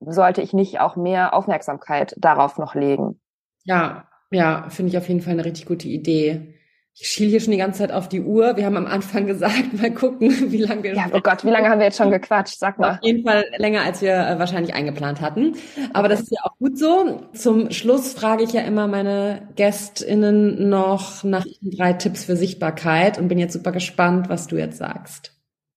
sollte 0.00 0.42
ich 0.42 0.52
nicht 0.52 0.80
auch 0.80 0.96
mehr 0.96 1.34
Aufmerksamkeit 1.34 2.14
darauf 2.18 2.58
noch 2.58 2.74
legen? 2.74 3.20
Ja, 3.64 4.08
ja, 4.30 4.68
finde 4.68 4.90
ich 4.90 4.98
auf 4.98 5.08
jeden 5.08 5.20
Fall 5.20 5.34
eine 5.34 5.44
richtig 5.44 5.66
gute 5.66 5.88
Idee. 5.88 6.54
Ich 7.02 7.08
schiel 7.08 7.30
hier 7.30 7.40
schon 7.40 7.52
die 7.52 7.56
ganze 7.56 7.78
Zeit 7.78 7.92
auf 7.92 8.10
die 8.10 8.20
Uhr. 8.20 8.58
Wir 8.58 8.66
haben 8.66 8.76
am 8.76 8.86
Anfang 8.86 9.26
gesagt, 9.26 9.72
mal 9.72 9.90
gucken, 9.90 10.52
wie 10.52 10.58
lange 10.58 10.82
wir. 10.82 10.94
Ja, 10.94 11.06
oh 11.14 11.20
Gott, 11.20 11.44
wie 11.46 11.50
lange 11.50 11.70
haben 11.70 11.78
wir 11.78 11.86
jetzt 11.86 11.96
schon 11.96 12.10
gequatscht? 12.10 12.58
Sag 12.58 12.78
mal. 12.78 12.92
Auf 12.92 12.98
jeden 13.02 13.26
Fall 13.26 13.46
länger, 13.56 13.82
als 13.82 14.02
wir 14.02 14.12
äh, 14.12 14.38
wahrscheinlich 14.38 14.74
eingeplant 14.74 15.22
hatten. 15.22 15.54
Aber 15.94 16.08
das 16.08 16.20
ist 16.20 16.30
ja 16.30 16.40
auch 16.44 16.58
gut 16.58 16.78
so. 16.78 17.22
Zum 17.32 17.70
Schluss 17.70 18.12
frage 18.12 18.44
ich 18.44 18.52
ja 18.52 18.60
immer 18.60 18.86
meine 18.86 19.48
GästInnen 19.56 20.68
noch 20.68 21.24
nach 21.24 21.46
drei 21.62 21.94
Tipps 21.94 22.24
für 22.24 22.36
Sichtbarkeit 22.36 23.18
und 23.18 23.28
bin 23.28 23.38
jetzt 23.38 23.54
super 23.54 23.72
gespannt, 23.72 24.28
was 24.28 24.46
du 24.46 24.56
jetzt 24.56 24.76
sagst. 24.76 25.32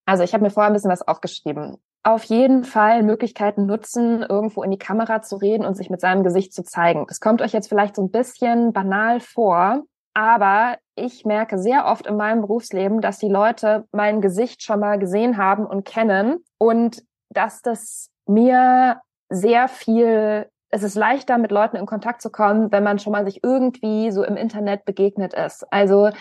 Also 0.06 0.26
ich 0.26 0.34
habe 0.34 0.44
mir 0.44 0.50
vorher 0.50 0.70
ein 0.70 0.74
bisschen 0.74 0.92
was 0.92 1.08
aufgeschrieben. 1.08 1.78
Auf 2.04 2.26
jeden 2.26 2.66
Fall 2.66 3.02
Möglichkeiten 3.02 3.66
nutzen, 3.66 4.24
irgendwo 4.24 4.62
in 4.62 4.72
die 4.72 4.78
Kamera 4.78 5.22
zu 5.22 5.38
reden 5.38 5.66
und 5.66 5.76
sich 5.76 5.90
mit 5.90 6.02
seinem 6.02 6.24
Gesicht 6.24 6.54
zu 6.54 6.64
zeigen. 6.64 7.06
Das 7.08 7.22
kommt 7.22 7.42
euch 7.42 7.54
jetzt 7.54 7.70
vielleicht 7.70 7.96
so 7.96 8.02
ein 8.02 8.12
bisschen 8.12 8.74
banal 8.74 9.22
vor, 9.22 9.84
aber 10.14 10.78
ich 10.96 11.26
merke 11.26 11.58
sehr 11.58 11.86
oft 11.86 12.06
in 12.08 12.18
meinem 12.18 12.42
Berufsleben, 12.42 13.02
dass 13.02 13.18
die 13.18 13.30
Leute 13.30 13.88
mein 13.92 14.22
Gesicht 14.22 14.64
schon 14.64 14.80
mal 14.80 15.00
gesehen 15.00 15.38
haben 15.38 15.66
und 15.66 15.86
kennen 15.86 16.44
und 16.58 17.04
dass 17.30 17.62
das 17.62 18.10
mir 18.28 19.02
sehr 19.30 19.68
viel, 19.68 20.48
es 20.70 20.84
ist 20.84 20.96
leichter, 20.96 21.38
mit 21.38 21.52
Leuten 21.52 21.78
in 21.78 21.86
Kontakt 21.86 22.22
zu 22.22 22.30
kommen, 22.30 22.72
wenn 22.72 22.84
man 22.84 23.00
schon 23.00 23.12
mal 23.12 23.26
sich 23.26 23.44
irgendwie 23.44 24.12
so 24.12 24.24
im 24.24 24.38
Internet 24.38 24.86
begegnet 24.86 25.34
ist. 25.34 25.66
Also 25.72 26.12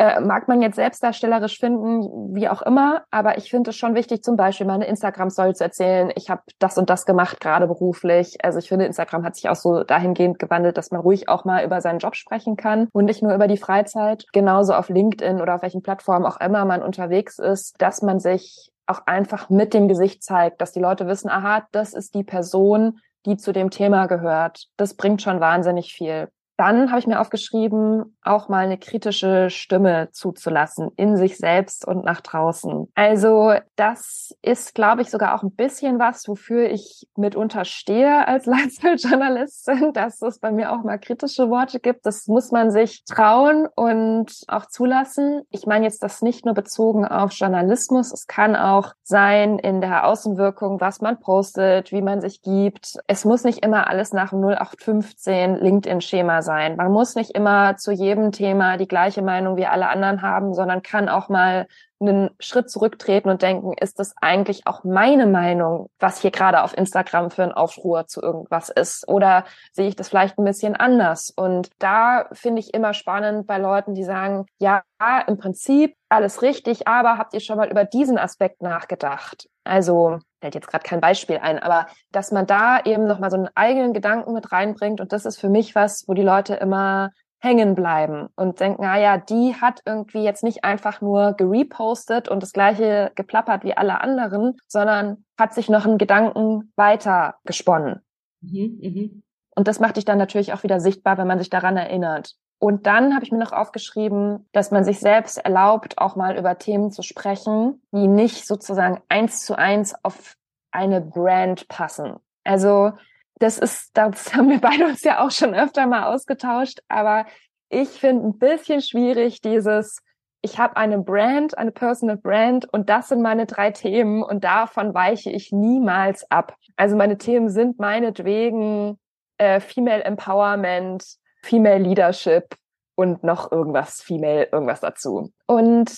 äh, 0.00 0.18
mag 0.18 0.48
man 0.48 0.62
jetzt 0.62 0.76
selbstdarstellerisch 0.76 1.58
finden, 1.58 2.34
wie 2.34 2.48
auch 2.48 2.62
immer, 2.62 3.02
aber 3.10 3.36
ich 3.36 3.50
finde 3.50 3.68
es 3.68 3.76
schon 3.76 3.94
wichtig, 3.94 4.24
zum 4.24 4.34
Beispiel 4.34 4.66
meine 4.66 4.86
Instagram-Story 4.86 5.52
zu 5.52 5.62
erzählen, 5.62 6.10
ich 6.16 6.30
habe 6.30 6.40
das 6.58 6.78
und 6.78 6.88
das 6.88 7.04
gemacht, 7.04 7.38
gerade 7.38 7.66
beruflich. 7.66 8.42
Also 8.42 8.60
ich 8.60 8.68
finde, 8.68 8.86
Instagram 8.86 9.26
hat 9.26 9.36
sich 9.36 9.50
auch 9.50 9.56
so 9.56 9.84
dahingehend 9.84 10.38
gewandelt, 10.38 10.78
dass 10.78 10.90
man 10.90 11.02
ruhig 11.02 11.28
auch 11.28 11.44
mal 11.44 11.66
über 11.66 11.82
seinen 11.82 11.98
Job 11.98 12.16
sprechen 12.16 12.56
kann 12.56 12.88
und 12.94 13.04
nicht 13.04 13.22
nur 13.22 13.34
über 13.34 13.46
die 13.46 13.58
Freizeit. 13.58 14.24
Genauso 14.32 14.72
auf 14.72 14.88
LinkedIn 14.88 15.38
oder 15.38 15.56
auf 15.56 15.62
welchen 15.62 15.82
Plattformen 15.82 16.24
auch 16.24 16.40
immer 16.40 16.64
man 16.64 16.82
unterwegs 16.82 17.38
ist, 17.38 17.74
dass 17.76 18.00
man 18.00 18.20
sich 18.20 18.72
auch 18.86 19.02
einfach 19.04 19.50
mit 19.50 19.74
dem 19.74 19.86
Gesicht 19.86 20.22
zeigt, 20.22 20.62
dass 20.62 20.72
die 20.72 20.80
Leute 20.80 21.08
wissen, 21.08 21.28
aha, 21.28 21.66
das 21.72 21.92
ist 21.92 22.14
die 22.14 22.24
Person, 22.24 23.00
die 23.26 23.36
zu 23.36 23.52
dem 23.52 23.68
Thema 23.68 24.06
gehört. 24.06 24.64
Das 24.78 24.94
bringt 24.94 25.20
schon 25.20 25.40
wahnsinnig 25.40 25.92
viel. 25.92 26.28
Dann 26.60 26.90
habe 26.90 26.98
ich 26.98 27.06
mir 27.06 27.20
aufgeschrieben, 27.20 28.18
auch 28.22 28.50
mal 28.50 28.66
eine 28.66 28.76
kritische 28.76 29.48
Stimme 29.48 30.10
zuzulassen 30.12 30.90
in 30.96 31.16
sich 31.16 31.38
selbst 31.38 31.88
und 31.88 32.04
nach 32.04 32.20
draußen. 32.20 32.86
Also 32.94 33.54
das 33.76 34.36
ist, 34.42 34.74
glaube 34.74 35.00
ich, 35.00 35.08
sogar 35.08 35.34
auch 35.34 35.42
ein 35.42 35.52
bisschen 35.52 35.98
was, 35.98 36.28
wofür 36.28 36.68
ich 36.68 37.08
mitunter 37.16 37.64
stehe 37.64 38.28
als 38.28 38.44
Lifestyle-Journalistin, 38.44 39.94
dass 39.94 40.20
es 40.20 40.38
bei 40.38 40.52
mir 40.52 40.72
auch 40.72 40.84
mal 40.84 40.98
kritische 40.98 41.48
Worte 41.48 41.80
gibt. 41.80 42.04
Das 42.04 42.26
muss 42.26 42.50
man 42.50 42.70
sich 42.70 43.04
trauen 43.06 43.66
und 43.74 44.30
auch 44.48 44.66
zulassen. 44.66 45.40
Ich 45.48 45.64
meine 45.64 45.86
jetzt 45.86 46.02
das 46.02 46.20
nicht 46.20 46.44
nur 46.44 46.52
bezogen 46.52 47.06
auf 47.06 47.32
Journalismus. 47.32 48.12
Es 48.12 48.26
kann 48.26 48.54
auch 48.54 48.92
sein 49.02 49.58
in 49.58 49.80
der 49.80 50.06
Außenwirkung, 50.06 50.78
was 50.78 51.00
man 51.00 51.20
postet, 51.20 51.90
wie 51.90 52.02
man 52.02 52.20
sich 52.20 52.42
gibt. 52.42 52.98
Es 53.06 53.24
muss 53.24 53.44
nicht 53.44 53.64
immer 53.64 53.88
alles 53.88 54.12
nach 54.12 54.34
0815 54.34 55.54
LinkedIn-Schema 55.54 56.42
sein 56.42 56.49
sein. 56.50 56.74
Man 56.74 56.90
muss 56.90 57.14
nicht 57.14 57.30
immer 57.30 57.76
zu 57.76 57.92
jedem 57.92 58.32
Thema 58.32 58.76
die 58.76 58.88
gleiche 58.88 59.22
Meinung 59.22 59.56
wie 59.56 59.66
alle 59.66 59.88
anderen 59.88 60.20
haben, 60.20 60.52
sondern 60.52 60.82
kann 60.82 61.08
auch 61.08 61.28
mal 61.28 61.68
einen 62.00 62.30
Schritt 62.40 62.70
zurücktreten 62.70 63.28
und 63.28 63.42
denken, 63.42 63.72
ist 63.74 64.00
das 64.00 64.14
eigentlich 64.20 64.66
auch 64.66 64.82
meine 64.82 65.26
Meinung, 65.26 65.90
was 66.00 66.20
hier 66.20 66.32
gerade 66.32 66.62
auf 66.62 66.76
Instagram 66.76 67.30
für 67.30 67.44
ein 67.44 67.52
Aufruhr 67.52 68.06
zu 68.08 68.20
irgendwas 68.20 68.68
ist? 68.68 69.06
Oder 69.06 69.44
sehe 69.72 69.86
ich 69.86 69.94
das 69.94 70.08
vielleicht 70.08 70.38
ein 70.38 70.44
bisschen 70.44 70.74
anders? 70.74 71.30
Und 71.30 71.70
da 71.78 72.26
finde 72.32 72.60
ich 72.60 72.74
immer 72.74 72.94
spannend 72.94 73.46
bei 73.46 73.58
Leuten, 73.58 73.94
die 73.94 74.04
sagen, 74.04 74.46
ja, 74.58 74.82
im 75.28 75.38
Prinzip 75.38 75.94
alles 76.08 76.42
richtig, 76.42 76.88
aber 76.88 77.16
habt 77.16 77.32
ihr 77.34 77.40
schon 77.40 77.58
mal 77.58 77.70
über 77.70 77.84
diesen 77.84 78.18
Aspekt 78.18 78.60
nachgedacht? 78.62 79.48
Also 79.70 80.18
fällt 80.40 80.56
jetzt 80.56 80.66
gerade 80.66 80.82
kein 80.82 81.00
Beispiel 81.00 81.38
ein, 81.38 81.60
aber 81.60 81.86
dass 82.10 82.32
man 82.32 82.44
da 82.44 82.80
eben 82.84 83.06
nochmal 83.06 83.30
so 83.30 83.36
einen 83.36 83.48
eigenen 83.54 83.92
Gedanken 83.92 84.32
mit 84.32 84.50
reinbringt 84.50 85.00
und 85.00 85.12
das 85.12 85.26
ist 85.26 85.38
für 85.38 85.48
mich 85.48 85.76
was, 85.76 86.08
wo 86.08 86.14
die 86.14 86.22
Leute 86.22 86.54
immer 86.54 87.10
hängen 87.38 87.76
bleiben 87.76 88.26
und 88.34 88.58
denken, 88.58 88.84
ah 88.84 88.98
ja, 88.98 89.16
die 89.16 89.54
hat 89.54 89.80
irgendwie 89.86 90.24
jetzt 90.24 90.42
nicht 90.42 90.64
einfach 90.64 91.00
nur 91.00 91.34
gerepostet 91.34 92.28
und 92.28 92.42
das 92.42 92.52
gleiche 92.52 93.12
geplappert 93.14 93.62
wie 93.62 93.76
alle 93.76 94.00
anderen, 94.00 94.56
sondern 94.66 95.24
hat 95.38 95.54
sich 95.54 95.68
noch 95.68 95.86
einen 95.86 95.98
Gedanken 95.98 96.72
weiter 96.74 97.36
gesponnen. 97.44 98.00
Mhm, 98.40 98.80
mh. 98.82 99.22
Und 99.54 99.68
das 99.68 99.78
macht 99.78 99.98
dich 99.98 100.04
dann 100.04 100.18
natürlich 100.18 100.52
auch 100.52 100.64
wieder 100.64 100.80
sichtbar, 100.80 101.16
wenn 101.16 101.28
man 101.28 101.38
sich 101.38 101.48
daran 101.48 101.76
erinnert. 101.76 102.34
Und 102.60 102.86
dann 102.86 103.14
habe 103.14 103.24
ich 103.24 103.32
mir 103.32 103.38
noch 103.38 103.52
aufgeschrieben, 103.52 104.46
dass 104.52 104.70
man 104.70 104.84
sich 104.84 105.00
selbst 105.00 105.38
erlaubt, 105.38 105.96
auch 105.96 106.14
mal 106.14 106.38
über 106.38 106.58
Themen 106.58 106.92
zu 106.92 107.02
sprechen, 107.02 107.80
die 107.90 108.06
nicht 108.06 108.46
sozusagen 108.46 109.00
eins 109.08 109.46
zu 109.46 109.56
eins 109.56 109.94
auf 110.02 110.36
eine 110.70 111.00
Brand 111.00 111.68
passen. 111.68 112.16
Also 112.44 112.92
das 113.38 113.56
ist, 113.58 113.96
das 113.96 114.34
haben 114.34 114.50
wir 114.50 114.60
beide 114.60 114.84
uns 114.84 115.02
ja 115.02 115.24
auch 115.24 115.30
schon 115.30 115.54
öfter 115.54 115.86
mal 115.86 116.12
ausgetauscht, 116.14 116.80
aber 116.88 117.24
ich 117.70 117.88
finde 117.88 118.26
ein 118.26 118.38
bisschen 118.38 118.82
schwierig 118.82 119.40
dieses, 119.40 120.02
ich 120.42 120.58
habe 120.58 120.76
eine 120.76 120.98
Brand, 120.98 121.56
eine 121.56 121.72
Personal 121.72 122.18
Brand 122.18 122.70
und 122.70 122.90
das 122.90 123.08
sind 123.08 123.22
meine 123.22 123.46
drei 123.46 123.70
Themen 123.70 124.22
und 124.22 124.44
davon 124.44 124.92
weiche 124.92 125.30
ich 125.30 125.50
niemals 125.50 126.30
ab. 126.30 126.56
Also 126.76 126.94
meine 126.94 127.16
Themen 127.16 127.48
sind 127.48 127.78
meinetwegen 127.78 128.98
äh, 129.38 129.60
Female 129.60 130.04
Empowerment, 130.04 131.19
Female 131.42 131.78
Leadership 131.78 132.54
und 132.94 133.24
noch 133.24 133.50
irgendwas 133.50 134.02
Female, 134.02 134.48
irgendwas 134.52 134.80
dazu. 134.80 135.32
Und 135.46 135.90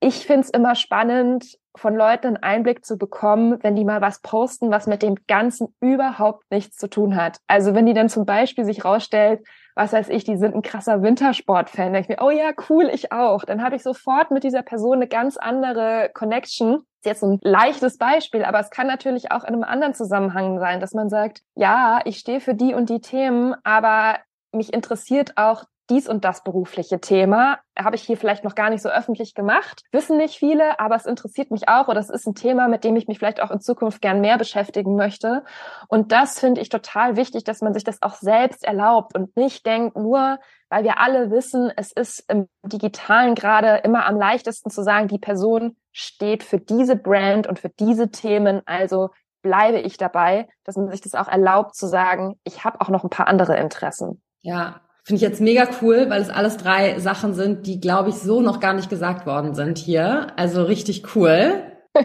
ich 0.00 0.26
finde 0.26 0.42
es 0.42 0.50
immer 0.50 0.74
spannend, 0.74 1.58
von 1.76 1.94
Leuten 1.94 2.28
einen 2.28 2.36
Einblick 2.38 2.84
zu 2.84 2.96
bekommen, 2.96 3.58
wenn 3.62 3.76
die 3.76 3.84
mal 3.84 4.00
was 4.00 4.20
posten, 4.20 4.70
was 4.70 4.86
mit 4.86 5.02
dem 5.02 5.16
Ganzen 5.26 5.74
überhaupt 5.80 6.44
nichts 6.50 6.76
zu 6.76 6.88
tun 6.88 7.16
hat. 7.16 7.38
Also 7.46 7.74
wenn 7.74 7.86
die 7.86 7.94
dann 7.94 8.08
zum 8.08 8.24
Beispiel 8.24 8.64
sich 8.64 8.84
rausstellt, 8.84 9.46
was 9.74 9.92
weiß 9.92 10.08
ich, 10.08 10.24
die 10.24 10.36
sind 10.36 10.54
ein 10.54 10.62
krasser 10.62 11.02
Wintersport-Fan, 11.02 11.92
denke 11.92 12.12
ich 12.12 12.18
mir, 12.18 12.24
oh 12.24 12.30
ja, 12.30 12.52
cool, 12.70 12.88
ich 12.92 13.12
auch. 13.12 13.44
Dann 13.44 13.62
habe 13.62 13.76
ich 13.76 13.82
sofort 13.82 14.30
mit 14.30 14.42
dieser 14.42 14.62
Person 14.62 14.96
eine 14.96 15.06
ganz 15.06 15.36
andere 15.36 16.10
Connection. 16.14 16.76
Ist 17.00 17.06
jetzt 17.06 17.22
ein 17.22 17.38
leichtes 17.42 17.98
Beispiel, 17.98 18.42
aber 18.44 18.58
es 18.60 18.70
kann 18.70 18.86
natürlich 18.86 19.32
auch 19.32 19.44
in 19.44 19.54
einem 19.54 19.64
anderen 19.64 19.92
Zusammenhang 19.92 20.58
sein, 20.60 20.80
dass 20.80 20.94
man 20.94 21.10
sagt, 21.10 21.42
ja, 21.54 22.00
ich 22.04 22.18
stehe 22.18 22.40
für 22.40 22.54
die 22.54 22.72
und 22.72 22.88
die 22.88 23.00
Themen, 23.00 23.54
aber 23.64 24.16
mich 24.56 24.72
interessiert 24.72 25.36
auch 25.36 25.64
dies 25.88 26.08
und 26.08 26.24
das 26.24 26.42
berufliche 26.42 27.00
Thema 27.00 27.58
habe 27.78 27.94
ich 27.94 28.02
hier 28.02 28.16
vielleicht 28.16 28.42
noch 28.42 28.54
gar 28.54 28.70
nicht 28.70 28.82
so 28.82 28.88
öffentlich 28.88 29.34
gemacht. 29.34 29.82
Wissen 29.92 30.16
nicht 30.16 30.36
viele, 30.36 30.80
aber 30.80 30.96
es 30.96 31.06
interessiert 31.06 31.50
mich 31.50 31.68
auch 31.68 31.88
oder 31.88 32.00
es 32.00 32.10
ist 32.10 32.26
ein 32.26 32.34
Thema, 32.34 32.68
mit 32.68 32.82
dem 32.82 32.96
ich 32.96 33.06
mich 33.06 33.18
vielleicht 33.18 33.40
auch 33.40 33.50
in 33.50 33.60
Zukunft 33.60 34.02
gern 34.02 34.20
mehr 34.20 34.38
beschäftigen 34.38 34.96
möchte. 34.96 35.44
Und 35.88 36.10
das 36.10 36.40
finde 36.40 36.60
ich 36.60 36.70
total 36.70 37.16
wichtig, 37.16 37.44
dass 37.44 37.60
man 37.60 37.72
sich 37.72 37.84
das 37.84 38.02
auch 38.02 38.14
selbst 38.14 38.64
erlaubt 38.64 39.14
und 39.14 39.36
nicht 39.36 39.64
denkt, 39.64 39.96
nur 39.96 40.38
weil 40.68 40.82
wir 40.82 40.98
alle 40.98 41.30
wissen, 41.30 41.70
es 41.76 41.92
ist 41.92 42.24
im 42.28 42.48
digitalen 42.64 43.36
gerade 43.36 43.76
immer 43.84 44.06
am 44.06 44.16
leichtesten 44.16 44.70
zu 44.70 44.82
sagen, 44.82 45.06
die 45.06 45.18
Person 45.18 45.76
steht 45.92 46.42
für 46.42 46.58
diese 46.58 46.96
Brand 46.96 47.46
und 47.46 47.60
für 47.60 47.68
diese 47.68 48.10
Themen, 48.10 48.62
also 48.66 49.10
bleibe 49.42 49.78
ich 49.78 49.96
dabei, 49.96 50.48
dass 50.64 50.76
man 50.76 50.90
sich 50.90 51.00
das 51.00 51.14
auch 51.14 51.28
erlaubt 51.28 51.76
zu 51.76 51.86
sagen, 51.86 52.40
ich 52.42 52.64
habe 52.64 52.80
auch 52.80 52.88
noch 52.88 53.04
ein 53.04 53.10
paar 53.10 53.28
andere 53.28 53.56
Interessen. 53.56 54.20
Ja, 54.46 54.80
Finde 55.06 55.18
ich 55.18 55.22
jetzt 55.22 55.40
mega 55.40 55.68
cool, 55.80 56.06
weil 56.10 56.20
es 56.20 56.30
alles 56.30 56.56
drei 56.56 56.98
Sachen 56.98 57.32
sind, 57.32 57.68
die, 57.68 57.80
glaube 57.80 58.08
ich, 58.08 58.16
so 58.16 58.40
noch 58.40 58.58
gar 58.58 58.72
nicht 58.72 58.90
gesagt 58.90 59.24
worden 59.24 59.54
sind 59.54 59.78
hier. 59.78 60.26
Also 60.34 60.64
richtig 60.64 61.14
cool. 61.14 61.62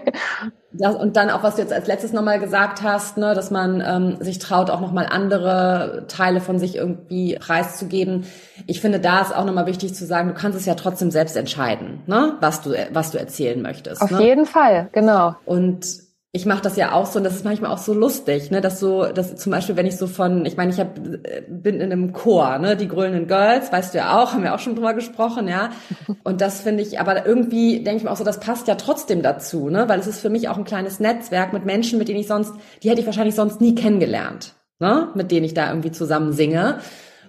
Das, 0.73 0.95
und 0.95 1.17
dann 1.17 1.29
auch, 1.29 1.43
was 1.43 1.55
du 1.55 1.61
jetzt 1.61 1.73
als 1.73 1.87
letztes 1.87 2.13
nochmal 2.13 2.39
gesagt 2.39 2.81
hast, 2.81 3.17
ne, 3.17 3.35
dass 3.35 3.51
man 3.51 3.83
ähm, 3.85 4.17
sich 4.21 4.39
traut, 4.39 4.69
auch 4.69 4.79
nochmal 4.79 5.05
andere 5.05 6.05
Teile 6.07 6.39
von 6.39 6.59
sich 6.59 6.77
irgendwie 6.77 7.37
preiszugeben. 7.37 8.23
Ich 8.67 8.79
finde, 8.79 9.01
da 9.01 9.19
ist 9.19 9.35
auch 9.35 9.43
nochmal 9.43 9.65
wichtig 9.65 9.93
zu 9.93 10.05
sagen, 10.05 10.29
du 10.29 10.33
kannst 10.33 10.57
es 10.57 10.65
ja 10.65 10.75
trotzdem 10.75 11.11
selbst 11.11 11.35
entscheiden, 11.35 12.03
ne, 12.05 12.37
was 12.39 12.61
du, 12.61 12.73
was 12.93 13.11
du 13.11 13.19
erzählen 13.19 13.61
möchtest. 13.61 14.01
Auf 14.01 14.11
ne? 14.11 14.23
jeden 14.23 14.45
Fall, 14.45 14.87
genau. 14.93 15.35
Und 15.43 15.87
ich 16.33 16.45
mache 16.45 16.61
das 16.61 16.77
ja 16.77 16.93
auch 16.93 17.07
so 17.07 17.17
und 17.17 17.25
das 17.25 17.35
ist 17.35 17.43
manchmal 17.43 17.71
auch 17.71 17.77
so 17.77 17.93
lustig, 17.93 18.51
ne, 18.51 18.61
dass 18.61 18.79
so, 18.79 19.05
dass 19.07 19.35
zum 19.35 19.51
Beispiel, 19.51 19.75
wenn 19.75 19.85
ich 19.85 19.97
so 19.97 20.07
von, 20.07 20.45
ich 20.45 20.55
meine, 20.55 20.71
ich 20.71 20.79
hab, 20.79 20.97
äh, 20.97 21.43
bin 21.49 21.81
in 21.81 21.91
einem 21.91 22.13
Chor, 22.13 22.57
ne, 22.57 22.77
die 22.77 22.87
grölenden 22.87 23.27
Girls, 23.27 23.69
weißt 23.69 23.93
du 23.93 23.97
ja 23.97 24.17
auch, 24.17 24.31
haben 24.31 24.43
wir 24.43 24.55
auch 24.55 24.59
schon 24.59 24.75
drüber 24.75 24.93
gesprochen, 24.93 25.49
ja, 25.49 25.71
und 26.23 26.39
das 26.39 26.61
finde 26.61 26.83
ich, 26.83 27.01
aber 27.01 27.25
irgendwie 27.25 27.83
denke 27.83 27.97
ich 27.97 28.03
mir 28.05 28.11
auch 28.11 28.17
so, 28.17 28.23
das 28.23 28.39
passt 28.39 28.69
ja 28.69 28.75
trotzdem 28.75 29.21
dazu, 29.21 29.69
ne, 29.69 29.89
weil 29.89 29.99
es 29.99 30.07
ist 30.07 30.21
für 30.21 30.29
mich 30.29 30.47
auch 30.47 30.57
ein 30.57 30.63
kleines 30.63 31.01
Netzwerk 31.01 31.51
mit 31.51 31.65
Menschen, 31.65 31.99
mit 31.99 32.07
denen 32.07 32.21
ich 32.21 32.27
sonst, 32.27 32.53
die 32.81 32.89
hätte 32.89 33.01
ich 33.01 33.07
wahrscheinlich 33.07 33.35
sonst 33.35 33.59
nie 33.59 33.75
kennengelernt, 33.75 34.53
ne, 34.79 35.09
mit 35.15 35.31
denen 35.31 35.45
ich 35.45 35.53
da 35.53 35.67
irgendwie 35.67 35.91
zusammen 35.91 36.31
singe. 36.31 36.79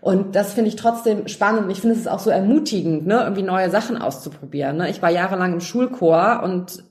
Und 0.00 0.34
das 0.34 0.52
finde 0.52 0.68
ich 0.68 0.74
trotzdem 0.74 1.28
spannend. 1.28 1.64
Und 1.66 1.70
ich 1.70 1.80
finde 1.80 1.94
es 1.94 2.08
auch 2.08 2.18
so 2.18 2.28
ermutigend, 2.28 3.06
ne, 3.06 3.20
irgendwie 3.22 3.44
neue 3.44 3.70
Sachen 3.70 3.96
auszuprobieren. 3.96 4.78
Ne? 4.78 4.90
Ich 4.90 5.00
war 5.00 5.10
jahrelang 5.10 5.52
im 5.52 5.60
Schulchor 5.60 6.42
und 6.42 6.82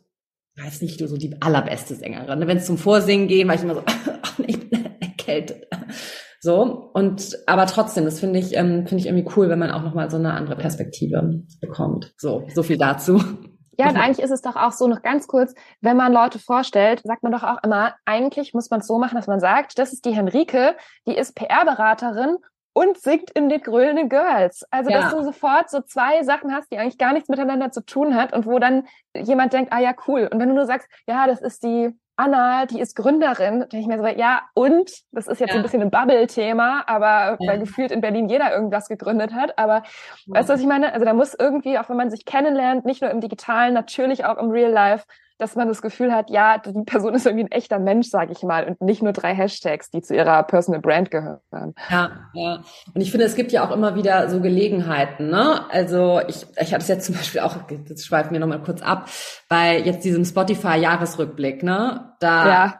weiß 0.57 0.81
nicht, 0.81 0.99
so 0.99 1.17
die 1.17 1.35
allerbeste 1.41 1.95
Sängerin. 1.95 2.39
Ne? 2.39 2.47
Wenn 2.47 2.57
es 2.57 2.65
zum 2.65 2.77
Vorsingen 2.77 3.27
gehen, 3.27 3.47
war 3.47 3.55
ich 3.55 3.63
immer 3.63 3.75
so, 3.75 3.83
ich 4.47 4.69
bin 4.69 4.89
erkältet. 4.99 5.67
So, 6.39 6.89
und 6.93 7.37
aber 7.45 7.67
trotzdem, 7.67 8.05
das 8.05 8.19
finde 8.19 8.39
ich, 8.39 8.55
ähm, 8.55 8.87
finde 8.87 8.97
ich 8.97 9.05
irgendwie 9.05 9.29
cool, 9.35 9.47
wenn 9.49 9.59
man 9.59 9.71
auch 9.71 9.83
nochmal 9.83 10.09
so 10.09 10.17
eine 10.17 10.33
andere 10.33 10.55
Perspektive 10.55 11.43
bekommt. 11.59 12.13
So, 12.17 12.47
so 12.53 12.63
viel 12.63 12.77
dazu. 12.77 13.23
Ja, 13.77 13.89
und 13.89 13.97
eigentlich 13.97 14.23
ist 14.23 14.31
es 14.31 14.41
doch 14.41 14.55
auch 14.55 14.71
so 14.71 14.87
noch 14.87 15.01
ganz 15.01 15.27
kurz, 15.27 15.53
wenn 15.81 15.97
man 15.97 16.11
Leute 16.11 16.39
vorstellt, 16.39 17.01
sagt 17.03 17.23
man 17.23 17.31
doch 17.31 17.43
auch 17.43 17.63
immer, 17.63 17.95
eigentlich 18.05 18.53
muss 18.53 18.69
man 18.69 18.81
es 18.81 18.87
so 18.87 18.99
machen, 18.99 19.15
dass 19.15 19.27
man 19.27 19.39
sagt, 19.39 19.79
das 19.79 19.93
ist 19.93 20.05
die 20.05 20.15
Henrike, 20.15 20.75
die 21.07 21.15
ist 21.15 21.35
PR-Beraterin 21.35 22.37
und 22.74 22.97
singt 22.97 23.32
in 23.32 23.49
den 23.49 23.61
grölenden 23.61 24.09
Girls. 24.09 24.63
Also, 24.72 24.89
ja. 24.89 25.01
dass 25.01 25.11
du 25.11 25.24
sofort 25.24 25.69
so 25.69 25.82
zwei 25.82 26.24
Sachen 26.24 26.53
hast, 26.53 26.72
die 26.72 26.78
eigentlich 26.78 26.97
gar 26.97 27.13
nichts 27.13 27.30
miteinander 27.30 27.72
zu 27.72 27.86
tun 27.86 28.15
hat 28.15 28.34
und 28.34 28.45
wo 28.45 28.59
dann 28.59 28.88
jemand 29.15 29.53
denkt, 29.53 29.74
ah 29.74 29.80
ja, 29.80 29.93
cool. 30.07 30.30
Und 30.32 30.39
wenn 30.39 30.49
du 30.49 30.55
nur 30.55 30.65
sagst, 30.65 30.88
ja, 31.07 31.28
das 31.28 31.41
ist 31.41 31.63
die 31.63 31.89
Anna, 32.15 32.67
die 32.67 32.80
ist 32.80 32.95
Gründerin, 32.95 33.61
denke 33.61 33.78
ich 33.78 33.88
mir 33.88 33.97
so, 33.97 34.05
ja, 34.05 34.43
und? 34.53 34.91
Das 35.11 35.28
ist 35.28 35.39
jetzt 35.39 35.49
ja. 35.49 35.55
ein 35.55 35.63
bisschen 35.63 35.82
ein 35.82 35.89
Bubble-Thema, 35.89 36.84
aber 36.88 37.38
ja. 37.39 37.51
weil 37.51 37.59
gefühlt 37.59 37.91
in 37.91 38.01
Berlin 38.01 38.30
jeder 38.30 38.53
irgendwas 38.53 38.88
gegründet 38.88 39.34
hat. 39.34 39.57
Aber 39.57 39.84
weißt 40.28 40.47
du, 40.49 40.53
was 40.53 40.61
ich 40.61 40.67
meine? 40.67 40.93
Also 40.93 41.05
da 41.05 41.13
muss 41.13 41.34
irgendwie, 41.34 41.80
auch 41.80 41.89
wenn 41.89 41.97
man 41.97 42.11
sich 42.11 42.26
kennenlernt, 42.26 42.86
nicht 42.86 43.01
nur 43.01 43.09
im 43.09 43.22
Digitalen, 43.22 43.74
natürlich 43.74 44.24
auch 44.26 44.38
im 44.38 44.51
Real 44.51 44.72
Life, 44.72 45.05
dass 45.41 45.55
man 45.55 45.67
das 45.67 45.81
Gefühl 45.81 46.13
hat, 46.13 46.29
ja, 46.29 46.59
die 46.59 46.83
Person 46.83 47.15
ist 47.15 47.25
irgendwie 47.25 47.45
ein 47.45 47.51
echter 47.51 47.79
Mensch, 47.79 48.07
sage 48.09 48.31
ich 48.31 48.43
mal, 48.43 48.65
und 48.65 48.79
nicht 48.79 49.01
nur 49.01 49.11
drei 49.11 49.33
Hashtags, 49.33 49.89
die 49.89 50.01
zu 50.01 50.15
ihrer 50.15 50.43
Personal 50.43 50.81
Brand 50.81 51.09
gehören. 51.09 51.73
Ja, 51.89 52.11
ja. 52.33 52.63
Und 52.93 53.01
ich 53.01 53.09
finde, 53.09 53.25
es 53.25 53.35
gibt 53.35 53.51
ja 53.51 53.65
auch 53.65 53.71
immer 53.71 53.95
wieder 53.95 54.29
so 54.29 54.39
Gelegenheiten. 54.39 55.29
Ne? 55.29 55.61
Also 55.71 56.21
ich, 56.27 56.45
ich 56.59 56.73
hatte 56.73 56.83
es 56.83 56.87
jetzt 56.87 57.07
zum 57.07 57.15
Beispiel 57.15 57.41
auch, 57.41 57.55
jetzt 57.89 58.05
schweifen 58.05 58.33
wir 58.33 58.39
nochmal 58.39 58.61
kurz 58.61 58.83
ab, 58.83 59.09
bei 59.49 59.79
jetzt 59.79 60.05
diesem 60.05 60.25
Spotify-Jahresrückblick. 60.25 61.63
Ne, 61.63 62.13
da 62.19 62.47
ja 62.47 62.73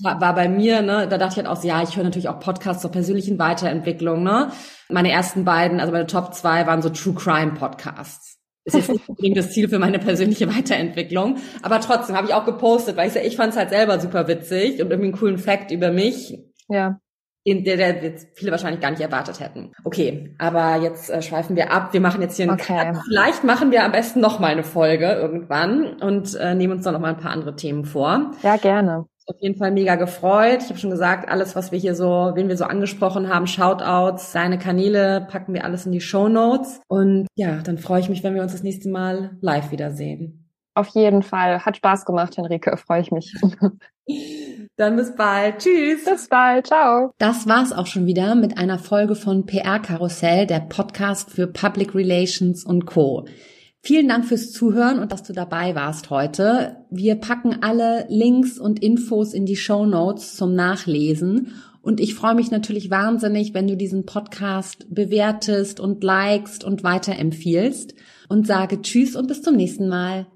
war 0.00 0.34
bei 0.34 0.48
mir, 0.48 0.80
ne, 0.80 1.08
da 1.08 1.18
dachte 1.18 1.40
ich 1.40 1.46
halt 1.46 1.48
auch, 1.48 1.64
ja, 1.64 1.82
ich 1.82 1.96
höre 1.96 2.04
natürlich 2.04 2.28
auch 2.28 2.38
Podcasts 2.38 2.82
zur 2.82 2.92
persönlichen 2.92 3.38
Weiterentwicklung, 3.38 4.22
ne. 4.22 4.52
Meine 4.88 5.10
ersten 5.10 5.44
beiden, 5.44 5.80
also 5.80 5.92
meine 5.92 6.06
Top 6.06 6.34
zwei 6.34 6.66
waren 6.66 6.82
so 6.82 6.88
True 6.88 7.14
Crime 7.14 7.54
Podcasts. 7.54 8.37
Ist 8.68 8.76
jetzt 8.76 8.92
nicht 8.92 9.08
unbedingt 9.08 9.36
das 9.36 9.50
Ziel 9.50 9.68
für 9.68 9.78
meine 9.78 9.98
persönliche 9.98 10.54
Weiterentwicklung. 10.54 11.38
Aber 11.62 11.80
trotzdem 11.80 12.16
habe 12.16 12.26
ich 12.26 12.34
auch 12.34 12.44
gepostet, 12.44 12.96
weil 12.96 13.08
ich, 13.08 13.16
ich 13.16 13.36
fand 13.36 13.52
es 13.52 13.58
halt 13.58 13.70
selber 13.70 13.98
super 13.98 14.28
witzig 14.28 14.82
und 14.82 14.90
irgendwie 14.90 15.08
einen 15.08 15.18
coolen 15.18 15.38
Fact 15.38 15.70
über 15.70 15.90
mich. 15.90 16.38
Ja. 16.68 17.00
Den, 17.46 17.64
der, 17.64 17.78
der 17.78 18.02
jetzt 18.02 18.28
viele 18.34 18.50
wahrscheinlich 18.50 18.82
gar 18.82 18.90
nicht 18.90 19.00
erwartet 19.00 19.40
hätten. 19.40 19.72
Okay, 19.84 20.34
aber 20.38 20.82
jetzt 20.82 21.08
äh, 21.08 21.22
schweifen 21.22 21.56
wir 21.56 21.72
ab. 21.72 21.94
Wir 21.94 22.00
machen 22.00 22.20
jetzt 22.20 22.36
hier 22.36 22.44
einen 22.44 22.60
okay. 22.60 22.92
Cut. 22.92 22.98
Vielleicht 23.08 23.42
machen 23.42 23.70
wir 23.70 23.84
am 23.84 23.92
besten 23.92 24.20
noch 24.20 24.38
mal 24.38 24.48
eine 24.48 24.64
Folge 24.64 25.06
irgendwann 25.06 25.94
und 26.02 26.34
äh, 26.34 26.54
nehmen 26.54 26.74
uns 26.74 26.84
dann 26.84 26.92
noch 26.92 27.00
mal 27.00 27.14
ein 27.14 27.20
paar 27.20 27.30
andere 27.30 27.56
Themen 27.56 27.86
vor. 27.86 28.32
Ja, 28.42 28.56
gerne 28.56 29.06
auf 29.28 29.40
jeden 29.40 29.56
Fall 29.56 29.70
mega 29.70 29.96
gefreut. 29.96 30.62
Ich 30.62 30.68
habe 30.68 30.78
schon 30.78 30.90
gesagt, 30.90 31.28
alles, 31.28 31.54
was 31.54 31.70
wir 31.70 31.78
hier 31.78 31.94
so, 31.94 32.32
wen 32.34 32.48
wir 32.48 32.56
so 32.56 32.64
angesprochen 32.64 33.28
haben, 33.28 33.46
Shoutouts, 33.46 34.32
seine 34.32 34.58
Kanäle, 34.58 35.26
packen 35.30 35.52
wir 35.54 35.64
alles 35.64 35.86
in 35.86 35.92
die 35.92 36.00
Show 36.00 36.28
Notes. 36.28 36.80
Und 36.88 37.26
ja, 37.34 37.60
dann 37.62 37.78
freue 37.78 38.00
ich 38.00 38.08
mich, 38.08 38.24
wenn 38.24 38.34
wir 38.34 38.42
uns 38.42 38.52
das 38.52 38.62
nächste 38.62 38.88
Mal 38.88 39.36
live 39.40 39.70
wiedersehen. 39.70 40.48
Auf 40.74 40.88
jeden 40.88 41.22
Fall. 41.22 41.64
Hat 41.64 41.76
Spaß 41.76 42.04
gemacht, 42.04 42.36
Henrike. 42.36 42.76
Freue 42.76 43.00
ich 43.00 43.10
mich. 43.10 43.34
Dann 44.76 44.94
bis 44.94 45.14
bald. 45.16 45.58
Tschüss. 45.58 46.04
Bis 46.04 46.28
bald. 46.28 46.68
Ciao. 46.68 47.10
Das 47.18 47.48
war's 47.48 47.72
auch 47.72 47.86
schon 47.86 48.06
wieder 48.06 48.36
mit 48.36 48.56
einer 48.56 48.78
Folge 48.78 49.16
von 49.16 49.44
PR 49.44 49.80
Karussell, 49.80 50.46
der 50.46 50.60
Podcast 50.60 51.32
für 51.32 51.48
Public 51.48 51.96
Relations 51.96 52.64
und 52.64 52.86
Co. 52.86 53.26
Vielen 53.80 54.08
Dank 54.08 54.26
fürs 54.26 54.52
Zuhören 54.52 54.98
und 54.98 55.12
dass 55.12 55.22
du 55.22 55.32
dabei 55.32 55.74
warst 55.74 56.10
heute. 56.10 56.84
Wir 56.90 57.14
packen 57.14 57.62
alle 57.62 58.06
Links 58.08 58.58
und 58.58 58.82
Infos 58.82 59.32
in 59.32 59.46
die 59.46 59.56
Show 59.56 59.86
Notes 59.86 60.36
zum 60.36 60.54
Nachlesen. 60.54 61.52
Und 61.80 62.00
ich 62.00 62.14
freue 62.14 62.34
mich 62.34 62.50
natürlich 62.50 62.90
wahnsinnig, 62.90 63.54
wenn 63.54 63.68
du 63.68 63.76
diesen 63.76 64.04
Podcast 64.04 64.86
bewertest 64.90 65.80
und 65.80 66.02
likest 66.02 66.64
und 66.64 66.82
weiterempfiehlst 66.82 67.94
und 68.28 68.46
sage 68.46 68.82
Tschüss 68.82 69.16
und 69.16 69.28
bis 69.28 69.42
zum 69.42 69.56
nächsten 69.56 69.88
Mal. 69.88 70.26